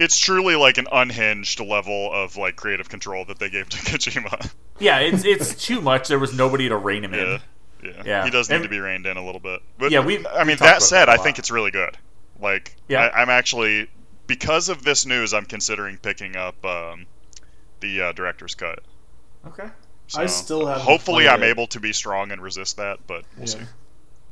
It's 0.00 0.18
truly 0.18 0.56
like 0.56 0.78
an 0.78 0.86
unhinged 0.90 1.60
level 1.60 2.10
of 2.12 2.36
like 2.36 2.56
creative 2.56 2.88
control 2.88 3.24
that 3.26 3.38
they 3.38 3.50
gave 3.50 3.68
to 3.68 3.76
Kojima. 3.84 4.50
yeah, 4.78 4.98
it's 4.98 5.24
it's 5.24 5.54
too 5.54 5.80
much. 5.82 6.08
There 6.08 6.18
was 6.18 6.34
nobody 6.34 6.68
to 6.70 6.76
rein 6.76 7.04
him 7.04 7.12
yeah. 7.14 7.34
in. 7.34 7.40
Yeah. 7.84 8.02
Yeah. 8.04 8.24
He 8.24 8.30
does 8.30 8.48
need 8.48 8.56
And- 8.56 8.64
to 8.64 8.68
be 8.70 8.78
reined 8.80 9.06
in 9.06 9.16
a 9.16 9.24
little 9.24 9.40
bit. 9.40 9.60
But 9.78 9.90
Yeah, 9.90 10.00
we- 10.00 10.24
I 10.26 10.42
we 10.42 10.48
mean, 10.48 10.56
that 10.58 10.82
said, 10.82 11.06
that 11.06 11.08
a 11.08 11.12
I 11.12 11.16
think 11.18 11.38
it's 11.38 11.50
really 11.50 11.70
good. 11.70 11.96
Like, 12.40 12.74
Yeah. 12.88 13.06
I, 13.06 13.22
I'm 13.22 13.30
actually 13.30 13.88
because 14.26 14.68
of 14.68 14.84
this 14.84 15.06
news, 15.06 15.34
I'm 15.34 15.44
considering 15.44 15.98
picking 15.98 16.36
up 16.36 16.64
um, 16.64 17.06
the 17.80 18.00
uh, 18.02 18.12
director's 18.12 18.54
cut. 18.54 18.80
Okay. 19.46 19.68
So 20.06 20.20
I 20.20 20.26
still 20.26 20.66
haven't 20.66 20.82
Hopefully, 20.84 21.28
I'm 21.28 21.42
it. 21.42 21.46
able 21.46 21.66
to 21.68 21.80
be 21.80 21.92
strong 21.92 22.30
and 22.32 22.40
resist 22.42 22.76
that, 22.76 22.98
but 23.06 23.24
we'll 23.36 23.46
see. 23.46 23.60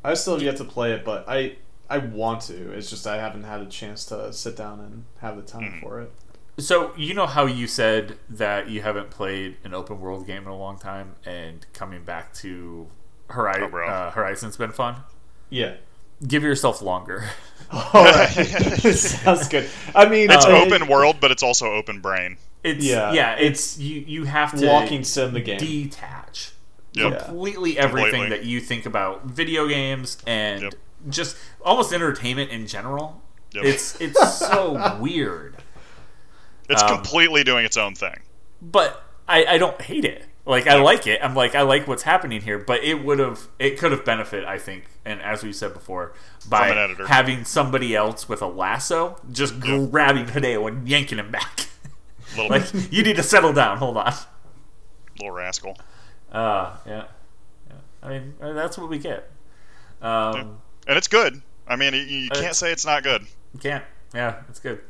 I 0.04 0.14
still 0.14 0.34
have 0.34 0.42
yet 0.42 0.56
to 0.58 0.64
play 0.64 0.92
it, 0.92 1.04
but 1.04 1.24
I 1.28 1.56
I 1.90 1.98
want 1.98 2.42
to. 2.42 2.72
It's 2.72 2.90
just 2.90 3.06
I 3.06 3.16
haven't 3.16 3.44
had 3.44 3.60
a 3.60 3.66
chance 3.66 4.04
to 4.06 4.32
sit 4.32 4.56
down 4.56 4.80
and 4.80 5.04
have 5.20 5.36
the 5.36 5.42
time 5.42 5.62
Mhm. 5.62 5.80
for 5.80 6.00
it. 6.00 6.12
So 6.58 6.92
you 6.96 7.14
know 7.14 7.26
how 7.26 7.46
you 7.46 7.66
said 7.68 8.18
that 8.28 8.68
you 8.68 8.82
haven't 8.82 9.10
played 9.10 9.56
an 9.64 9.72
open 9.74 10.00
world 10.00 10.26
game 10.26 10.42
in 10.42 10.48
a 10.48 10.56
long 10.56 10.78
time, 10.78 11.14
and 11.24 11.64
coming 11.72 12.02
back 12.04 12.34
to 12.34 12.88
Horizon, 13.28 13.62
Oh, 13.64 13.68
bro. 13.68 13.88
uh, 13.88 14.10
Horizon's 14.10 14.56
been 14.56 14.72
fun. 14.72 14.96
Yeah. 15.50 15.74
Give 16.26 16.42
yourself 16.42 16.82
longer. 16.82 17.24
All 17.70 17.82
right. 18.04 18.28
Sounds 18.94 19.48
good. 19.48 19.68
I 19.94 20.08
mean, 20.08 20.30
It's 20.30 20.44
uh, 20.46 20.64
open 20.66 20.88
world, 20.88 21.16
but 21.20 21.30
it's 21.30 21.42
also 21.42 21.72
open 21.72 22.00
brain. 22.00 22.38
It's 22.64 22.84
yeah, 22.84 23.12
Yeah, 23.12 23.36
it's 23.36 23.78
you. 23.78 24.00
You 24.00 24.24
have 24.24 24.58
to 24.58 24.66
walking 24.66 25.04
sim 25.04 25.32
the 25.32 25.40
game. 25.40 25.58
detach 25.58 26.52
Yep. 26.94 27.26
Completely 27.26 27.78
everything 27.78 28.10
Completely. 28.12 28.36
that 28.38 28.44
you 28.46 28.60
think 28.60 28.84
about 28.86 29.24
video 29.26 29.68
games 29.68 30.16
and 30.26 30.62
Yep. 30.62 30.74
just 31.10 31.36
almost 31.64 31.92
entertainment 31.92 32.50
in 32.50 32.66
general. 32.66 33.22
Yep. 33.52 33.64
It's 33.64 34.00
it's 34.00 34.38
so 34.38 34.96
weird, 34.98 35.54
It's 36.68 36.82
um, 36.82 36.88
completely 36.88 37.44
doing 37.44 37.64
its 37.64 37.76
own 37.76 37.94
thing. 37.94 38.18
but 38.60 39.04
I, 39.28 39.44
I 39.44 39.58
don't 39.58 39.80
hate 39.80 40.04
it. 40.06 40.24
Like 40.48 40.66
I 40.66 40.80
like 40.80 41.06
it. 41.06 41.20
I'm 41.22 41.34
like 41.34 41.54
I 41.54 41.60
like 41.62 41.86
what's 41.86 42.02
happening 42.04 42.40
here, 42.40 42.58
but 42.58 42.82
it 42.82 43.04
would 43.04 43.18
have 43.18 43.48
it 43.58 43.78
could 43.78 43.92
have 43.92 44.04
benefit 44.04 44.44
I 44.46 44.58
think, 44.58 44.86
and 45.04 45.20
as 45.20 45.42
we 45.44 45.52
said 45.52 45.74
before, 45.74 46.14
by 46.48 46.68
having 47.06 47.44
somebody 47.44 47.94
else 47.94 48.28
with 48.30 48.40
a 48.40 48.46
lasso 48.46 49.20
just 49.30 49.60
grabbing 49.60 50.24
Hideo 50.26 50.66
and 50.66 50.88
yanking 50.88 51.18
him 51.18 51.30
back. 51.30 51.68
Little 52.36 52.48
like 52.48 52.64
you 52.90 53.02
need 53.02 53.16
to 53.16 53.22
settle 53.22 53.52
down. 53.52 53.76
Hold 53.76 53.98
on. 53.98 54.12
little 55.18 55.34
rascal. 55.34 55.76
Uh, 56.32 56.76
yeah. 56.86 57.04
yeah. 57.68 57.74
I 58.02 58.08
mean, 58.08 58.34
uh, 58.40 58.52
that's 58.54 58.78
what 58.78 58.88
we 58.88 58.98
get. 58.98 59.30
Um, 60.02 60.58
And 60.86 60.96
it's 60.96 61.08
good. 61.08 61.42
I 61.66 61.76
mean, 61.76 61.92
you, 61.94 62.00
you 62.00 62.28
Uh, 62.32 62.40
can't 62.40 62.54
say 62.56 62.72
it's 62.72 62.86
not 62.86 63.02
good. 63.02 63.22
you 63.52 63.60
can't. 63.60 63.84
Yeah, 64.14 64.36
it's 64.48 64.60
good. 64.60 64.80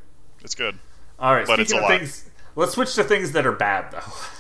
It's 0.43 0.55
good. 0.55 0.79
All 1.19 1.33
right. 1.35 1.47
But 1.47 1.55
speaking 1.61 1.63
it's 1.63 1.73
a 1.73 1.77
of 1.77 1.83
lot. 1.83 1.89
things, 1.99 2.31
let's 2.57 2.73
switch 2.73 2.95
to 2.97 3.03
things 3.05 3.33
that 3.33 3.47
are 3.47 3.53
bad, 3.53 3.91
though. 3.93 4.01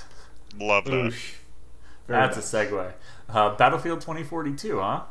Love 0.58 0.84
that. 0.86 0.92
Oosh. 0.92 1.34
That's 2.06 2.50
bad. 2.50 2.66
a 2.68 2.70
segue. 2.70 2.92
Uh, 3.28 3.54
Battlefield 3.56 4.00
2042, 4.00 4.78
huh? 4.80 5.02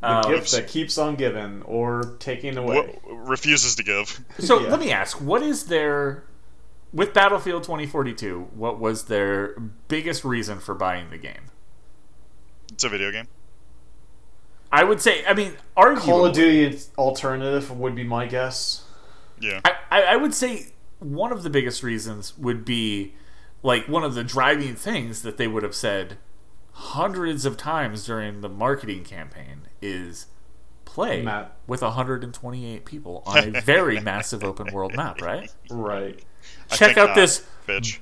the 0.00 0.08
Um, 0.08 0.30
gift 0.30 0.52
that 0.52 0.68
keeps 0.68 0.98
on 0.98 1.16
giving 1.16 1.62
or 1.62 2.16
taking 2.18 2.56
away. 2.56 2.98
Wha- 3.04 3.14
refuses 3.16 3.74
to 3.76 3.82
give. 3.82 4.20
so 4.38 4.60
Yeah. 4.60 4.68
let 4.70 4.78
me 4.80 4.92
ask, 4.92 5.20
what 5.20 5.42
is 5.42 5.66
their 5.66 6.24
with 6.92 7.12
Battlefield 7.12 7.64
2042? 7.64 8.48
What 8.54 8.78
was 8.78 9.06
their 9.06 9.56
biggest 9.88 10.24
reason 10.24 10.60
for 10.60 10.74
buying 10.74 11.10
the 11.10 11.18
game? 11.18 11.50
It's 12.72 12.84
a 12.84 12.88
video 12.88 13.10
game. 13.10 13.26
I 14.70 14.84
would 14.84 15.00
say, 15.00 15.24
I 15.26 15.32
mean, 15.34 15.54
arguably, 15.76 15.98
Call 15.98 16.26
of 16.26 16.34
Duty 16.34 16.78
alternative 16.98 17.70
would 17.76 17.94
be 17.94 18.04
my 18.04 18.26
guess. 18.26 18.84
Yeah. 19.40 19.60
I, 19.64 19.72
I 19.90 20.02
I 20.02 20.16
would 20.16 20.34
say 20.34 20.68
one 20.98 21.32
of 21.32 21.42
the 21.42 21.50
biggest 21.50 21.82
reasons 21.82 22.36
would 22.36 22.64
be 22.64 23.14
like 23.66 23.88
one 23.88 24.04
of 24.04 24.14
the 24.14 24.22
driving 24.22 24.76
things 24.76 25.22
that 25.22 25.36
they 25.38 25.48
would 25.48 25.64
have 25.64 25.74
said 25.74 26.16
hundreds 26.72 27.44
of 27.44 27.56
times 27.56 28.06
during 28.06 28.40
the 28.40 28.48
marketing 28.48 29.02
campaign 29.02 29.62
is 29.82 30.26
play 30.84 31.22
Matt. 31.22 31.56
with 31.66 31.82
128 31.82 32.84
people 32.84 33.22
on 33.26 33.56
a 33.56 33.60
very 33.60 33.98
massive 34.12 34.44
open 34.44 34.72
world 34.72 34.94
map, 34.94 35.20
right? 35.20 35.52
Right. 35.68 36.22
I 36.70 36.76
Check 36.76 36.96
out 36.96 37.08
not, 37.08 37.16
this 37.16 37.44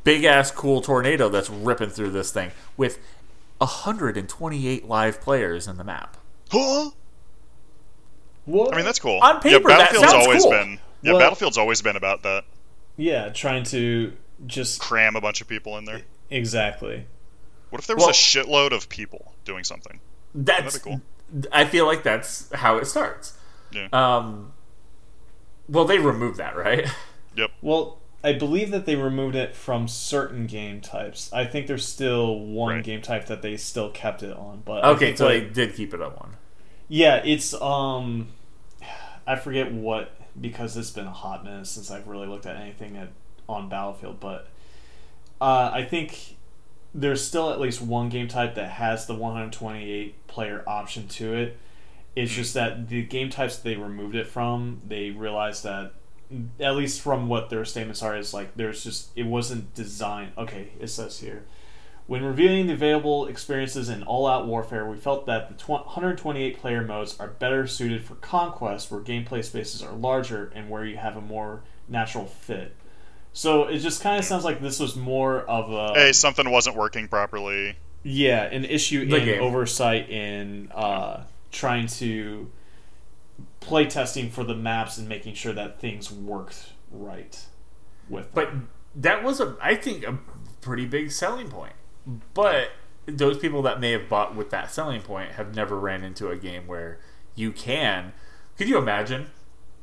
big 0.04 0.24
ass 0.24 0.50
cool 0.50 0.82
tornado 0.82 1.30
that's 1.30 1.48
ripping 1.48 1.88
through 1.88 2.10
this 2.10 2.30
thing 2.30 2.50
with 2.76 2.98
128 3.58 4.86
live 4.86 5.20
players 5.22 5.66
in 5.66 5.78
the 5.78 5.84
map. 5.84 6.18
Huh? 6.50 6.90
What? 8.44 8.74
I 8.74 8.76
mean, 8.76 8.84
that's 8.84 8.98
cool. 8.98 9.18
On 9.22 9.40
paper, 9.40 9.70
yeah, 9.70 9.78
that 9.78 9.92
Battlefield's 9.92 10.10
sounds 10.12 10.26
always 10.26 10.42
cool. 10.42 10.50
been. 10.50 10.78
Yeah, 11.00 11.12
Well- 11.12 11.20
Battlefield's 11.20 11.56
always 11.56 11.80
been 11.80 11.96
about 11.96 12.22
that. 12.24 12.44
yeah, 12.98 13.30
trying 13.30 13.64
to 13.64 14.12
just 14.47 14.80
Cram 14.80 15.16
a 15.16 15.20
bunch 15.20 15.40
of 15.40 15.49
people 15.49 15.76
in 15.78 15.84
there. 15.84 16.03
exactly. 16.30 17.07
What 17.70 17.80
if 17.80 17.86
there 17.86 17.97
was 17.97 18.03
Well- 18.05 18.11
a 18.11 18.12
shitload 18.12 18.72
of 18.72 18.88
people 18.88 19.34
doing 19.45 19.64
something? 19.64 20.01
That's 20.34 20.78
That'd 20.78 20.82
be 20.84 20.90
cool. 20.90 21.49
I 21.53 21.64
feel 21.64 21.86
like 21.86 22.03
that's 22.03 22.53
how 22.55 22.76
it 22.78 22.86
starts. 22.86 23.34
Yeah. 23.72 23.88
Um, 23.92 24.53
well, 25.68 25.84
they 25.84 25.99
removed 25.99 26.38
that, 26.38 26.57
right? 26.57 26.88
Yep. 27.36 27.51
Well, 27.62 27.99
I 28.22 28.32
believe 28.32 28.70
that 28.70 28.86
they 28.86 28.95
removed 28.95 29.34
it 29.34 29.57
from 29.57 29.88
certain 29.88 30.47
game 30.47 30.80
types. 30.80 31.32
I 31.32 31.45
think 31.45 31.66
there's 31.66 31.84
still 31.84 32.38
one 32.38 32.76
Right. 32.76 32.84
game 32.84 33.03
type 33.03 33.26
that 33.26 33.42
they 33.42 33.57
still 33.57 33.90
kept 33.90 34.22
it 34.22 34.32
on. 34.36 34.62
But 34.64 34.84
Okay, 34.84 35.07
think, 35.07 35.18
so 35.18 35.26
they 35.28 35.40
like, 35.42 35.53
did 35.53 35.74
keep 35.74 35.92
it 35.95 36.01
at 36.01 36.16
one. 36.16 36.36
yeah, 36.86 37.16
it's 37.24 37.53
um, 37.61 38.28
I 39.26 39.34
forget 39.34 39.72
what 39.72 40.12
because 40.40 40.76
it's 40.76 40.90
been 40.92 41.07
a 41.09 41.12
hot 41.12 41.42
minute 41.45 41.66
since 41.66 41.90
I've 41.90 42.07
really 42.07 42.28
looked 42.28 42.47
at 42.47 42.55
anything 42.55 42.97
at, 42.97 43.09
on 43.49 43.68
Battlefield, 43.68 44.20
but 44.20 44.49
uh, 45.40 45.70
I 45.72 45.84
think 45.84 46.36
there's 46.95 47.22
still 47.22 47.51
at 47.51 47.61
least 47.61 47.82
one 47.82 48.09
game 48.09 48.28
type 48.28 48.55
that 48.55 48.70
has 48.70 49.07
the 49.07 49.14
128 49.14 50.26
player 50.26 50.62
option 50.66 51.09
to 51.09 51.34
it. 51.34 51.59
It's 52.14 52.32
just 52.32 52.55
that 52.55 52.88
the 52.88 53.03
game 53.03 53.30
types 53.30 53.57
they 53.57 53.76
removed 53.76 54.14
it 54.14 54.28
from, 54.28 54.80
they 54.86 55.11
realized 55.11 55.64
that 55.64 55.95
at 56.61 56.76
least 56.76 57.01
from 57.01 57.28
what 57.28 57.51
their 57.51 57.64
statements 57.64 58.03
are 58.03 58.16
is 58.16 58.32
like 58.32 58.55
there's 58.57 58.82
just 58.82 59.11
it 59.16 59.26
wasn't 59.26 59.74
designed. 59.74 60.32
Okay, 60.38 60.68
it 60.80 60.88
says 60.88 61.20
here. 61.20 61.45
When 62.07 62.22
reviewing 62.22 62.66
the 62.66 62.74
available 62.74 63.26
experiences 63.26 63.88
in 63.88 64.03
All 64.03 64.26
Out 64.26 64.47
Warfare, 64.47 64.86
we 64.86 64.99
felt 64.99 65.24
that 65.24 65.59
the 65.59 65.64
128 65.64 66.59
player 66.59 66.84
modes 66.84 67.18
are 67.18 67.28
better 67.28 67.66
suited 67.66 68.05
for 68.05 68.14
conquest, 68.16 68.90
where 68.90 69.01
gameplay 69.01 69.42
spaces 69.42 69.82
are 69.82 69.95
larger 69.95 70.53
and 70.55 70.68
where 70.68 70.84
you 70.84 70.99
have 70.99 71.16
a 71.16 71.22
more 71.22 71.62
natural 71.88 72.26
fit. 72.26 72.76
So 73.35 73.64
it 73.64 73.78
just 73.80 74.01
kind 74.01 74.18
of 74.18 74.24
sounds 74.24 74.45
like 74.45 74.61
this 74.62 74.78
was 74.80 74.97
more 74.97 75.41
of 75.43 75.70
a 75.70 75.93
Hey, 75.99 76.12
something 76.12 76.49
wasn't 76.51 76.76
working 76.76 77.09
properly. 77.09 77.76
yeah 78.05 78.45
an 78.45 78.64
issue 78.64 79.05
The 79.09 79.16
in 79.16 79.24
game. 79.24 79.43
oversight 79.43 80.09
in 80.09 80.70
uh, 80.72 81.24
trying 81.53 81.87
to 81.89 82.51
play 83.61 83.87
testing 83.87 84.30
for 84.30 84.45
the 84.45 84.55
maps 84.55 84.99
and 84.99 85.09
making 85.09 85.35
sure 85.35 85.53
that 85.53 85.80
things 85.80 86.11
worked 86.12 86.72
right 86.93 87.45
with 88.09 88.32
But 88.35 88.51
that 88.95 89.24
was 89.24 89.41
a, 89.41 89.57
I 89.61 89.74
think, 89.74 90.05
a 90.07 90.18
pretty 90.61 90.87
big 90.87 91.11
selling 91.11 91.49
point. 91.49 91.72
But 92.35 92.70
those 93.07 93.39
people 93.39 93.62
that 93.62 93.80
may 93.80 93.91
have 93.93 94.09
bought 94.09 94.35
with 94.37 94.51
that 94.51 94.70
selling 94.70 95.03
point 95.03 95.32
have 95.32 95.55
never 95.55 95.78
ran 95.78 96.05
into 96.05 96.30
a 96.30 96.37
game 96.37 96.66
where 96.66 97.01
you 97.35 97.51
can. 97.51 98.12
Could 98.57 98.68
you 98.68 98.78
imagine 98.78 99.30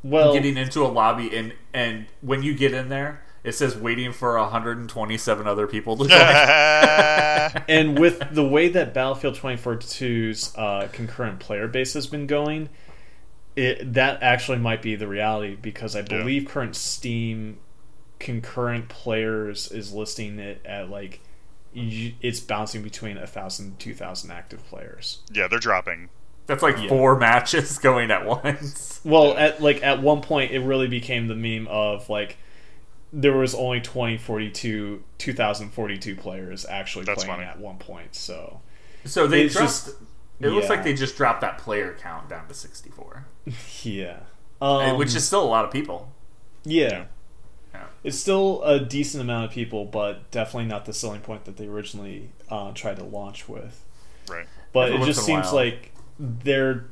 well 0.03 0.33
getting 0.33 0.57
into 0.57 0.83
a 0.83 0.87
lobby 0.87 1.35
and 1.35 1.53
and 1.73 2.05
when 2.21 2.41
you 2.43 2.53
get 2.55 2.73
in 2.73 2.89
there, 2.89 3.23
it 3.43 3.53
says 3.53 3.75
waiting 3.75 4.11
for 4.13 4.37
127 4.37 5.47
other 5.47 5.67
people 5.67 5.97
to 5.97 6.07
join. 6.07 7.63
and 7.67 7.97
with 7.99 8.21
the 8.31 8.45
way 8.47 8.69
that 8.69 8.93
Battlefield 8.93 9.35
2042's 9.35 10.55
uh, 10.55 10.87
concurrent 10.91 11.39
player 11.39 11.67
base 11.67 11.93
has 11.93 12.07
been 12.07 12.27
going, 12.27 12.69
it 13.55 13.93
that 13.93 14.21
actually 14.23 14.59
might 14.59 14.81
be 14.81 14.95
the 14.95 15.07
reality 15.07 15.55
because 15.61 15.95
I 15.95 16.01
believe 16.01 16.45
current 16.47 16.75
Steam 16.75 17.57
concurrent 18.19 18.87
players 18.87 19.71
is 19.71 19.91
listing 19.93 20.37
it 20.39 20.61
at 20.65 20.89
like 20.89 21.19
it's 21.73 22.39
bouncing 22.39 22.83
between 22.83 23.17
a 23.17 23.25
thousand 23.25 23.79
two 23.79 23.93
thousand 23.93 24.31
active 24.31 24.63
players. 24.67 25.19
yeah, 25.33 25.47
they're 25.47 25.59
dropping. 25.59 26.09
That's 26.47 26.61
like 26.63 26.77
Yeah. 26.77 26.89
four 26.89 27.17
matches 27.17 27.77
going 27.81 28.11
at 28.11 28.25
once. 28.25 28.99
Well, 29.03 29.35
at 29.37 29.61
like 29.61 29.81
at 29.83 30.01
one 30.01 30.21
point, 30.21 30.51
it 30.51 30.59
really 30.59 30.87
became 30.87 31.27
the 31.27 31.35
meme 31.35 31.67
of 31.67 32.09
like 32.09 32.37
there 33.13 33.33
was 33.33 33.53
only 33.55 33.81
2042 33.81 35.03
2042 35.17 36.15
players 36.15 36.65
actually 36.65 37.05
That's 37.05 37.23
playing 37.25 37.39
funny. 37.41 37.49
at 37.49 37.59
one 37.59 37.77
point. 37.77 38.15
So 38.15 38.61
So 39.05 39.27
they 39.27 39.43
It's 39.43 39.53
dropped. 39.55 39.67
just- 39.67 39.89
it 40.39 40.49
looks 40.49 40.69
like 40.69 40.83
they 40.83 40.93
just 40.95 41.15
dropped 41.17 41.41
that 41.41 41.59
player 41.59 41.95
count 41.99 42.27
down 42.29 42.47
to 42.47 42.53
64, 42.55 43.25
yeah, 43.83 44.21
um, 44.59 44.97
which 44.97 45.13
is 45.13 45.25
still 45.27 45.43
a 45.43 45.45
lot 45.45 45.65
of 45.65 45.71
people. 45.71 46.11
yeah. 46.63 47.05
Yeah. 47.73 47.83
It's 48.03 48.17
still 48.17 48.61
a 48.63 48.79
decent 48.79 49.21
amount 49.23 49.45
of 49.45 49.51
people, 49.51 49.85
but 49.85 50.29
definitely 50.31 50.65
not 50.67 50.85
the 50.85 50.93
selling 50.93 51.21
point 51.21 51.45
that 51.45 51.55
they 51.57 51.67
originally 51.67 52.31
uh, 52.49 52.71
tried 52.73 52.97
to 52.97 53.03
launch 53.03 53.47
with. 53.47 53.85
Right. 54.29 54.45
But 54.73 54.91
Every 54.91 55.03
it 55.03 55.05
just 55.05 55.19
once 55.19 55.27
in 55.29 55.33
a 55.35 55.43
seems 55.43 55.45
while. 55.53 55.55
like 55.65 55.91
they're 56.19 56.85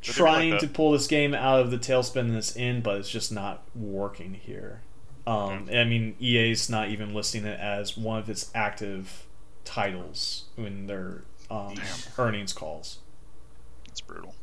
trying 0.00 0.50
that. 0.50 0.60
to 0.60 0.68
pull 0.68 0.92
this 0.92 1.06
game 1.06 1.34
out 1.34 1.60
of 1.60 1.70
the 1.70 1.76
tailspin 1.78 2.32
that's 2.32 2.54
in, 2.56 2.80
but 2.80 2.96
it's 2.98 3.10
just 3.10 3.30
not 3.32 3.62
working 3.74 4.34
here. 4.34 4.80
Um, 5.28 5.68
I 5.70 5.84
mean, 5.84 6.16
EA's 6.20 6.70
not 6.70 6.88
even 6.88 7.12
listing 7.12 7.44
it 7.44 7.60
as 7.60 7.98
one 7.98 8.18
of 8.18 8.30
its 8.30 8.50
active 8.54 9.26
titles 9.64 10.44
in 10.56 10.86
their 10.86 11.24
um, 11.50 11.74
earnings 12.16 12.54
calls. 12.54 13.00
It's 13.86 14.00
brutal. 14.00 14.34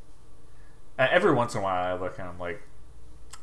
Uh, 0.99 1.07
every 1.09 1.33
once 1.33 1.55
in 1.55 1.61
a 1.61 1.63
while, 1.63 1.95
I 1.95 1.99
look 1.99 2.19
and 2.19 2.27
I'm 2.29 2.37
like, 2.37 2.61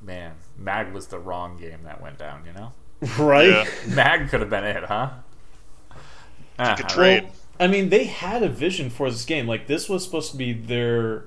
man, 0.01 0.35
Mag 0.57 0.93
was 0.93 1.09
the 1.09 1.19
wrong 1.19 1.59
game 1.59 1.81
that 1.83 2.01
went 2.01 2.17
down. 2.17 2.45
You 2.47 2.53
know, 2.53 2.73
Right? 3.19 3.49
Yeah. 3.49 3.67
Mag 3.89 4.29
could 4.29 4.41
have 4.41 4.51
been 4.51 4.65
it, 4.65 4.85
huh? 4.85 5.11
Could 6.77 6.89
trade. 6.89 7.25
Well, 7.25 7.33
I 7.59 7.67
mean, 7.67 7.89
they 7.89 8.05
had 8.05 8.45
a 8.45 8.49
vision 8.49 8.89
for 8.89 9.11
this 9.11 9.25
game. 9.25 9.49
Like, 9.49 9.67
this 9.67 9.89
was 9.89 10.05
supposed 10.05 10.31
to 10.31 10.37
be 10.37 10.53
their. 10.53 11.25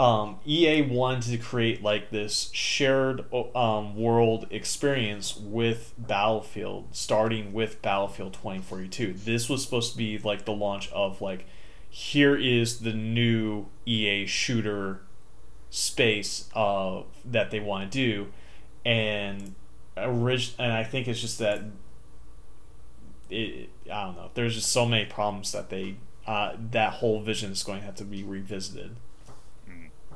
Um, 0.00 0.40
EA 0.44 0.82
wanted 0.82 1.30
to 1.30 1.38
create 1.38 1.82
like 1.82 2.10
this 2.10 2.50
shared 2.52 3.24
um, 3.54 3.94
world 3.94 4.48
experience 4.50 5.36
with 5.36 5.94
Battlefield, 5.96 6.88
starting 6.90 7.52
with 7.52 7.80
Battlefield 7.80 8.32
2042. 8.32 9.12
This 9.12 9.48
was 9.48 9.62
supposed 9.62 9.92
to 9.92 9.98
be 9.98 10.18
like 10.18 10.46
the 10.46 10.52
launch 10.52 10.90
of 10.90 11.20
like, 11.22 11.46
here 11.88 12.36
is 12.36 12.80
the 12.80 12.92
new 12.92 13.66
EA 13.86 14.26
shooter 14.26 15.02
space 15.70 16.48
uh, 16.54 17.02
that 17.24 17.52
they 17.52 17.60
want 17.60 17.90
to 17.90 17.96
do, 17.96 18.32
and 18.84 19.54
orig- 19.96 20.54
and 20.58 20.72
I 20.72 20.82
think 20.82 21.06
it's 21.06 21.20
just 21.20 21.38
that 21.38 21.62
it, 23.30 23.70
I 23.92 24.04
don't 24.04 24.16
know. 24.16 24.30
There's 24.34 24.54
just 24.54 24.70
so 24.70 24.86
many 24.86 25.04
problems 25.04 25.52
that 25.52 25.70
they 25.70 25.96
uh, 26.26 26.54
that 26.70 26.94
whole 26.94 27.20
vision 27.20 27.52
is 27.52 27.62
going 27.62 27.80
to 27.80 27.84
have 27.84 27.96
to 27.96 28.04
be 28.04 28.22
revisited. 28.22 28.96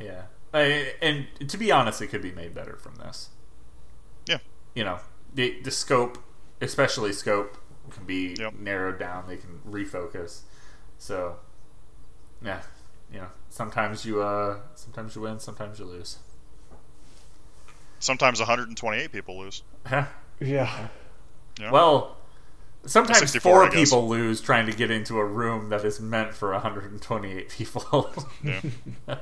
Yeah, 0.00 0.22
I, 0.54 0.94
and 1.02 1.26
to 1.48 1.56
be 1.56 1.70
honest, 1.72 2.00
it 2.02 2.08
could 2.08 2.22
be 2.22 2.32
made 2.32 2.54
better 2.54 2.76
from 2.76 2.96
this. 2.96 3.28
Yeah. 4.26 4.38
You 4.74 4.84
know, 4.84 4.98
the 5.34 5.60
the 5.62 5.70
scope, 5.70 6.18
especially 6.60 7.12
scope, 7.12 7.56
can 7.90 8.04
be 8.04 8.36
Yep. 8.38 8.54
narrowed 8.54 8.98
down. 8.98 9.24
They 9.28 9.36
can 9.36 9.60
refocus. 9.68 10.40
So, 10.98 11.36
yeah, 12.42 12.62
you 13.12 13.20
know, 13.20 13.28
sometimes 13.48 14.04
you 14.04 14.22
uh, 14.22 14.58
sometimes 14.74 15.14
you 15.16 15.22
win, 15.22 15.40
sometimes 15.40 15.78
you 15.78 15.84
lose. 15.84 16.18
Sometimes 18.00 18.38
128 18.38 19.10
people 19.12 19.38
lose. 19.38 19.62
Yeah. 19.90 20.88
Yeah. 21.58 21.72
Well, 21.72 22.16
sometimes 22.86 23.34
four 23.36 23.68
people 23.70 24.08
lose 24.08 24.40
trying 24.40 24.66
to 24.66 24.72
get 24.72 24.88
into 24.90 25.18
a 25.18 25.24
room 25.24 25.70
that 25.70 25.84
is 25.84 25.98
meant 26.00 26.32
for 26.32 26.52
128 26.52 27.48
people. 27.50 28.12
Yeah. 28.44 28.60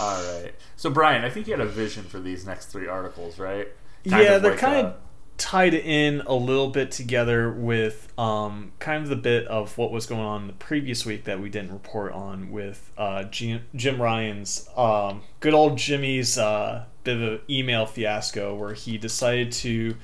All 0.00 0.40
right. 0.42 0.54
So, 0.76 0.90
Brian, 0.90 1.24
I 1.24 1.30
think 1.30 1.46
you 1.46 1.52
had 1.52 1.60
a 1.60 1.68
vision 1.68 2.04
for 2.04 2.18
these 2.18 2.46
next 2.46 2.66
three 2.66 2.86
articles, 2.86 3.38
right? 3.38 3.68
Kind 4.08 4.24
yeah, 4.24 4.38
they're 4.38 4.52
like 4.52 4.60
kind 4.60 4.76
a- 4.76 4.90
of 4.90 4.96
tied 5.36 5.72
in 5.72 6.20
a 6.26 6.34
little 6.34 6.68
bit 6.68 6.90
together 6.90 7.50
with 7.50 8.12
um, 8.18 8.72
kind 8.78 9.02
of 9.02 9.08
the 9.08 9.16
bit 9.16 9.46
of 9.46 9.76
what 9.78 9.90
was 9.90 10.04
going 10.06 10.20
on 10.20 10.46
the 10.46 10.52
previous 10.52 11.06
week 11.06 11.24
that 11.24 11.40
we 11.40 11.48
didn't 11.48 11.72
report 11.72 12.12
on 12.12 12.50
with 12.50 12.92
uh, 12.98 13.24
Jim, 13.24 13.62
Jim 13.74 14.00
Ryan's 14.00 14.68
um, 14.76 15.22
good 15.40 15.54
old 15.54 15.78
Jimmy's 15.78 16.36
uh, 16.36 16.84
bit 17.04 17.16
of 17.16 17.22
an 17.22 17.40
email 17.48 17.86
fiasco 17.86 18.54
where 18.54 18.74
he 18.74 18.98
decided 18.98 19.50
to 19.52 19.96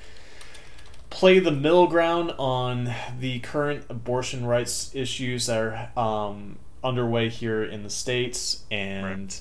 play 1.11 1.37
the 1.37 1.51
middle 1.51 1.87
ground 1.87 2.33
on 2.39 2.91
the 3.19 3.39
current 3.39 3.85
abortion 3.89 4.45
rights 4.45 4.91
issues 4.95 5.45
that 5.45 5.59
are 5.95 5.99
um, 5.99 6.57
underway 6.83 7.29
here 7.29 7.63
in 7.63 7.83
the 7.83 7.89
states 7.89 8.63
and 8.71 9.39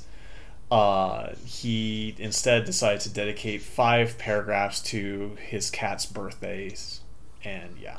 uh, 0.71 1.31
he 1.45 2.15
instead 2.19 2.65
decided 2.65 3.01
to 3.03 3.09
dedicate 3.13 3.63
five 3.63 4.19
paragraphs 4.19 4.81
to 4.83 5.37
his 5.41 5.71
cat's 5.71 6.07
birthdays 6.07 7.01
and 7.45 7.77
yeah 7.81 7.99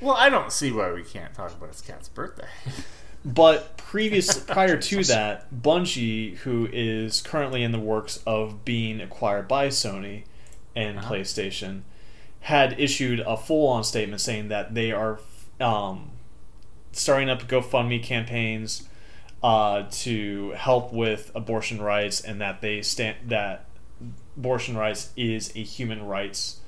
Well, 0.00 0.14
I 0.14 0.28
don't 0.28 0.52
see 0.52 0.70
why 0.70 0.92
we 0.92 1.02
can't 1.02 1.34
talk 1.34 1.52
about 1.52 1.70
his 1.70 1.80
cat's 1.80 2.08
birthday. 2.08 2.46
but 3.24 3.76
previous 3.76 4.38
prior 4.38 4.76
to 4.76 5.02
that 5.04 5.52
bungie 5.52 6.36
who 6.38 6.68
is 6.72 7.20
currently 7.22 7.62
in 7.62 7.72
the 7.72 7.80
works 7.80 8.22
of 8.26 8.64
being 8.64 9.00
acquired 9.00 9.48
by 9.48 9.68
sony 9.68 10.24
and 10.76 10.98
Uh-huh. 10.98 11.14
playstation 11.14 11.82
had 12.40 12.78
issued 12.78 13.20
a 13.20 13.36
full-on 13.36 13.82
statement 13.82 14.20
saying 14.20 14.48
that 14.48 14.74
they 14.74 14.92
are 14.92 15.18
um, 15.60 16.10
starting 16.92 17.30
up 17.30 17.48
gofundme 17.48 18.02
campaigns 18.02 18.86
uh, 19.44 19.84
to 19.90 20.52
help 20.56 20.90
with 20.90 21.30
abortion 21.34 21.80
rights 21.82 22.18
and 22.22 22.40
that 22.40 22.62
they 22.62 22.80
stand 22.80 23.14
that 23.28 23.66
abortion 24.38 24.74
rights 24.74 25.12
is 25.18 25.50
a 25.54 25.62
human 25.62 26.06
rights 26.06 26.60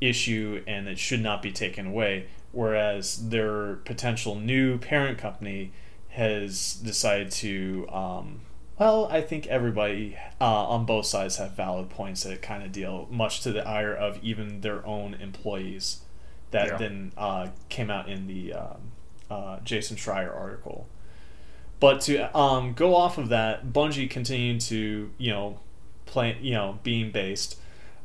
issue 0.00 0.60
and 0.66 0.88
it 0.88 0.98
should 0.98 1.20
not 1.22 1.40
be 1.40 1.52
taken 1.52 1.86
away 1.86 2.26
whereas 2.50 3.28
their 3.28 3.76
potential 3.84 4.34
new 4.34 4.76
parent 4.76 5.18
company 5.18 5.70
has 6.08 6.74
decided 6.74 7.30
to 7.30 7.86
um, 7.92 8.40
well 8.76 9.06
i 9.10 9.20
think 9.20 9.46
everybody 9.46 10.16
uh, 10.40 10.66
on 10.66 10.84
both 10.84 11.06
sides 11.06 11.36
have 11.36 11.52
valid 11.52 11.88
points 11.88 12.24
that 12.24 12.42
kind 12.42 12.64
of 12.64 12.72
deal 12.72 13.06
much 13.08 13.40
to 13.40 13.52
the 13.52 13.66
ire 13.66 13.94
of 13.94 14.18
even 14.22 14.62
their 14.62 14.84
own 14.84 15.14
employees 15.14 16.00
that 16.50 16.66
Yeah. 16.66 16.76
then 16.76 17.12
uh, 17.16 17.48
came 17.68 17.88
out 17.88 18.08
in 18.08 18.26
the 18.26 18.52
um, 18.52 18.80
uh, 19.30 19.60
jason 19.64 19.96
schreier 19.96 20.34
article 20.36 20.88
But 21.78 22.00
to 22.02 22.36
um, 22.36 22.72
go 22.72 22.94
off 22.94 23.18
of 23.18 23.28
that, 23.28 23.72
Bungie 23.72 24.08
continued 24.08 24.60
to 24.62 25.10
you 25.18 25.30
know 25.30 25.60
play 26.06 26.38
you 26.40 26.52
know 26.52 26.78
being 26.82 27.10
based, 27.10 27.58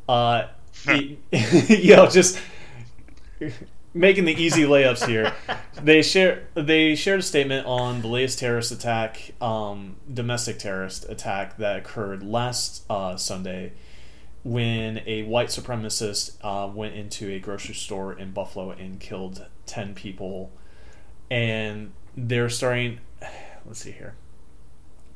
uh, 0.09 0.47
you 0.87 1.95
know 1.95 2.07
just 2.07 2.39
making 3.93 4.25
the 4.25 4.33
easy 4.33 4.63
layups 4.63 5.05
here. 5.05 5.33
They 5.81 6.03
share 6.03 6.43
they 6.53 6.93
shared 6.93 7.21
a 7.21 7.23
statement 7.23 7.65
on 7.65 8.01
the 8.01 8.07
latest 8.07 8.37
terrorist 8.37 8.71
attack, 8.71 9.31
um, 9.41 9.95
domestic 10.13 10.59
terrorist 10.59 11.09
attack 11.09 11.57
that 11.57 11.77
occurred 11.77 12.21
last 12.21 12.83
uh, 12.87 13.15
Sunday 13.15 13.71
when 14.43 15.01
a 15.07 15.23
white 15.23 15.47
supremacist 15.47 16.35
uh, 16.41 16.67
went 16.71 16.93
into 16.93 17.31
a 17.31 17.39
grocery 17.39 17.73
store 17.73 18.13
in 18.13 18.31
Buffalo 18.31 18.69
and 18.71 18.99
killed 18.99 19.45
ten 19.65 19.95
people, 19.95 20.51
and 21.31 21.93
they're 22.15 22.49
starting. 22.49 22.99
Let's 23.65 23.79
see 23.79 23.91
here. 23.91 24.15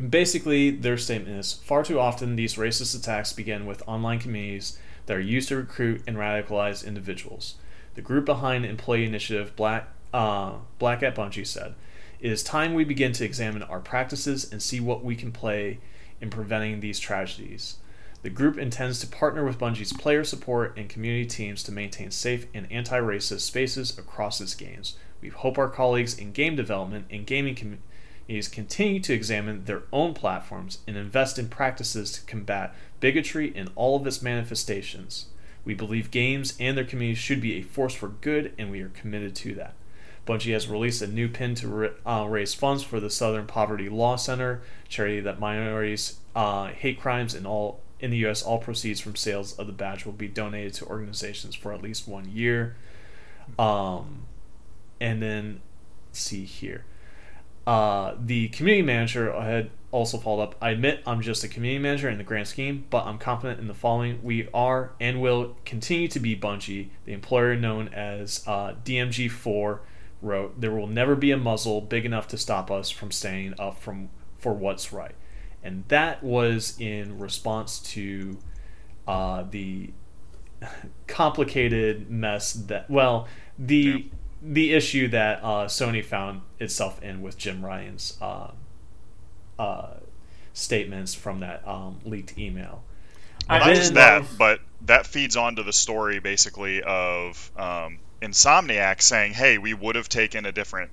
Basically, 0.10 0.72
their 0.72 0.98
statement 0.98 1.38
is 1.38 1.54
far 1.54 1.84
too 1.84 2.00
often 2.00 2.36
these 2.36 2.56
racist 2.56 2.98
attacks 2.98 3.32
begin 3.32 3.66
with 3.66 3.88
online 3.88 4.20
communities 4.20 4.78
that 5.06 5.16
are 5.16 5.22
used 5.22 5.50
to 5.50 5.56
recruit 5.56 6.04
and 6.06 6.18
radicalize 6.18 6.86
individuals. 6.86 7.56
The 7.94 8.02
group 8.02 8.26
behind 8.26 8.66
employee 8.66 9.06
initiative 9.06 9.56
Black 9.56 9.88
uh, 10.14 10.56
Black 10.80 11.02
at 11.02 11.16
Bungie 11.16 11.48
said, 11.48 11.76
"It 12.20 12.32
is 12.32 12.44
time 12.44 12.74
we 12.74 12.84
begin 12.84 13.14
to 13.14 13.26
examine 13.26 13.64
our 13.64 13.80
practices 13.80 14.52
and 14.52 14.62
see 14.62 14.80
what 14.80 15.04
we 15.04 15.16
can 15.16 15.32
play 15.32 15.80
in 16.20 16.30
preventing 16.30 16.82
these 16.82 17.00
tragedies." 17.00 17.78
The 18.22 18.30
group 18.32 18.58
intends 18.58 19.00
to 19.00 19.08
partner 19.08 19.46
with 19.46 19.60
Bungie's 19.60 19.94
player 19.94 20.24
support 20.24 20.76
and 20.78 20.90
community 20.90 21.28
teams 21.28 21.62
to 21.64 21.72
maintain 21.72 22.10
safe 22.10 22.48
and 22.54 22.70
anti-racist 22.72 23.42
spaces 23.42 23.98
across 24.00 24.42
its 24.42 24.56
games. 24.56 24.98
We 25.22 25.30
hope 25.30 25.58
our 25.58 25.70
colleagues 25.70 26.18
in 26.18 26.32
game 26.32 26.56
development 26.56 27.06
and 27.12 27.28
gaming 27.28 27.54
communities 28.26 28.48
continue 28.48 29.00
to 29.00 29.14
examine 29.14 29.66
their 29.66 29.84
own 29.94 30.14
platforms 30.14 30.80
and 30.88 30.98
invest 30.98 31.38
in 31.38 31.48
practices 31.48 32.12
to 32.12 32.22
combat 32.26 32.74
bigotry 33.00 33.56
in 33.56 33.70
all 33.76 33.98
of 33.98 34.08
its 34.08 34.22
manifestations. 34.22 35.28
We 35.64 35.74
believe 35.74 36.12
games 36.12 36.56
and 36.60 36.78
their 36.78 36.86
communities 36.86 37.20
should 37.20 37.42
be 37.42 37.54
a 37.54 37.62
force 37.62 37.94
for 37.94 38.08
good, 38.08 38.54
and 38.58 38.72
we 38.72 38.82
are 38.82 38.90
committed 38.90 39.36
to 39.38 39.54
that. 39.56 39.74
Bungie 40.26 40.54
has 40.54 40.68
released 40.68 41.04
a 41.04 41.08
new 41.08 41.30
pin 41.30 41.54
to 41.56 41.94
uh, 42.06 42.26
raise 42.28 42.56
funds 42.56 42.82
for 42.84 43.00
the 43.00 43.12
Southern 43.12 43.46
Poverty 43.46 43.90
Law 43.90 44.16
Center, 44.16 44.62
charity 44.90 45.20
that 45.20 45.40
minorities 45.40 46.20
uh, 46.36 46.68
hate 46.68 47.00
crimes 47.00 47.36
in 47.36 47.46
all 47.46 47.82
in 48.00 48.10
the 48.12 48.18
U.S. 48.18 48.42
All 48.42 48.58
proceeds 48.58 49.00
from 49.00 49.16
sales 49.16 49.58
of 49.58 49.68
the 49.68 49.74
badge 49.74 50.06
will 50.06 50.14
be 50.14 50.28
donated 50.28 50.74
to 50.76 50.86
organizations 50.86 51.56
for 51.56 51.74
at 51.74 51.82
least 51.82 52.08
one 52.08 52.30
year. 52.30 52.76
Um, 53.58 54.26
and 55.00 55.22
then 55.22 55.62
see 56.12 56.44
here. 56.44 56.86
Uh, 57.66 58.16
the 58.20 58.48
community 58.50 58.84
manager 58.84 59.34
had 59.34 59.72
also 59.92 60.18
followed 60.18 60.44
up. 60.44 60.56
I 60.62 60.72
admit 60.72 61.02
I'm 61.08 61.22
just 61.22 61.44
a 61.44 61.48
community 61.48 61.82
manager 61.82 62.10
in 62.10 62.18
the 62.18 62.24
grand 62.24 62.48
scheme, 62.48 62.86
but 62.90 63.06
I'm 63.06 63.18
confident 63.18 63.60
in 63.60 63.68
the 63.68 63.74
following. 63.74 64.20
We 64.22 64.50
are 64.54 64.92
and 65.00 65.22
will 65.22 65.56
continue 65.66 66.08
to 66.10 66.20
be 66.20 66.36
Bungie, 66.36 66.90
the 67.06 67.14
employer 67.14 67.56
known 67.56 67.88
as 67.90 68.44
uh, 68.46 68.74
DMG4 68.84 69.80
wrote, 70.22 70.62
There 70.62 70.72
will 70.72 70.88
never 70.88 71.16
be 71.16 71.32
a 71.32 71.38
muzzle 71.38 71.82
big 71.82 72.06
enough 72.06 72.28
to 72.30 72.38
stop 72.38 72.70
us 72.70 72.90
from 72.90 73.12
standing 73.12 73.56
up 73.58 73.80
from, 73.82 74.10
for 74.38 74.54
what's 74.54 74.94
right. 74.94 75.16
And 75.64 75.86
that 75.88 76.22
was 76.22 76.76
in 76.80 77.18
response 77.18 77.80
to 77.94 78.38
uh, 79.08 79.46
the 79.50 79.92
complicated 81.08 82.12
mess 82.12 82.54
that, 82.54 82.90
well, 82.90 83.28
the. 83.58 83.76
Yeah 83.76 83.98
the 84.48 84.74
issue 84.74 85.08
that 85.10 85.40
uh, 85.44 85.66
Sony 85.66 86.04
found 86.06 86.42
itself 86.60 87.02
in 87.02 87.22
with 87.22 87.38
Jim 87.38 87.66
Ryan's 87.66 88.18
uh, 88.22 88.52
uh, 89.58 89.96
statements 90.54 91.14
from 91.14 91.40
that 91.40 91.68
um, 91.68 92.00
leaked 92.06 92.38
email. 92.38 92.84
Well, 93.50 93.58
And 93.62 93.68
not 93.70 93.76
just 93.76 93.94
then- 93.94 94.24
that, 94.24 94.38
but 94.38 94.60
that 94.82 95.08
feeds 95.08 95.36
onto 95.36 95.64
the 95.64 95.74
story 95.74 96.20
basically 96.20 96.82
of 96.84 97.52
um, 97.58 98.00
Insomniac 98.22 99.02
saying, 99.02 99.34
"Hey, 99.34 99.58
we 99.58 99.74
would 99.74 99.96
have 99.96 100.10
taken 100.10 100.46
a 100.46 100.52
different, 100.52 100.92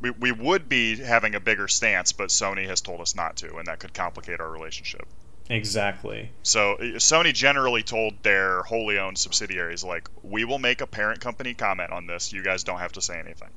we, 0.00 0.10
we 0.10 0.32
would 0.32 0.68
be 0.68 0.96
having 0.96 1.34
a 1.34 1.40
bigger 1.40 1.68
stance, 1.68 2.12
but 2.12 2.28
Sony 2.28 2.66
has 2.66 2.80
told 2.80 3.00
us 3.00 3.14
not 3.14 3.36
to, 3.36 3.56
and 3.56 3.66
that 3.68 3.78
could 3.78 3.92
complicate 3.94 4.40
our 4.40 4.50
relationship." 4.50 5.06
Exactly. 5.48 6.30
So 6.42 6.76
Sony 6.80 7.32
generally 7.32 7.82
told 7.82 8.22
their 8.22 8.62
wholly 8.62 8.98
owned 8.98 9.16
subsidiaries, 9.18 9.84
like, 9.84 10.08
"We 10.22 10.44
will 10.44 10.58
make 10.58 10.80
a 10.80 10.86
parent 10.86 11.20
company 11.20 11.54
comment 11.54 11.92
on 11.92 12.06
this. 12.06 12.32
You 12.32 12.42
guys 12.42 12.64
don't 12.64 12.78
have 12.78 12.92
to 12.92 13.00
say 13.00 13.18
anything." 13.18 13.50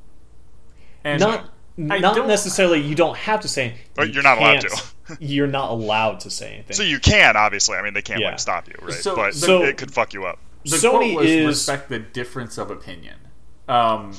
And 1.04 1.20
not 1.20 1.50
I 1.90 2.00
not 2.00 2.28
necessarily 2.28 2.82
you 2.82 2.94
don't 2.94 3.16
have 3.18 3.40
to 3.42 3.48
say 3.48 3.76
Or 3.98 4.06
you 4.06 4.14
you're 4.14 4.24
not 4.24 4.38
allowed 4.38 4.62
to. 4.62 4.82
you're 5.20 5.48
not 5.48 5.72
allowed 5.72 6.20
to 6.22 6.30
say 6.30 6.54
anything. 6.56 6.76
So 6.76 6.84
you 6.84 7.00
can 7.00 7.36
obviously. 7.38 7.78
I 7.78 7.82
mean, 7.82 7.94
they 7.94 8.02
can't 8.02 8.20
Yeah. 8.20 8.30
like 8.32 8.40
stop 8.40 8.68
you, 8.68 8.76
right? 8.82 8.94
So- 8.94 9.16
but 9.16 9.34
So- 9.34 9.64
it 9.64 9.78
could 9.78 9.92
fuck 9.94 10.14
you 10.14 10.26
up. 10.26 10.40
the 10.66 10.76
Sony 10.76 11.14
quote 11.14 11.16
was 11.16 11.30
is- 11.30 11.48
respect 11.48 11.90
the 11.90 12.00
difference 12.00 12.58
of 12.58 12.70
opinion. 12.70 13.16
Um, 13.70 14.12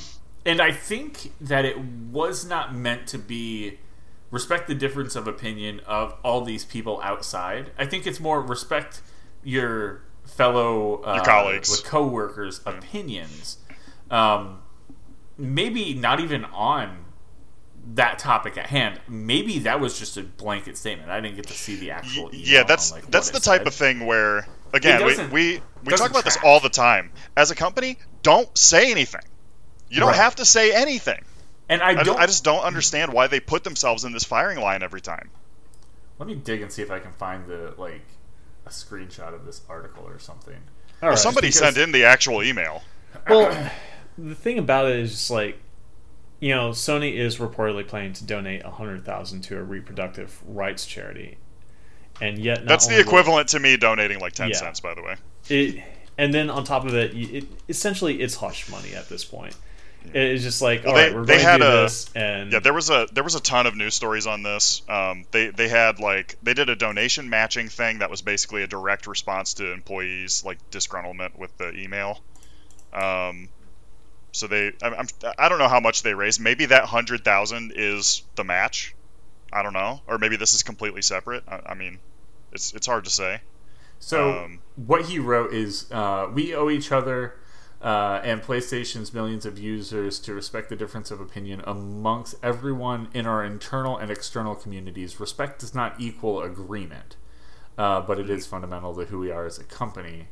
and 0.45 0.59
I 0.59 0.71
think 0.71 1.31
that 1.39 1.65
it 1.65 1.77
was 1.77 2.43
not 2.45 2.73
meant 2.73 3.05
to 3.07 3.19
be 3.19 3.77
respect 4.31 4.67
the 4.67 4.75
difference 4.75 5.15
of 5.15 5.27
opinion 5.27 5.81
of 5.85 6.15
all 6.23 6.41
these 6.41 6.65
people 6.65 6.99
outside. 7.03 7.71
I 7.77 7.85
think 7.85 8.07
it's 8.07 8.19
more 8.19 8.41
respect 8.41 9.01
your 9.43 10.03
fellow 10.25 11.01
uh, 11.03 11.15
Your 11.15 11.25
colleagues. 11.25 11.69
with 11.69 11.83
coworkers' 11.83 12.61
opinions. 12.65 13.57
Um, 14.09 14.61
maybe 15.37 15.93
not 15.93 16.19
even 16.19 16.45
on 16.45 17.05
that 17.95 18.19
topic 18.19 18.57
at 18.57 18.67
hand. 18.67 19.01
Maybe 19.07 19.59
that 19.59 19.79
was 19.79 19.97
just 19.97 20.15
a 20.17 20.21
blanket 20.23 20.77
statement. 20.77 21.09
I 21.09 21.19
didn't 21.19 21.35
get 21.35 21.47
to 21.47 21.53
see 21.53 21.75
the 21.77 21.91
actual. 21.91 22.29
Yeah, 22.33 22.63
that's 22.63 22.91
on, 22.91 22.99
like, 22.99 23.11
that's 23.11 23.31
the 23.31 23.39
type 23.39 23.61
said. 23.61 23.67
of 23.67 23.73
thing 23.73 24.05
where 24.05 24.47
again 24.73 25.03
we 25.03 25.17
we, 25.27 25.61
we 25.83 25.93
talk 25.95 26.09
about 26.11 26.23
this 26.23 26.37
all 26.43 26.59
the 26.59 26.69
time. 26.69 27.11
As 27.35 27.49
a 27.51 27.55
company, 27.55 27.97
don't 28.21 28.55
say 28.57 28.91
anything. 28.91 29.21
You 29.89 29.99
don't 29.99 30.09
Right. 30.09 30.15
have 30.17 30.35
to 30.37 30.45
say 30.45 30.73
anything. 30.73 31.21
And 31.71 31.81
I 31.81 31.89
I, 31.89 31.93
don't. 31.95 32.05
just, 32.05 32.19
I 32.19 32.25
just 32.27 32.43
don't 32.43 32.63
understand 32.63 33.13
why 33.13 33.27
they 33.27 33.39
put 33.39 33.63
themselves 33.63 34.03
in 34.03 34.11
this 34.11 34.23
firing 34.23 34.59
line 34.59 34.83
every 34.83 35.01
time. 35.01 35.29
Let 36.19 36.27
me 36.27 36.35
dig 36.35 36.61
and 36.61 36.71
see 36.71 36.81
if 36.81 36.91
I 36.91 36.99
can 36.99 37.13
find 37.13 37.45
the 37.47 37.73
like 37.77 38.01
a 38.65 38.69
screenshot 38.69 39.33
of 39.33 39.45
this 39.45 39.61
article 39.69 40.07
or 40.07 40.19
something. 40.19 40.57
All 41.01 41.09
right. 41.09 41.17
Somebody 41.17 41.47
because- 41.47 41.59
sent 41.59 41.77
in 41.77 41.91
the 41.91 42.03
actual 42.03 42.43
email. 42.43 42.83
Well, 43.27 43.71
the 44.17 44.35
thing 44.35 44.59
about 44.59 44.87
it 44.91 44.97
is 44.99 45.11
just 45.11 45.31
like, 45.31 45.57
you 46.39 46.53
know, 46.53 46.69
Sony 46.71 47.15
is 47.15 47.37
reportedly 47.37 47.87
planning 47.87 48.13
to 48.13 48.25
donate 48.25 48.63
a 48.63 48.69
hundred 48.71 49.05
thousand 49.05 49.41
to 49.43 49.57
a 49.57 49.63
reproductive 49.63 50.41
rights 50.45 50.85
charity, 50.85 51.37
and 52.19 52.37
yet 52.37 52.59
not 52.59 52.67
That's 52.67 52.87
the 52.87 52.93
only 52.95 53.03
will- 53.05 53.09
equivalent 53.09 53.47
to 53.49 53.59
me 53.59 53.77
donating 53.77 54.19
like 54.19 54.33
ten 54.33 54.49
Yeah. 54.49 54.57
cents, 54.57 54.79
by 54.79 54.93
the 54.93 55.01
way. 55.03 55.15
It, 55.49 55.83
and 56.17 56.33
then 56.33 56.49
on 56.49 56.63
top 56.65 56.85
of 56.85 56.93
it, 56.93 57.13
it 57.15 57.45
essentially 57.69 58.21
it's 58.21 58.35
hush 58.35 58.69
money 58.69 58.93
at 58.93 59.07
this 59.09 59.23
point. 59.23 59.55
It's 60.13 60.43
just 60.43 60.61
like, 60.61 60.83
Well, 60.83 60.93
all 60.93 60.97
right, 60.99 61.09
they- 61.09 61.15
we're 61.15 61.25
they 61.25 61.33
going 61.35 61.45
had 61.45 61.57
to 61.57 61.63
do 61.63 61.69
a- 61.69 61.81
this, 61.83 62.09
and 62.15 62.51
Yeah, 62.51 62.59
there 62.59 62.73
was 62.73 62.89
a 62.89 63.07
there 63.13 63.23
was 63.23 63.35
a 63.35 63.39
ton 63.39 63.67
of 63.67 63.75
news 63.75 63.93
stories 63.95 64.27
on 64.27 64.43
this. 64.43 64.81
Um, 64.89 65.25
they 65.31 65.47
they 65.49 65.67
had 65.67 65.99
like 65.99 66.37
they 66.43 66.53
did 66.53 66.69
a 66.69 66.75
donation 66.75 67.29
matching 67.29 67.69
thing 67.69 67.99
that 67.99 68.09
was 68.09 68.21
basically 68.21 68.63
a 68.63 68.67
direct 68.67 69.07
response 69.07 69.53
to 69.55 69.71
employees 69.71 70.43
like 70.45 70.57
disgruntlement 70.71 71.37
with 71.37 71.55
the 71.57 71.71
email. 71.77 72.19
Um, 72.93 73.49
so 74.31 74.47
they 74.47 74.73
I'm, 74.81 74.93
I'm 74.95 75.07
I 75.37 75.49
don't 75.49 75.59
know 75.59 75.67
how 75.69 75.79
much 75.79 76.03
they 76.03 76.13
raised. 76.13 76.41
Maybe 76.41 76.65
that 76.67 76.85
hundred 76.85 77.23
thousand 77.23 77.73
is 77.75 78.23
the 78.35 78.43
match. 78.43 78.95
I 79.53 79.63
don't 79.63 79.73
know, 79.73 80.01
or 80.07 80.17
maybe 80.17 80.35
this 80.37 80.53
is 80.53 80.63
completely 80.63 81.01
separate. 81.01 81.43
I, 81.47 81.59
I 81.67 81.73
mean, 81.75 81.99
it's 82.53 82.73
it's 82.73 82.87
hard 82.87 83.03
to 83.05 83.09
say. 83.09 83.41
So 83.99 84.45
Um, 84.45 84.59
what 84.77 85.05
he 85.05 85.19
wrote 85.19 85.53
is, 85.53 85.91
uh, 85.91 86.27
we 86.33 86.55
owe 86.55 86.69
each 86.71 86.91
other 86.91 87.35
uh, 87.81 88.21
and 88.23 88.41
PlayStation's 88.41 89.13
millions 89.13 89.45
of 89.45 89.57
users 89.57 90.19
to 90.19 90.33
respect 90.33 90.69
the 90.69 90.75
difference 90.75 91.09
of 91.09 91.19
opinion 91.19 91.61
amongst 91.65 92.35
everyone 92.43 93.09
in 93.13 93.25
our 93.25 93.43
internal 93.43 93.97
and 93.97 94.11
external 94.11 94.55
communities. 94.55 95.19
Respect 95.19 95.59
does 95.59 95.73
not 95.73 95.99
equal 95.99 96.41
agreement, 96.41 97.15
uh, 97.77 98.01
but 98.01 98.19
it 98.19 98.29
is 98.29 98.45
fundamental 98.45 98.93
to 98.95 99.05
who 99.05 99.19
we 99.19 99.31
are 99.31 99.45
as 99.45 99.57
a 99.57 99.63
company 99.63 100.27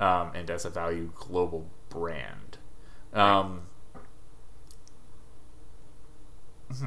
um, 0.00 0.32
and 0.34 0.50
as 0.50 0.64
a 0.64 0.70
value 0.70 1.10
global 1.14 1.70
brand. 1.88 2.58
Um, 3.12 3.62
hmm. 6.72 6.86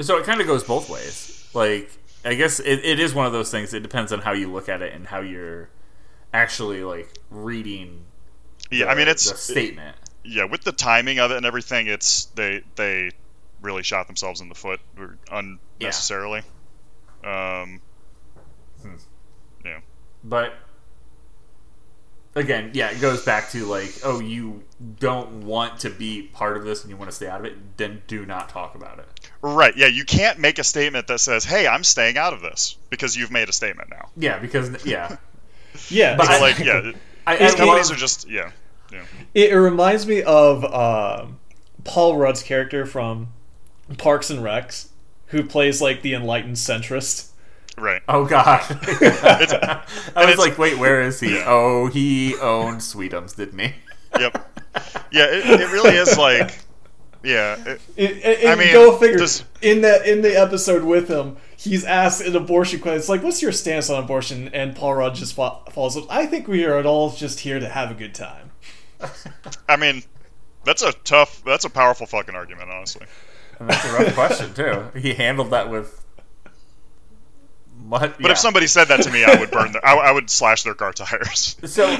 So 0.00 0.18
it 0.18 0.24
kind 0.24 0.40
of 0.40 0.46
goes 0.46 0.62
both 0.62 0.88
ways. 0.88 1.48
Like, 1.54 1.90
I 2.24 2.34
guess 2.34 2.60
it, 2.60 2.84
it 2.84 3.00
is 3.00 3.14
one 3.14 3.26
of 3.26 3.32
those 3.32 3.50
things. 3.50 3.72
It 3.72 3.82
depends 3.82 4.12
on 4.12 4.20
how 4.20 4.32
you 4.32 4.52
look 4.52 4.68
at 4.68 4.82
it 4.82 4.92
and 4.92 5.06
how 5.06 5.20
you're 5.20 5.70
actually 6.32 6.82
like 6.82 7.18
reading. 7.30 8.04
Yeah, 8.70 8.84
the- 8.86 8.90
I 8.90 8.94
mean 8.94 9.08
it's 9.08 9.30
the 9.30 9.36
statement. 9.36 9.96
yeah 10.24 10.44
with 10.44 10.62
the 10.62 10.72
timing 10.72 11.18
of 11.20 11.30
it 11.30 11.36
and 11.36 11.46
everything. 11.46 11.86
It's 11.86 12.26
they 12.34 12.62
they 12.76 13.10
really 13.62 13.82
shot 13.82 14.06
themselves 14.06 14.40
in 14.40 14.48
the 14.48 14.54
foot 14.54 14.80
unnecessarily. 15.30 16.42
Um, 17.24 17.80
Hmm. 18.82 18.94
yeah. 19.64 19.78
but 20.22 20.52
again, 22.34 22.70
yeah, 22.74 22.90
it 22.90 23.00
goes 23.00 23.24
back 23.24 23.50
to 23.50 23.64
like, 23.64 23.92
oh, 24.04 24.20
you 24.20 24.62
don't 25.00 25.44
want 25.44 25.80
to 25.80 25.90
be 25.90 26.22
part 26.22 26.56
of 26.56 26.64
this 26.64 26.82
and 26.82 26.90
you 26.90 26.96
want 26.96 27.10
to 27.10 27.16
stay 27.16 27.26
out 27.26 27.40
of 27.40 27.46
it, 27.46 27.76
then 27.78 28.02
do 28.06 28.26
not 28.26 28.48
talk 28.50 28.74
about 28.74 28.98
it. 28.98 29.06
Right. 29.40 29.74
Yeah, 29.76 29.86
you 29.86 30.04
can't 30.04 30.38
make 30.38 30.58
a 30.58 30.64
statement 30.64 31.06
that 31.08 31.18
says, 31.20 31.44
"Hey, 31.44 31.66
I'm 31.66 31.82
staying 31.84 32.18
out 32.18 32.34
of 32.34 32.42
this," 32.42 32.76
because 32.90 33.16
you've 33.16 33.30
made 33.30 33.48
a 33.48 33.52
statement 33.52 33.88
now. 33.90 34.10
Yeah, 34.16 34.38
because 34.38 34.84
yeah, 34.84 35.16
Yeah, 35.90 36.16
But 36.16 36.26
So 36.26 36.32
I- 36.32 36.38
like, 36.40 36.58
yeah, 36.58 36.92
I, 37.26 37.36
these 37.36 37.54
companies 37.54 37.90
are 37.90 37.96
just 37.96 38.28
yeah, 38.28 38.50
yeah. 38.92 39.04
It, 39.34 39.52
it 39.52 39.56
reminds 39.56 40.06
me 40.06 40.22
of 40.22 40.64
um 40.64 41.38
Paul 41.84 42.16
Rudd's 42.16 42.42
character 42.42 42.86
from 42.86 43.28
Parks 43.98 44.30
and 44.30 44.40
Recs, 44.40 44.88
who 45.26 45.44
plays 45.44 45.80
like 45.80 46.02
the 46.02 46.14
enlightened 46.14 46.56
centrist. 46.56 47.30
Right. 47.78 48.02
Oh 48.08 48.24
god, 48.24 48.62
I 48.70 50.24
was 50.26 50.38
like, 50.38 50.56
wait, 50.56 50.78
where 50.78 51.02
is 51.02 51.20
he? 51.20 51.38
Oh, 51.44 51.88
he 51.88 52.34
owned 52.36 52.80
Sweetums, 52.80 53.36
didn't 53.36 53.58
he? 53.58 53.72
Yep. 54.18 54.52
Yeah, 55.10 55.26
it, 55.26 55.60
it 55.60 55.70
really 55.72 55.96
is 55.96 56.16
like, 56.16 56.58
yeah, 57.22 57.54
it, 57.66 57.80
It, 57.96 58.10
it, 58.10 58.24
it- 58.44 58.48
I 58.48 58.54
mean, 58.54 58.72
go 58.72 58.96
figure. 58.96 59.18
does- 59.18 59.44
in 59.62 59.80
that 59.82 60.06
in 60.06 60.22
the 60.22 60.38
episode 60.38 60.84
with 60.84 61.08
him, 61.08 61.36
he's 61.56 61.84
asked 61.84 62.20
an 62.22 62.36
abortion 62.36 62.80
question. 62.80 62.98
It's 62.98 63.08
like, 63.08 63.22
"What's 63.22 63.42
your 63.42 63.52
stance 63.52 63.90
on 63.90 64.02
abortion?" 64.02 64.48
And 64.54 64.74
Paul 64.76 64.94
Rudd 64.94 65.14
just 65.14 65.34
fo- 65.34 65.62
follows 65.70 65.96
up. 65.96 66.04
I 66.10 66.26
think 66.26 66.46
we 66.48 66.64
are 66.64 66.78
at 66.78 66.86
all 66.86 67.10
just 67.10 67.40
here 67.40 67.58
to 67.60 67.68
have 67.68 67.90
a 67.90 67.94
good 67.94 68.14
time. 68.14 68.50
I 69.68 69.76
mean, 69.76 70.02
that's 70.64 70.82
a 70.82 70.92
tough, 71.04 71.42
that's 71.44 71.64
a 71.64 71.70
powerful 71.70 72.06
fucking 72.06 72.34
argument, 72.34 72.70
honestly. 72.70 73.06
And 73.58 73.68
that's 73.70 73.84
a 73.84 73.92
rough 73.92 74.14
question 74.14 74.54
too. 74.54 74.98
He 74.98 75.14
handled 75.14 75.50
that 75.50 75.70
with. 75.70 76.02
What? 77.88 78.20
But 78.20 78.30
if 78.32 78.38
somebody 78.38 78.66
said 78.66 78.86
that 78.88 79.02
to 79.02 79.10
me, 79.10 79.24
I 79.24 79.38
would 79.38 79.50
burn 79.50 79.72
their, 79.72 79.84
I, 79.86 79.94
I 79.96 80.10
would 80.12 80.28
slash 80.28 80.62
their 80.64 80.74
car 80.74 80.92
tires. 80.92 81.56
So, 81.66 81.94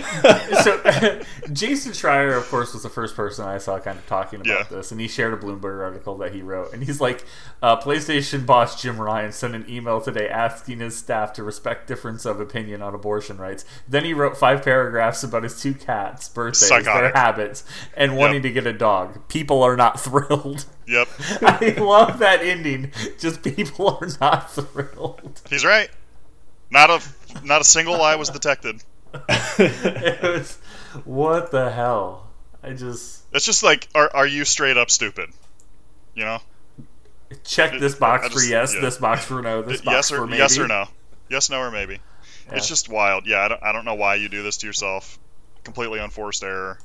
so 0.63 0.81
Jason 1.53 1.93
Schreier, 1.93 2.37
of 2.37 2.49
course, 2.49 2.73
was 2.73 2.83
the 2.83 2.89
first 2.89 3.15
person 3.15 3.45
I 3.47 3.59
saw 3.59 3.79
kind 3.79 3.99
of 3.99 4.07
talking 4.07 4.41
about 4.41 4.47
Yeah. 4.49 4.63
this, 4.65 4.91
and 4.93 5.01
he 5.01 5.09
shared 5.09 5.35
a 5.35 5.37
Bloomberg 5.37 5.83
article 5.83 6.17
that 6.19 6.33
he 6.33 6.43
wrote, 6.43 6.73
and 6.73 6.83
he's 6.83 7.01
like, 7.01 7.25
uh, 7.63 7.77
"PlayStation 7.81 8.47
boss 8.47 8.81
Jim 8.81 9.01
Ryan 9.01 9.33
sent 9.33 9.55
an 9.55 9.65
email 9.69 10.01
today 10.01 10.29
asking 10.29 10.81
his 10.81 10.97
staff 10.97 11.33
to 11.35 11.43
respect 11.43 11.87
difference 11.87 12.25
of 12.25 12.41
opinion 12.41 12.83
on 12.83 12.95
abortion 12.95 13.37
rights. 13.39 13.65
Then 13.89 14.05
he 14.05 14.15
wrote 14.15 14.37
five 14.37 14.63
paragraphs 14.65 15.23
about 15.23 15.43
his 15.43 15.61
two 15.61 15.75
cats' 15.75 16.29
birthdays, 16.29 16.69
their 16.85 17.13
habits, 17.13 17.65
and 17.97 18.17
wanting 18.17 18.43
to 18.43 18.51
get 18.51 18.67
a 18.67 18.73
dog. 18.73 19.27
People 19.29 19.63
are 19.63 19.77
not 19.77 20.01
thrilled. 20.07 20.65
Yep, 20.87 21.09
I 21.43 21.75
love 21.79 22.19
that 22.21 22.43
ending. 22.43 22.93
Just 23.19 23.43
people 23.43 23.99
are 24.01 24.09
not 24.21 24.53
thrilled. 24.53 25.41
he's 25.51 25.65
right. 25.65 25.91
Not 26.71 26.91
a, 26.91 27.01
not 27.45 27.61
a 27.61 27.65
single 27.65 27.99
lie 27.99 28.17
was 28.17 28.29
detected. 28.31 28.83
It 29.59 30.23
was, 30.23 30.59
what 31.05 31.51
the 31.51 31.71
hell? 31.71 32.29
I 32.63 32.73
just. 32.73 33.23
It's 33.33 33.45
just 33.47 33.63
like, 33.63 33.89
are, 33.95 34.11
are 34.15 34.27
you 34.27 34.45
straight 34.45 34.77
up 34.77 34.91
stupid? 34.91 35.31
You 36.15 36.25
know, 36.25 36.39
Check 37.45 37.79
this 37.81 37.95
box 37.95 38.29
just- 38.29 38.35
for 38.45 38.51
yes, 38.51 38.75
yeah. 38.75 38.81
this 38.83 38.99
box 38.99 39.25
for 39.25 39.43
no, 39.43 39.63
this 39.63 39.81
box 39.81 39.95
yes 39.95 40.11
for 40.11 40.23
or 40.23 40.27
maybe. 40.27 40.39
yes 40.39 40.59
or 40.59 40.69
no, 40.69 40.87
yes, 41.31 41.51
no, 41.51 41.59
or 41.61 41.71
maybe. 41.71 41.95
Yeah. 42.49 42.57
It's 42.57 42.69
just 42.69 42.89
wild. 42.89 43.27
Yeah, 43.27 43.41
I 43.41 43.49
don't, 43.49 43.63
I 43.63 43.73
don't 43.73 43.85
know 43.85 43.95
why 43.95 44.17
you 44.17 44.29
do 44.29 44.43
this 44.43 44.59
to 44.59 44.67
yourself. 44.67 45.19
Completely 45.65 45.99
unforced 45.99 46.45
error. 46.45 46.79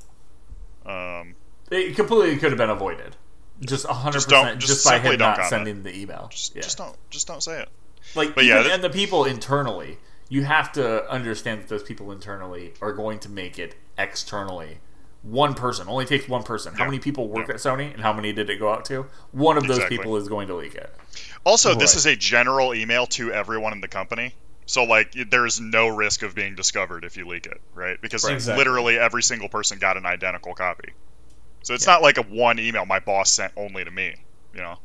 Um, 0.85 1.35
It 1.69 1.95
completely 1.95 2.37
could 2.37 2.51
have 2.51 2.57
been 2.57 2.69
avoided. 2.71 3.15
Just 3.61 3.85
hundred 3.85 4.13
Just 4.13 4.29
don't- 4.29 4.43
percent, 4.45 4.59
just 4.61 4.73
just 4.73 4.85
by 4.85 4.97
him 4.99 5.11
don't 5.11 5.19
not 5.19 5.35
comment. 5.35 5.49
sending 5.49 5.83
the 5.83 5.95
email. 5.95 6.29
just, 6.31 6.55
yeah. 6.55 6.61
just 6.61 6.77
don't, 6.77 6.95
just 7.09 7.27
don't 7.27 7.41
say 7.43 7.61
it. 7.61 7.69
like, 8.15 8.33
but 8.35 8.43
yeah, 8.45 8.61
th- 8.63 8.73
and 8.73 8.83
the 8.83 8.89
people 8.89 9.25
internally, 9.25 9.97
you 10.29 10.43
have 10.43 10.71
to 10.73 11.07
understand 11.09 11.61
that 11.61 11.67
those 11.67 11.83
people 11.83 12.11
internally 12.11 12.73
are 12.81 12.91
going 12.93 13.19
to 13.19 13.29
make 13.29 13.59
it 13.59 13.75
externally. 13.97 14.79
One 15.23 15.53
person 15.53 15.87
only 15.87 16.05
takes 16.05 16.27
one 16.27 16.41
person. 16.41 16.73
How 16.73 16.85
Yeah. 16.85 16.89
many 16.89 16.99
people 16.99 17.27
work 17.27 17.47
Yeah. 17.49 17.53
at 17.53 17.59
Sony, 17.59 17.93
and 17.93 18.01
how 18.01 18.11
many 18.13 18.33
did 18.33 18.49
it 18.49 18.57
go 18.57 18.71
out 18.73 18.85
to? 18.85 19.05
One 19.31 19.57
of 19.57 19.67
those 19.67 19.77
Exactly. 19.77 19.97
people 19.99 20.17
is 20.17 20.27
going 20.27 20.47
to 20.47 20.55
leak 20.55 20.73
it. 20.73 20.91
Also, 21.43 21.75
this 21.75 21.95
is 21.95 22.07
a 22.07 22.15
general 22.15 22.73
email 22.73 23.05
to 23.07 23.31
everyone 23.31 23.73
in 23.73 23.81
the 23.81 23.87
company. 23.87 24.33
So 24.65 24.83
like 24.85 25.13
there's 25.29 25.59
no 25.59 25.87
risk 25.89 26.23
of 26.23 26.33
being 26.33 26.55
discovered 26.55 27.03
if 27.03 27.17
you 27.17 27.27
leak 27.27 27.45
it, 27.45 27.59
right? 27.75 28.01
Because 28.01 28.23
Right. 28.23 28.33
Exactly. 28.33 28.57
literally 28.57 28.97
every 28.97 29.21
single 29.21 29.49
person 29.49 29.77
got 29.79 29.97
an 29.97 30.05
identical 30.05 30.53
copy. 30.55 30.93
So 31.63 31.73
it's 31.73 31.87
not 31.87 32.01
like 32.01 32.17
a 32.17 32.23
one 32.23 32.59
email 32.59 32.85
my 32.85 32.99
boss 32.99 33.31
sent 33.31 33.53
only 33.55 33.83
to 33.83 33.91
me, 33.91 34.15
you 34.53 34.61
know. 34.61 34.77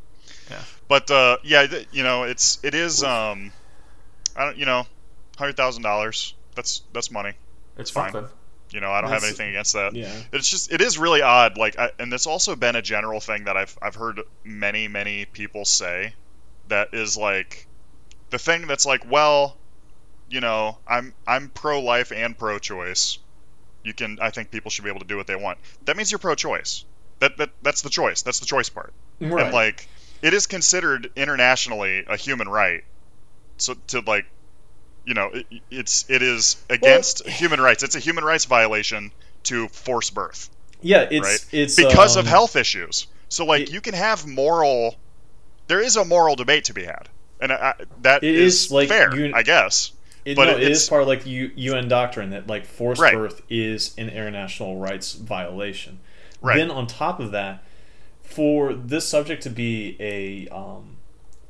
Yeah. 0.50 0.62
But 0.88 1.10
uh, 1.10 1.38
yeah, 1.42 1.66
you 1.92 2.02
know, 2.02 2.24
it's 2.24 2.58
it 2.62 2.74
is 2.74 3.02
um 3.02 3.52
I 4.36 4.44
don't 4.44 4.58
you 4.58 4.66
know, 4.66 4.86
$100,000. 5.38 6.32
That's 6.54 6.82
that's 6.92 7.10
money. 7.10 7.32
It's 7.78 7.90
fine. 7.90 8.12
something. 8.12 8.30
You 8.70 8.80
know, 8.80 8.90
I 8.90 9.00
don't 9.00 9.10
have 9.10 9.22
anything 9.22 9.50
against 9.50 9.74
that. 9.74 9.94
Yeah. 9.94 10.12
It's 10.32 10.50
just 10.50 10.72
it 10.72 10.80
is 10.80 10.98
really 10.98 11.22
odd. 11.22 11.56
Like, 11.56 11.78
I, 11.78 11.92
and 11.98 12.12
it's 12.12 12.26
also 12.26 12.56
been 12.56 12.74
a 12.74 12.82
general 12.82 13.20
thing 13.20 13.44
that 13.44 13.56
I've 13.56 13.78
I've 13.80 13.94
heard 13.94 14.20
many 14.44 14.88
many 14.88 15.24
people 15.24 15.64
say 15.64 16.14
that 16.68 16.92
is 16.92 17.16
like 17.16 17.66
the 18.30 18.38
thing 18.38 18.66
that's 18.66 18.84
like, 18.84 19.08
well, 19.08 19.56
you 20.28 20.40
know, 20.40 20.78
I'm 20.86 21.14
I'm 21.26 21.48
pro 21.48 21.80
life 21.80 22.10
and 22.12 22.36
pro 22.36 22.58
choice. 22.58 23.18
You 23.86 23.94
can 23.94 24.18
I 24.20 24.30
think 24.30 24.50
people 24.50 24.70
should 24.70 24.84
be 24.84 24.90
able 24.90 25.00
to 25.00 25.06
do 25.06 25.16
what 25.16 25.26
they 25.28 25.36
want. 25.36 25.58
That 25.84 25.96
means 25.96 26.10
you're 26.10 26.18
pro 26.18 26.34
choice. 26.34 26.84
That 27.20 27.36
that 27.38 27.50
that's 27.62 27.82
the 27.82 27.90
choice. 27.90 28.22
That's 28.22 28.40
the 28.40 28.46
choice 28.46 28.68
part. 28.68 28.92
Right. 29.20 29.44
And 29.44 29.54
like 29.54 29.88
it 30.22 30.34
is 30.34 30.46
considered 30.46 31.10
internationally 31.14 32.04
a 32.08 32.16
human 32.16 32.48
right. 32.48 32.82
So 33.58 33.74
to 33.88 34.00
like 34.00 34.26
you 35.04 35.14
know, 35.14 35.30
it, 35.32 35.46
it's 35.70 36.04
it 36.10 36.20
is 36.22 36.56
against 36.68 37.26
human 37.28 37.60
rights. 37.60 37.84
It's 37.84 37.94
a 37.94 38.00
human 38.00 38.24
rights 38.24 38.44
violation 38.44 39.12
to 39.44 39.68
force 39.68 40.10
birth, 40.10 40.50
yeah, 40.82 41.06
it's 41.08 41.24
right? 41.24 41.46
it's 41.52 41.76
because 41.76 42.16
of 42.16 42.24
um, 42.26 42.30
health 42.30 42.56
issues. 42.56 43.06
So 43.28 43.44
like 43.46 43.62
it- 43.62 43.70
you 43.72 43.80
can 43.80 43.94
have 43.94 44.26
moral 44.26 44.96
there 45.68 45.80
is 45.80 45.96
a 45.96 46.04
moral 46.04 46.34
debate 46.36 46.64
to 46.64 46.74
be 46.74 46.84
had. 46.84 47.08
And 47.40 47.52
I, 47.52 47.56
I- 47.78 47.84
that 48.02 48.24
It 48.24 48.34
is, 48.34 48.64
is, 48.64 48.72
like, 48.72 48.88
fair, 48.88 49.14
you- 49.14 49.32
I 49.34 49.42
guess. 49.44 49.92
It, 50.26 50.36
but 50.36 50.44
no, 50.46 50.56
it- 50.56 50.64
it 50.64 50.72
is 50.72 50.86
part 50.88 51.00
of 51.02 51.08
like 51.08 51.24
U, 51.24 51.50
UN 51.56 51.88
doctrine 51.88 52.30
that 52.30 52.46
like 52.48 52.66
forced 52.66 53.00
Right. 53.00 53.14
birth 53.14 53.40
is 53.48 53.94
an 53.96 54.08
international 54.10 54.76
rights 54.76 55.14
violation. 55.14 56.00
Right. 56.42 56.56
Then 56.58 56.70
on 56.70 56.86
top 56.86 57.20
of 57.20 57.30
that, 57.30 57.62
for 58.22 58.74
this 58.74 59.06
subject 59.08 59.42
to 59.44 59.50
be 59.50 59.96
a 60.00 60.48
um, 60.54 60.96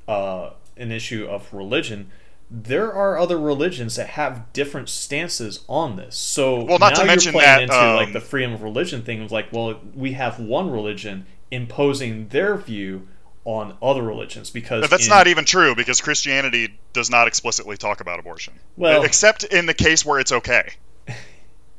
uh, 0.07 0.51
an 0.77 0.93
issue 0.93 1.27
of 1.27 1.53
religion, 1.53 2.11
there 2.51 2.93
are 2.93 3.19
other 3.19 3.39
religions 3.39 3.97
that 3.97 4.11
have 4.11 4.53
different 4.53 4.89
stances 4.89 5.65
on 5.69 5.97
this. 5.97 6.15
So 6.17 6.63
Well, 6.63 6.79
not 6.79 6.93
now 6.93 7.01
to 7.01 7.07
mention 7.07 7.33
you're 7.33 7.43
playing 7.43 7.67
that, 7.69 7.75
into 7.75 7.83
um, 7.91 7.97
like 7.97 8.13
the 8.13 8.21
freedom 8.21 8.53
of 8.53 8.63
religion 8.63 9.03
thing 9.03 9.23
of 9.23 9.33
like, 9.33 9.53
well, 9.53 9.81
we 9.95 10.13
have 10.13 10.39
one 10.39 10.71
religion 10.71 11.27
imposing 11.51 12.29
their 12.29 12.57
view 12.57 13.09
on 13.47 13.79
other 13.81 14.03
religions 14.03 14.51
because 14.51 14.83
But 14.83 14.91
that's 14.91 15.07
in- 15.07 15.11
not 15.11 15.29
even 15.29 15.45
true 15.47 15.75
because 15.75 16.01
Christianity 16.01 16.79
does 16.93 17.09
not 17.09 17.29
explicitly 17.29 17.77
talk 17.77 18.01
about 18.01 18.19
abortion. 18.19 18.53
Well- 18.77 19.05
except 19.05 19.45
in 19.45 19.65
the 19.65 19.75
case 19.75 20.05
where 20.05 20.21
it's 20.21 20.33
okay. 20.33 20.71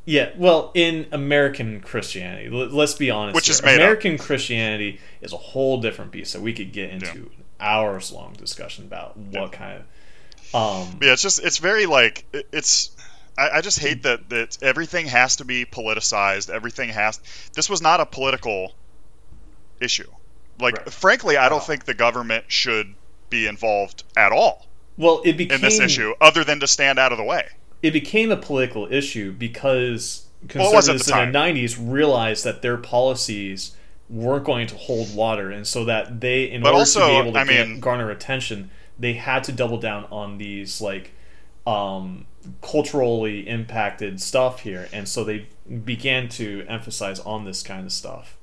Yeah, 0.10 0.30
well, 0.38 0.72
in 0.74 1.08
American 1.12 1.82
Christianity, 1.82 2.50
let's 2.50 2.94
be 2.94 3.12
honest. 3.12 3.36
Which 3.36 3.48
here. 3.48 3.56
is 3.56 3.62
made 3.62 3.74
up. 3.74 3.80
American 3.82 4.18
Christianity 4.18 5.02
is 5.20 5.34
a 5.34 5.38
whole 5.38 5.82
different 5.82 6.12
beast. 6.14 6.32
that 6.32 6.42
we 6.42 6.54
could 6.54 6.72
get 6.72 6.92
into 6.92 7.12
an 7.12 7.30
hours 7.60 8.10
long 8.14 8.32
discussion 8.32 8.86
about 8.86 9.18
what 9.18 9.52
kind 9.52 9.84
of. 10.54 10.56
Um, 10.56 11.00
Yeah, 11.02 11.12
it's 11.12 11.22
just 11.22 11.44
it's 11.44 11.58
very 11.58 11.88
like 11.88 12.24
it's. 12.54 12.92
I, 13.38 13.58
I 13.58 13.62
just 13.62 13.80
hate 13.80 14.04
that 14.04 14.30
that 14.30 14.58
everything 14.62 15.08
has 15.08 15.36
to 15.36 15.46
be 15.46 15.66
politicized. 15.66 16.50
Everything 16.50 16.88
has. 16.88 17.20
This 17.54 17.70
was 17.70 17.82
not 17.82 18.00
a 18.00 18.06
political 18.06 18.74
issue. 19.82 20.10
Like, 20.60 20.78
Right. 20.78 20.92
frankly, 20.92 21.38
I 21.38 21.50
don't 21.50 21.60
all. 21.60 21.66
think 21.66 21.86
the 21.86 21.94
government 21.94 22.46
should 22.48 22.96
be 23.30 23.46
involved 23.48 24.04
at 24.16 24.32
all 24.32 24.66
well, 24.98 25.22
it 25.26 25.38
became 25.38 25.56
in 25.58 25.62
this 25.62 25.80
issue, 25.80 26.14
other 26.22 26.44
than 26.44 26.60
to 26.62 26.68
stand 26.68 26.98
out 26.98 27.12
of 27.12 27.18
the 27.18 27.24
way. 27.24 27.46
it 27.84 27.92
became 27.92 28.32
a 28.32 28.38
political 28.38 28.92
issue 28.92 29.32
because 29.32 30.26
Well, 30.56 30.72
it 30.72 30.76
was 30.76 30.90
at 30.90 30.94
conservatives 30.94 31.06
the 31.06 31.22
in 31.24 31.32
the 31.32 31.38
'90s 31.68 31.78
realized 31.80 32.44
that 32.46 32.62
their 32.64 32.78
policies 32.78 33.72
weren't 34.10 34.46
going 34.46 34.66
to 34.68 34.76
hold 34.76 35.14
water, 35.14 35.52
and 35.52 35.68
so 35.68 35.84
that 35.86 36.22
they, 36.22 36.46
in 36.50 36.62
But 36.64 36.70
order 36.70 36.80
also, 36.80 37.02
to 37.02 37.06
be 37.08 37.18
able 37.18 37.34
to 37.34 37.40
I 37.40 37.46
get- 37.46 37.68
mean- 37.68 37.80
garner 37.80 38.10
attention, 38.10 38.72
they 38.98 39.14
had 39.14 39.44
to 39.44 39.52
double 39.52 39.78
down 39.78 40.06
on 40.10 40.38
these 40.40 40.82
like 40.82 41.12
um, 41.68 42.26
culturally 42.62 43.48
impacted 43.48 44.22
stuff 44.22 44.62
here, 44.62 44.88
and 44.94 45.08
so 45.08 45.24
they 45.24 45.48
began 45.86 46.30
to 46.30 46.66
emphasize 46.70 47.20
on 47.20 47.44
this 47.46 47.62
kind 47.62 47.86
of 47.86 47.92
stuff. 47.92 48.37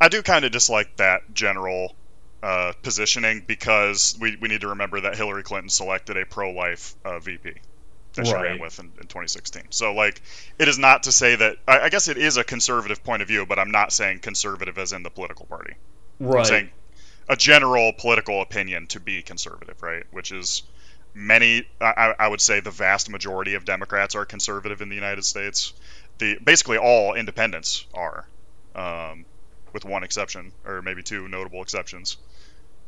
I 0.00 0.08
do 0.08 0.22
kind 0.22 0.44
of 0.44 0.52
dislike 0.52 0.96
that 0.96 1.32
general 1.34 1.94
uh, 2.42 2.72
positioning 2.82 3.44
because 3.46 4.16
we, 4.20 4.36
we 4.40 4.48
need 4.48 4.60
to 4.60 4.68
remember 4.68 5.00
that 5.02 5.16
Hillary 5.16 5.42
Clinton 5.42 5.68
selected 5.70 6.16
a 6.16 6.24
pro-life 6.24 6.94
uh, 7.04 7.18
VP 7.18 7.52
that 8.14 8.26
she 8.26 8.32
ran 8.34 8.58
with 8.60 8.78
in, 8.78 8.86
in 8.86 9.02
2016. 9.08 9.64
So 9.70 9.92
like, 9.94 10.20
it 10.58 10.68
is 10.68 10.78
not 10.78 11.04
to 11.04 11.12
say 11.12 11.36
that 11.36 11.56
I, 11.66 11.80
I 11.80 11.88
guess 11.88 12.08
it 12.08 12.16
is 12.16 12.36
a 12.36 12.44
conservative 12.44 13.02
point 13.02 13.22
of 13.22 13.28
view, 13.28 13.46
but 13.46 13.58
I'm 13.58 13.70
not 13.70 13.92
saying 13.92 14.20
conservative 14.20 14.78
as 14.78 14.92
in 14.92 15.02
the 15.02 15.10
political 15.10 15.46
party. 15.46 15.74
Right. 16.20 16.30
I'm 16.30 16.36
Right. 16.38 16.46
saying 16.46 16.70
a 17.28 17.36
general 17.36 17.92
political 17.92 18.40
opinion 18.42 18.86
to 18.88 19.00
be 19.00 19.22
conservative, 19.22 19.82
right? 19.82 20.04
Which 20.10 20.32
is 20.32 20.62
many. 21.14 21.64
I, 21.80 22.14
I 22.18 22.28
would 22.28 22.40
say 22.40 22.60
the 22.60 22.70
vast 22.70 23.10
majority 23.10 23.54
of 23.54 23.64
Democrats 23.64 24.14
are 24.14 24.24
conservative 24.24 24.80
in 24.80 24.88
the 24.88 24.94
United 24.94 25.24
States. 25.24 25.72
the 26.18 26.38
basically 26.42 26.78
all 26.78 27.14
independents 27.14 27.86
are, 27.94 28.26
um, 28.74 29.26
with 29.72 29.84
one 29.84 30.02
exception 30.02 30.52
or 30.64 30.82
maybe 30.82 31.02
two 31.02 31.28
notable 31.28 31.62
exceptions. 31.62 32.16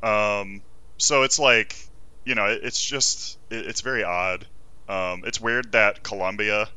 Um, 0.03 0.63
so 0.99 1.23
it's 1.23 1.39
like, 1.39 1.77
you 2.25 2.35
know, 2.35 2.47
it, 2.47 2.61
it's 2.63 2.83
just 2.83 3.39
it, 3.51 3.67
it's 3.67 3.81
very 3.81 4.05
odd. 4.05 4.47
Um, 4.89 5.23
it's 5.25 5.41
weird 5.41 5.73
that 5.73 6.03
Colombia 6.03 6.69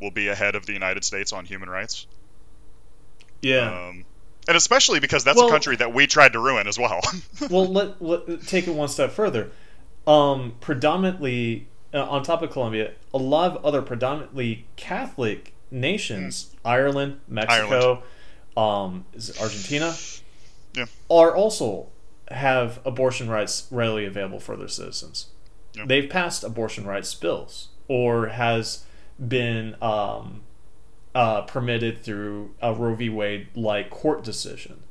will 0.00 0.10
be 0.10 0.28
ahead 0.28 0.54
of 0.56 0.66
the 0.66 0.72
United 0.72 1.04
States 1.04 1.32
on 1.32 1.44
human 1.44 1.70
rights. 1.70 2.06
Yeah. 3.40 3.88
Um, 3.88 4.04
and 4.48 4.56
especially 4.56 5.00
because 5.00 5.24
that's 5.24 5.36
Well- 5.36 5.48
a 5.48 5.50
country 5.50 5.76
that 5.76 5.94
we 5.94 6.06
tried 6.06 6.32
to 6.32 6.40
ruin 6.40 6.66
as 6.66 6.78
well. 6.78 7.00
well, 7.50 7.66
let, 7.66 8.02
let 8.02 8.42
take 8.46 8.66
it 8.66 8.74
one 8.74 8.88
step 8.88 9.12
further. 9.12 9.50
Um, 10.06 10.54
predominantly, 10.60 11.68
uh, 11.94 12.02
on 12.02 12.24
top 12.24 12.42
of 12.42 12.50
Colombia, 12.50 12.92
a 13.14 13.18
lot 13.18 13.52
of 13.52 13.64
other 13.64 13.80
predominantly 13.82 14.66
Catholic 14.74 15.54
nations, 15.70 16.54
Ireland, 16.64 17.20
Mexico, 17.28 18.02
Um, 18.56 19.06
is 19.14 19.30
it 19.30 19.40
Argentina, 19.40 19.94
Yeah. 20.74 20.86
are 21.10 21.34
also 21.34 21.88
have 22.30 22.80
abortion 22.84 23.28
rights 23.28 23.66
readily 23.70 24.04
available 24.06 24.40
for 24.40 24.56
their 24.56 24.68
citizens. 24.68 25.26
Yeah. 25.74 25.84
They've 25.86 26.08
passed 26.08 26.44
abortion 26.44 26.86
rights 26.86 27.14
bills, 27.14 27.68
or 27.88 28.28
has 28.28 28.84
been 29.18 29.76
um, 29.82 30.42
uh, 31.14 31.42
permitted 31.42 32.02
through 32.02 32.54
a 32.60 32.74
Roe 32.74 32.94
v. 32.94 33.08
Wade 33.08 33.48
like 33.54 33.90
court 33.90 34.22
decision. 34.24 34.82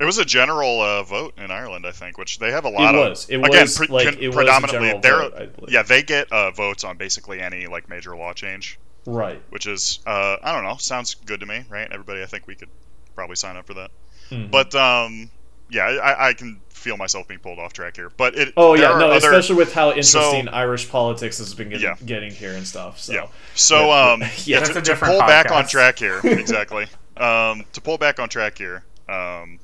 It 0.00 0.04
was 0.04 0.18
a 0.18 0.24
general 0.24 0.80
uh, 0.80 1.04
vote 1.04 1.38
in 1.38 1.52
Ireland, 1.52 1.86
I 1.86 1.92
think, 1.92 2.18
which 2.18 2.40
they 2.40 2.50
have 2.50 2.64
a 2.64 2.68
lot 2.68 2.96
of. 2.96 3.10
was. 3.10 3.28
It 3.28 3.36
again, 3.36 3.60
was, 3.62 3.76
pre- 3.76 3.86
like, 3.86 4.18
it 4.18 4.26
was 4.26 4.34
predominantly 4.36 4.90
vote, 5.00 5.50
yeah 5.68 5.82
they 5.82 6.02
get 6.02 6.32
uh, 6.32 6.50
votes 6.50 6.82
on 6.82 6.96
basically 6.96 7.40
any 7.40 7.68
like 7.68 7.88
major 7.88 8.16
law 8.16 8.32
change, 8.32 8.78
Right. 9.06 9.42
which 9.50 9.66
is 9.66 10.00
uh, 10.06 10.36
I 10.42 10.52
don't 10.52 10.64
know 10.64 10.76
sounds 10.76 11.14
good 11.14 11.40
to 11.40 11.46
me, 11.46 11.64
right? 11.68 11.88
Everybody, 11.90 12.22
I 12.22 12.26
think 12.26 12.46
we 12.46 12.54
could 12.54 12.70
probably 13.14 13.36
sign 13.36 13.56
up 13.56 13.66
for 13.66 13.74
that. 13.74 13.90
Mhm. 14.30 14.50
But 14.50 14.74
um, 14.74 15.30
yeah, 15.70 15.84
I, 15.84 16.28
I 16.28 16.32
can 16.34 16.60
feel 16.70 16.96
myself 16.96 17.26
being 17.28 17.40
pulled 17.40 17.58
off 17.58 17.72
track 17.72 17.96
here. 17.96 18.10
But 18.16 18.34
it 18.36 18.52
Oh 18.56 18.74
yeah, 18.74 18.98
no, 18.98 19.10
other, 19.10 19.16
especially 19.16 19.56
with 19.56 19.72
how 19.72 19.90
interesting 19.90 20.48
Irish 20.48 20.88
politics 20.90 21.38
has 21.38 21.54
been 21.54 21.68
getting, 21.70 21.84
Yeah. 21.84 21.96
getting 22.04 22.30
here 22.30 22.52
and 22.52 22.66
stuff. 22.66 23.00
So 23.00 23.12
Yeah. 23.12 23.26
So 23.54 23.86
Yeah. 23.88 24.12
um, 24.12 24.22
Yeah, 24.44 24.60
to, 24.60 24.80
to 24.80 24.96
pull 24.96 25.18
back 25.20 25.50
on 25.50 25.66
track 25.66 25.98
here, 25.98 26.20
exactly. 26.24 26.86
um, 27.16 27.64
to 27.72 27.80
pull 27.80 27.98
back 27.98 28.18
on 28.20 28.28
track 28.28 28.58
here, 28.58 28.84
um, 29.08 29.58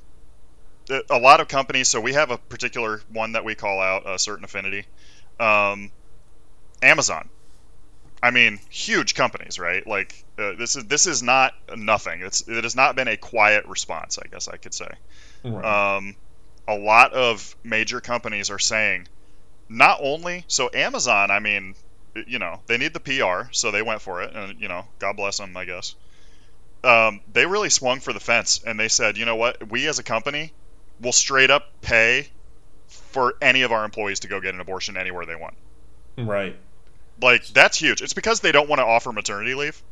a 1.09 1.19
lot 1.19 1.41
of 1.41 1.49
companies. 1.49 1.89
So 1.89 2.01
we 2.01 2.15
have 2.15 2.31
a 2.31 2.39
particular 2.39 3.01
one 3.13 3.33
that 3.33 3.45
we 3.45 3.55
call 3.55 3.81
out, 3.81 4.09
a 4.09 4.19
certain 4.19 4.45
affinity. 4.45 4.87
Um, 5.39 5.91
Amazon. 6.83 7.29
I 8.23 8.31
mean, 8.31 8.61
huge 8.69 9.15
companies, 9.15 9.59
right? 9.59 9.87
Like 9.87 10.25
uh, 10.39 10.53
this 10.59 10.77
is 10.77 10.85
this 10.85 11.07
is 11.07 11.23
not 11.23 11.55
nothing. 11.75 12.21
It's 12.21 12.47
it 12.47 12.65
has 12.65 12.77
not 12.77 12.97
been 12.97 13.09
a 13.09 13.17
quiet 13.17 13.67
response, 13.67 14.19
I 14.19 14.27
guess 14.29 14.49
I 14.49 14.57
could 14.57 14.75
say 14.75 14.89
Right. 15.43 15.97
um, 15.97 16.17
a 16.69 16.75
lot 16.75 17.15
of 17.15 17.57
major 17.65 18.01
companies 18.01 18.51
are 18.51 18.59
saying 18.59 19.09
not 19.69 20.01
only 20.03 20.45
so 20.49 20.69
Amazon, 20.75 21.31
I 21.31 21.39
mean, 21.41 21.75
you 22.27 22.39
know, 22.39 22.61
they 22.67 22.77
need 22.77 22.93
the 22.93 23.01
PR, 23.01 23.51
so 23.53 23.71
they 23.71 23.83
went 23.83 24.03
for 24.03 24.23
it, 24.23 24.35
and 24.35 24.61
you 24.61 24.69
know, 24.69 24.85
God 24.99 25.17
bless 25.17 25.39
them, 25.39 25.57
I 25.57 25.65
guess. 25.65 25.95
Um, 26.83 27.21
they 27.33 27.47
really 27.47 27.71
swung 27.71 28.01
for 28.01 28.13
the 28.13 28.21
fence, 28.21 28.61
and 28.67 28.79
they 28.79 28.89
said, 28.89 29.17
you 29.17 29.25
know 29.25 29.37
what, 29.37 29.71
we 29.71 29.87
as 29.87 29.99
a 29.99 30.03
company 30.03 30.53
will 31.01 31.13
straight 31.13 31.51
up 31.51 31.65
pay 31.81 32.29
for 32.89 33.35
any 33.41 33.63
of 33.63 33.73
our 33.73 33.85
employees 33.85 34.21
to 34.21 34.29
go 34.29 34.41
get 34.41 34.55
an 34.55 34.61
abortion 34.61 34.97
anywhere 34.97 35.25
they 35.25 35.37
want. 35.37 35.55
right. 36.19 36.57
Like 37.23 37.47
that's 37.49 37.77
huge. 37.79 38.03
It's 38.03 38.15
because 38.15 38.41
they 38.41 38.53
don't 38.53 38.69
want 38.69 38.79
to 38.81 38.85
offer 38.85 39.13
maternity 39.13 39.55
leave, 39.55 39.83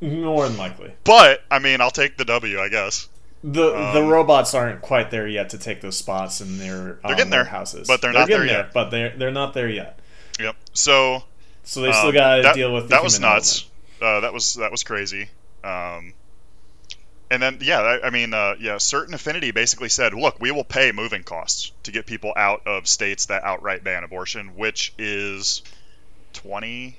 More 0.00 0.48
than 0.48 0.56
likely. 0.56 0.92
but 1.04 1.42
I 1.50 1.58
mean, 1.58 1.80
I'll 1.80 1.90
take 1.90 2.16
the 2.16 2.24
W, 2.24 2.60
I 2.60 2.68
guess. 2.68 3.08
The 3.42 3.70
the 3.92 4.02
Um, 4.02 4.08
robots 4.08 4.54
aren't 4.54 4.82
quite 4.82 5.10
there 5.10 5.26
yet 5.28 5.50
to 5.50 5.58
take 5.58 5.80
those 5.80 5.96
spots 5.96 6.40
in 6.40 6.58
their 6.58 6.98
they're 7.06 7.12
um, 7.12 7.16
getting 7.16 7.30
there, 7.30 7.44
houses, 7.44 7.86
but 7.86 8.00
they're 8.02 8.12
not 8.12 8.28
there 8.28 8.44
yet. 8.44 8.72
But 8.72 8.90
they're 8.90 9.16
they're 9.16 9.30
not 9.30 9.54
there 9.54 9.68
yet. 9.68 9.98
Yep. 10.40 10.56
So 10.74 11.22
So 11.62 11.80
they 11.82 11.92
still 11.92 12.08
Um, 12.08 12.14
got 12.14 12.36
to 12.36 12.52
deal 12.52 12.72
with 12.72 12.84
the 12.84 12.88
that 12.90 13.02
was 13.04 13.20
nuts. 13.20 13.64
Uh, 14.00 14.20
that 14.20 14.32
was 14.32 14.54
that 14.54 14.70
was 14.70 14.82
crazy. 14.84 15.28
Um, 15.64 16.14
and 17.30 17.42
then 17.42 17.58
yeah, 17.60 17.80
I, 17.80 18.06
I 18.06 18.10
mean 18.10 18.32
uh, 18.34 18.54
yeah, 18.60 18.78
certain 18.78 19.14
affinity 19.14 19.50
basically 19.50 19.88
said, 19.88 20.14
look, 20.14 20.40
we 20.40 20.50
will 20.50 20.64
pay 20.64 20.92
moving 20.92 21.22
costs 21.24 21.72
to 21.84 21.92
get 21.92 22.06
people 22.06 22.32
out 22.36 22.66
of 22.66 22.86
states 22.86 23.26
that 23.26 23.44
outright 23.44 23.82
ban 23.84 24.04
abortion, 24.04 24.56
which 24.56 24.92
is 24.98 25.62
twenty 26.36 26.98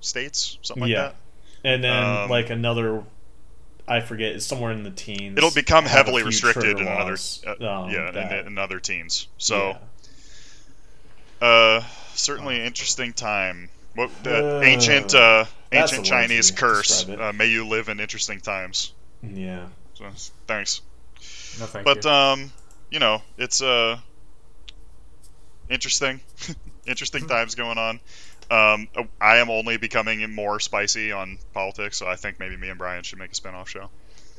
states, 0.00 0.58
something 0.62 0.82
like 0.82 0.90
Yeah. 0.90 0.96
that. 0.96 1.02
element. 1.04 1.16
And 1.64 1.84
then 1.84 2.04
um, 2.24 2.30
like 2.30 2.50
another, 2.50 3.02
I 3.88 4.00
forget, 4.00 4.32
it's 4.36 4.46
somewhere 4.46 4.70
in 4.72 4.84
the 4.84 4.90
teens. 4.92 5.36
It'll 5.38 5.50
become 5.50 5.84
heavily 5.86 6.22
restricted 6.22 6.78
in 6.78 6.86
another 6.86 7.16
uh, 7.46 7.50
um, 7.50 7.90
yeah 7.90 8.10
that- 8.12 8.40
in, 8.40 8.46
in 8.48 8.58
other 8.58 8.78
teens. 8.78 9.26
So 9.38 9.76
yeah. 11.42 11.46
uh, 11.48 11.84
certainly 12.14 12.62
interesting 12.64 13.12
time. 13.12 13.70
What 13.94 14.10
the 14.22 14.58
Uh, 14.58 14.60
ancient 14.62 15.14
uh, 15.14 15.46
ancient 15.72 16.06
Chinese 16.06 16.50
curse? 16.52 17.08
Uh, 17.08 17.32
may 17.34 17.46
you 17.46 17.66
live 17.66 17.88
in 17.88 17.98
interesting 17.98 18.40
times. 18.40 18.92
yeah. 19.22 19.66
So, 19.94 20.04
thanks. 20.46 20.80
No, 21.58 21.66
thank 21.66 21.84
but 21.84 22.04
you. 22.04 22.10
um, 22.10 22.52
you 22.90 23.00
know, 23.00 23.20
it's 23.36 23.60
uh 23.60 23.98
interesting, 25.68 26.20
interesting 26.86 27.22
Hmm. 27.22 27.28
times 27.28 27.54
going 27.56 27.78
on. 27.78 27.98
Um, 28.50 28.88
I 29.20 29.38
am 29.38 29.50
only 29.50 29.76
becoming 29.76 30.34
more 30.34 30.58
spicy 30.60 31.12
on 31.12 31.38
politics, 31.52 31.98
so 31.98 32.06
I 32.06 32.16
think 32.16 32.38
maybe 32.40 32.56
me 32.56 32.68
and 32.70 32.78
Brian 32.78 33.02
should 33.02 33.18
make 33.18 33.32
a 33.32 33.34
spin-off 33.34 33.68
show. 33.68 33.90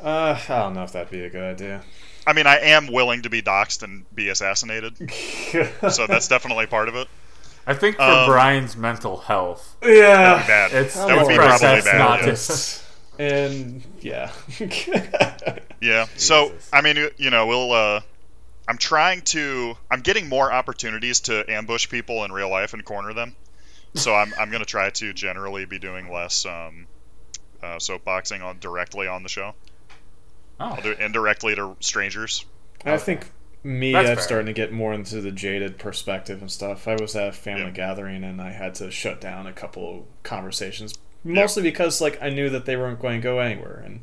Uh, 0.04 0.40
I 0.50 0.60
don't 0.60 0.74
know 0.74 0.84
if 0.84 0.94
that'd 0.94 1.12
be 1.12 1.24
a 1.26 1.30
good 1.30 1.44
idea. 1.44 1.82
I 2.26 2.34
mean, 2.34 2.48
I 2.48 2.58
am 2.60 2.88
willing 2.92 3.24
to 3.24 3.30
be 3.30 3.42
doxxed 3.42 3.84
and 3.84 4.04
be 4.16 4.30
assassinated, 4.30 4.96
so 5.92 6.08
that's 6.08 6.28
definitely 6.28 6.66
part 6.68 6.88
of 6.90 6.96
it. 6.96 7.08
I 7.68 7.74
think 7.76 7.98
for 7.98 8.02
um, 8.04 8.28
Brian's 8.28 8.76
mental 8.76 9.18
health, 9.18 9.76
That'd 9.82 9.96
be 9.96 10.00
yeah. 10.00 10.48
bad. 10.48 10.72
it's 10.74 10.96
that 10.96 11.18
would 11.18 11.28
be 11.28 11.36
probably 11.36 11.60
best 11.68 11.86
bad. 11.86 11.98
not 12.00 12.26
yeah. 12.26 12.36
to- 12.36 12.80
and 13.20 13.84
yeah. 14.00 14.32
Yeah. 15.82 16.08
So 16.18 16.52
I 16.74 16.82
mean, 16.82 16.96
you- 16.98 17.12
you 17.18 17.30
know, 17.30 17.48
we'll. 17.48 17.72
Uh, 17.72 18.02
I'm 18.68 18.78
trying 18.78 19.22
to. 19.22 19.76
I'm 19.90 20.02
getting 20.02 20.28
more 20.28 20.52
opportunities 20.52 21.22
to 21.22 21.50
ambush 21.52 21.90
people 21.90 22.24
in 22.26 22.32
real 22.32 22.50
life 22.50 22.74
and 22.74 22.84
corner 22.84 23.14
them. 23.14 23.36
So 23.96 24.14
I'm 24.14 24.34
I'm 24.40 24.52
gonna 24.52 24.66
try 24.66 24.90
to 24.90 25.14
generally 25.14 25.66
be 25.66 25.80
doing 25.80 26.12
less 26.12 26.46
um, 26.46 26.88
uh, 27.62 27.78
soapboxing 27.78 28.44
on 28.44 28.60
directly 28.60 29.08
on 29.08 29.24
the 29.24 29.30
show. 29.30 29.54
Oh, 30.60 30.66
I'll 30.76 30.82
do 30.82 30.92
it 30.92 31.00
indirectly 31.00 31.56
to 31.56 31.76
strangers. 31.80 32.46
I 32.86 32.98
think 32.98 33.32
me, 33.64 33.92
That's 33.94 34.10
I'm 34.10 34.16
fair. 34.16 34.24
starting 34.24 34.46
to 34.48 34.54
get 34.54 34.72
more 34.72 34.94
into 34.94 35.22
the 35.22 35.32
jaded 35.32 35.78
perspective 35.80 36.42
and 36.42 36.52
stuff. 36.52 36.88
I 36.88 36.96
was 37.00 37.16
at 37.16 37.28
a 37.30 37.32
family 37.32 37.64
Yeah. 37.66 37.70
gathering 37.72 38.24
and 38.24 38.42
I 38.42 38.52
had 38.52 38.76
to 38.76 38.92
shut 38.92 39.20
down 39.20 39.48
a 39.48 39.54
couple 39.54 40.08
conversations, 40.24 40.94
mostly 41.24 41.64
because 41.64 42.00
like 42.02 42.22
I 42.22 42.30
knew 42.30 42.50
that 42.52 42.66
they 42.66 42.78
weren't 42.78 43.00
going 43.00 43.20
to 43.20 43.24
go 43.24 43.40
anywhere. 43.40 43.84
And 43.86 44.02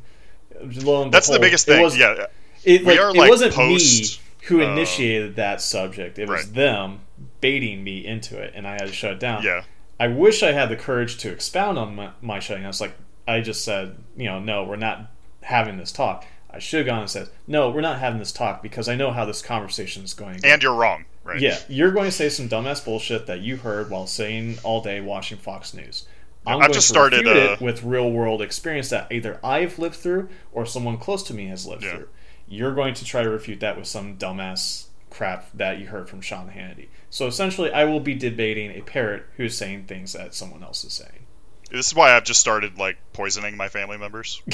lo 0.83 1.01
and 1.03 1.11
That's 1.11 1.27
the 1.27 1.33
behold, 1.33 1.41
biggest 1.41 1.67
it 1.67 1.71
thing. 1.73 1.83
was- 1.83 1.97
yeah. 1.97 2.25
it, 2.63 2.81
We 2.81 2.91
like, 2.91 2.99
are, 2.99 3.09
it 3.09 3.15
like, 3.15 3.29
wasn't 3.29 3.53
post, 3.53 4.19
me 4.19 4.23
who 4.47 4.61
uh, 4.61 4.71
initiated 4.71 5.35
that 5.37 5.61
subject. 5.61 6.19
It 6.19 6.27
was 6.27 6.43
Right. 6.45 6.53
them 6.53 6.99
baiting 7.41 7.83
me 7.83 8.05
into 8.05 8.39
it, 8.39 8.53
and 8.55 8.67
I 8.67 8.73
had 8.73 8.87
to 8.87 8.93
shut 8.93 9.13
it 9.13 9.19
down. 9.19 9.43
Yeah. 9.43 9.63
I 9.99 10.07
wish 10.07 10.43
I 10.43 10.51
had 10.51 10.69
the 10.69 10.75
courage 10.75 11.17
to 11.17 11.31
expound 11.31 11.77
on 11.79 11.95
my, 11.95 12.11
my 12.21 12.39
shutting. 12.39 12.65
I 12.65 12.67
was 12.67 12.81
like, 12.81 12.93
I 13.27 13.41
just 13.41 13.63
said, 13.65 13.97
you 14.15 14.25
know, 14.25 14.39
no, 14.39 14.63
we're 14.63 14.75
not 14.75 15.11
having 15.41 15.77
this 15.77 15.91
talk. 15.91 16.25
I 16.49 16.59
should 16.59 16.77
have 16.79 16.85
gone 16.87 17.01
and 17.01 17.09
said, 17.09 17.29
no, 17.45 17.69
we're 17.69 17.81
not 17.81 17.99
having 17.99 18.19
this 18.19 18.31
talk 18.31 18.61
because 18.63 18.87
I 18.87 18.95
know 18.95 19.11
how 19.11 19.25
this 19.25 19.41
conversation 19.41 20.03
is 20.03 20.13
going. 20.13 20.39
And 20.43 20.63
you're 20.63 20.73
wrong, 20.73 21.05
right? 21.23 21.39
Yeah, 21.39 21.57
you're 21.67 21.91
going 21.91 22.05
to 22.05 22.11
say 22.11 22.29
some 22.29 22.47
dumbass 22.47 22.83
bullshit 22.83 23.27
that 23.27 23.41
you 23.41 23.57
heard 23.57 23.89
while 23.89 24.07
sitting 24.07 24.57
all 24.63 24.81
day 24.81 25.01
watching 25.01 25.37
Fox 25.37 25.73
News. 25.73 26.05
I'm 26.45 26.55
I've 26.55 26.61
going 26.61 26.73
just 26.73 26.87
to 26.87 26.93
started, 26.93 27.27
uh, 27.27 27.31
it 27.31 27.61
with 27.61 27.83
real 27.83 28.09
world 28.09 28.41
experience 28.41 28.89
that 28.89 29.11
either 29.11 29.39
I've 29.43 29.77
lived 29.77 29.95
through 29.95 30.29
or 30.53 30.65
someone 30.65 30.97
close 30.97 31.21
to 31.23 31.33
me 31.33 31.47
has 31.47 31.65
lived 31.67 31.83
Yeah. 31.83 31.97
through. 31.97 32.07
You're 32.47 32.73
going 32.73 32.93
to 32.93 33.03
try 33.03 33.23
to 33.23 33.29
refute 33.29 33.59
that 33.59 33.77
with 33.77 33.87
some 33.87 34.17
dumbass 34.17 34.85
crap 35.09 35.51
that 35.53 35.79
you 35.79 35.87
heard 35.87 36.07
from 36.09 36.21
Sean 36.21 36.47
Hannity. 36.49 36.87
So 37.09 37.25
essentially, 37.27 37.71
I 37.71 37.85
will 37.85 37.99
be 38.01 38.13
debating 38.13 38.71
a 38.71 38.81
parrot 38.81 39.25
who's 39.37 39.57
saying 39.57 39.85
things 39.85 40.13
that 40.13 40.33
someone 40.35 40.61
else 40.63 40.83
is 40.83 40.93
saying. 40.93 41.25
This 41.71 41.87
is 41.87 41.95
why 41.95 42.13
I've 42.15 42.23
just 42.25 42.39
started 42.39 42.77
like 42.77 42.97
poisoning 43.13 43.57
my 43.57 43.69
family 43.69 43.97
members. 43.97 44.41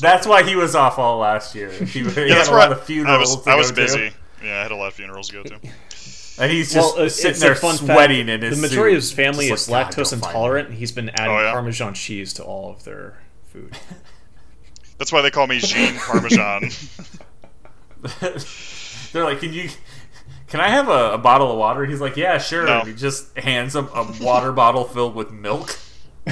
That's 0.00 0.26
why 0.26 0.42
he 0.44 0.54
was 0.54 0.74
off 0.76 0.98
all 0.98 1.18
last 1.18 1.54
year. 1.54 1.70
He, 1.72 1.84
he 1.86 2.00
Yeah, 2.00 2.10
had 2.10 2.28
that's 2.30 2.48
a 2.48 2.52
why 2.52 2.58
lot 2.58 2.72
of 2.72 2.78
I 2.82 2.84
funerals. 2.84 3.36
was 3.36 3.44
to 3.44 3.50
I 3.50 3.54
was 3.56 3.70
go 3.70 3.74
to, 3.76 3.82
busy. 3.82 4.10
Yeah, 4.44 4.58
I 4.60 4.62
had 4.62 4.70
a 4.72 4.76
lot 4.76 4.88
of 4.88 4.94
funerals 4.94 5.28
to 5.30 5.34
go 5.34 5.42
to. 5.42 5.54
and 6.38 6.52
he's 6.52 6.72
just 6.72 6.96
Well, 6.96 7.06
uh, 7.06 7.08
sitting 7.08 7.40
there 7.40 7.54
fun 7.56 7.76
sweating 7.76 8.26
fact. 8.26 8.42
in 8.44 8.50
his 8.50 8.60
The 8.60 8.68
majority 8.68 8.94
of 8.94 9.02
his 9.02 9.12
family 9.12 9.48
just 9.48 9.64
is 9.64 9.70
like, 9.70 9.88
lactose 9.90 10.12
intolerant, 10.12 10.68
and 10.68 10.78
he's 10.78 10.92
been 10.92 11.08
adding 11.10 11.34
Oh, 11.36 11.40
yeah? 11.40 11.52
Parmesan 11.52 11.94
cheese 11.94 12.32
to 12.34 12.44
all 12.44 12.70
of 12.70 12.84
their 12.84 13.18
food. 13.48 13.76
That's 14.98 15.10
why 15.10 15.20
they 15.22 15.30
call 15.32 15.48
me 15.48 15.58
Jean 15.58 15.94
Parmesan. 15.98 16.70
They're 19.12 19.24
like, 19.24 19.40
"Can 19.40 19.52
you?" 19.52 19.68
Can 20.52 20.60
I 20.60 20.68
have 20.68 20.88
a, 20.90 21.12
a 21.14 21.18
bottle 21.18 21.50
of 21.50 21.56
water? 21.56 21.86
He's 21.86 22.02
like, 22.02 22.14
yeah, 22.18 22.36
sure. 22.36 22.66
No. 22.66 22.80
And 22.80 22.88
he 22.88 22.94
just 22.94 23.34
hands 23.38 23.74
him 23.74 23.88
a 23.94 24.04
water 24.20 24.52
bottle 24.62 24.84
filled 24.84 25.14
with 25.14 25.30
milk. 25.32 25.78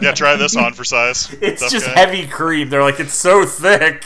Yeah, 0.00 0.12
try 0.12 0.36
this 0.36 0.54
on 0.56 0.72
for 0.72 0.84
size. 0.84 1.34
It's 1.42 1.60
Tough 1.62 1.72
just 1.72 1.86
guy. 1.86 1.92
heavy 1.98 2.26
cream. 2.28 2.70
They're 2.70 2.82
like, 2.84 3.00
it's 3.00 3.12
so 3.12 3.44
thick. 3.44 4.02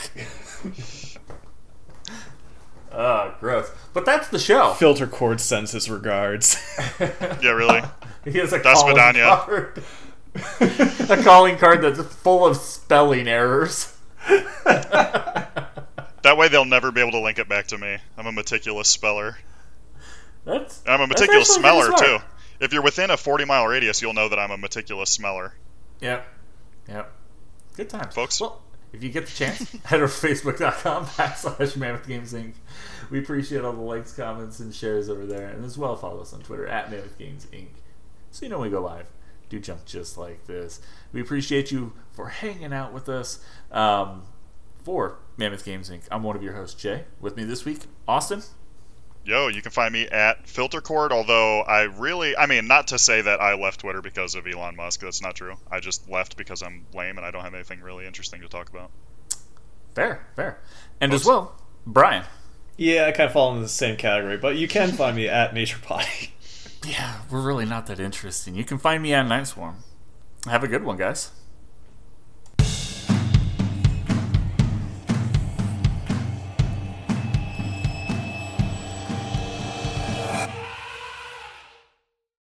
Oh, 2.91 3.35
gross. 3.39 3.69
But 3.93 4.05
that's 4.05 4.29
the 4.29 4.39
show. 4.39 4.73
Filter 4.73 5.05
cord 5.07 5.39
sends 5.39 5.71
his 5.73 5.89
regards. 5.91 6.57
Yeah, 6.99 7.51
really. 7.51 7.81
He 8.25 8.39
has 8.39 8.51
a 8.51 8.61
Das 8.61 8.81
calling 8.81 8.95
Vidania. 8.97 9.37
card. 9.45 9.83
a 11.09 11.23
calling 11.23 11.57
card 11.57 11.81
that's 11.83 12.01
full 12.15 12.45
of 12.47 12.57
spelling 12.57 13.27
errors. 13.27 13.95
That 16.23 16.37
way 16.37 16.47
they'll 16.47 16.65
never 16.65 16.91
be 16.91 17.01
able 17.01 17.11
to 17.11 17.21
link 17.21 17.39
it 17.39 17.47
back 17.47 17.67
to 17.67 17.77
me. 17.77 17.97
I'm 18.17 18.27
a 18.27 18.31
meticulous 18.31 18.87
speller. 18.87 19.37
That's 20.45 20.81
I'm 20.87 21.01
a 21.01 21.07
meticulous 21.07 21.49
actually 21.57 21.61
smeller 21.61 21.97
too. 21.97 22.23
If 22.59 22.73
you're 22.73 22.81
within 22.81 23.09
a 23.09 23.17
40 23.17 23.45
mile 23.45 23.67
radius, 23.67 24.01
you'll 24.01 24.13
know 24.13 24.29
that 24.29 24.39
I'm 24.39 24.51
a 24.51 24.57
meticulous 24.57 25.09
smeller. 25.09 25.53
Yep. 26.01 26.27
Yep. 26.87 27.11
Good 27.75 27.89
times. 27.89 28.13
Folks. 28.13 28.41
Well, 28.41 28.61
if 28.91 29.03
you 29.03 29.09
get 29.09 29.27
the 29.27 29.31
chance, 29.31 29.71
head 29.85 30.01
over 30.01 30.11
to 30.11 30.27
facebook.com 30.27 31.05
backslash 31.17 31.77
Mammoth 31.77 32.07
Games 32.07 32.33
Inc. 32.33 32.53
We 33.09 33.19
appreciate 33.19 33.63
all 33.63 33.73
the 33.73 33.81
likes, 33.81 34.11
comments, 34.13 34.59
and 34.59 34.73
shares 34.73 35.09
over 35.09 35.25
there. 35.25 35.47
And 35.47 35.63
as 35.63 35.77
well, 35.77 35.95
follow 35.95 36.21
us 36.21 36.33
on 36.33 36.41
Twitter 36.41 36.67
at 36.67 36.91
Mammoth 36.91 37.17
Games 37.17 37.47
Inc. 37.53 37.67
So 38.31 38.45
you 38.45 38.49
know 38.49 38.59
when 38.59 38.69
we 38.69 38.75
go 38.75 38.81
live. 38.81 39.07
Do 39.49 39.59
jump 39.59 39.85
just 39.85 40.17
like 40.17 40.45
this. 40.45 40.79
We 41.11 41.21
appreciate 41.21 41.71
you 41.71 41.93
for 42.11 42.27
hanging 42.27 42.73
out 42.73 42.93
with 42.93 43.09
us. 43.09 43.43
Um, 43.71 44.23
for 44.83 45.19
Mammoth 45.37 45.65
Games 45.65 45.89
Inc., 45.89 46.03
I'm 46.11 46.23
one 46.23 46.35
of 46.35 46.43
your 46.43 46.53
hosts, 46.53 46.79
Jay. 46.81 47.05
With 47.19 47.35
me 47.37 47.43
this 47.43 47.65
week, 47.65 47.79
Austin. 48.07 48.43
Yo, 49.25 49.47
you 49.47 49.61
can 49.61 49.71
find 49.71 49.93
me 49.93 50.07
at 50.07 50.45
FilterCord, 50.45 51.11
although 51.11 51.61
I 51.61 51.83
really, 51.83 52.35
I 52.35 52.45
mean, 52.45 52.67
not 52.67 52.87
to 52.87 52.97
say 52.97 53.21
that 53.21 53.41
I 53.41 53.53
left 53.53 53.81
Twitter 53.81 54.01
because 54.01 54.33
of 54.33 54.47
Elon 54.47 54.75
Musk. 54.75 55.01
That's 55.01 55.21
not 55.21 55.35
true. 55.35 55.55
I 55.69 55.79
just 55.79 56.09
left 56.09 56.37
because 56.37 56.63
I'm 56.63 56.85
lame 56.93 57.17
and 57.17 57.25
I 57.25 57.31
don't 57.31 57.43
have 57.43 57.53
anything 57.53 57.81
really 57.81 58.07
interesting 58.07 58.41
to 58.41 58.47
talk 58.47 58.69
about. 58.69 58.89
Fair, 59.93 60.25
fair. 60.35 60.59
And 61.01 61.13
as 61.13 61.25
well, 61.25 61.61
Brian. 61.85 62.23
yeah, 62.77 63.05
I 63.05 63.11
kind 63.11 63.27
of 63.27 63.33
fall 63.33 63.53
in 63.55 63.61
the 63.61 63.67
same 63.67 63.97
category, 63.97 64.37
but 64.37 64.55
you 64.55 64.67
can 64.67 64.91
find 64.93 65.15
me 65.15 65.27
at 65.27 65.53
Major 65.53 65.77
Potty. 65.81 66.33
Yeah, 66.87 67.23
we're 67.29 67.41
really 67.41 67.65
not 67.65 67.87
that 67.87 67.99
interesting. 67.99 68.55
You 68.55 68.63
can 68.63 68.77
find 68.77 69.03
me 69.03 69.13
at 69.13 69.27
Night 69.27 69.47
Swarm. 69.47 69.83
Have 70.45 70.63
a 70.63 70.67
good 70.69 70.85
one, 70.85 70.95
guys. 70.95 71.31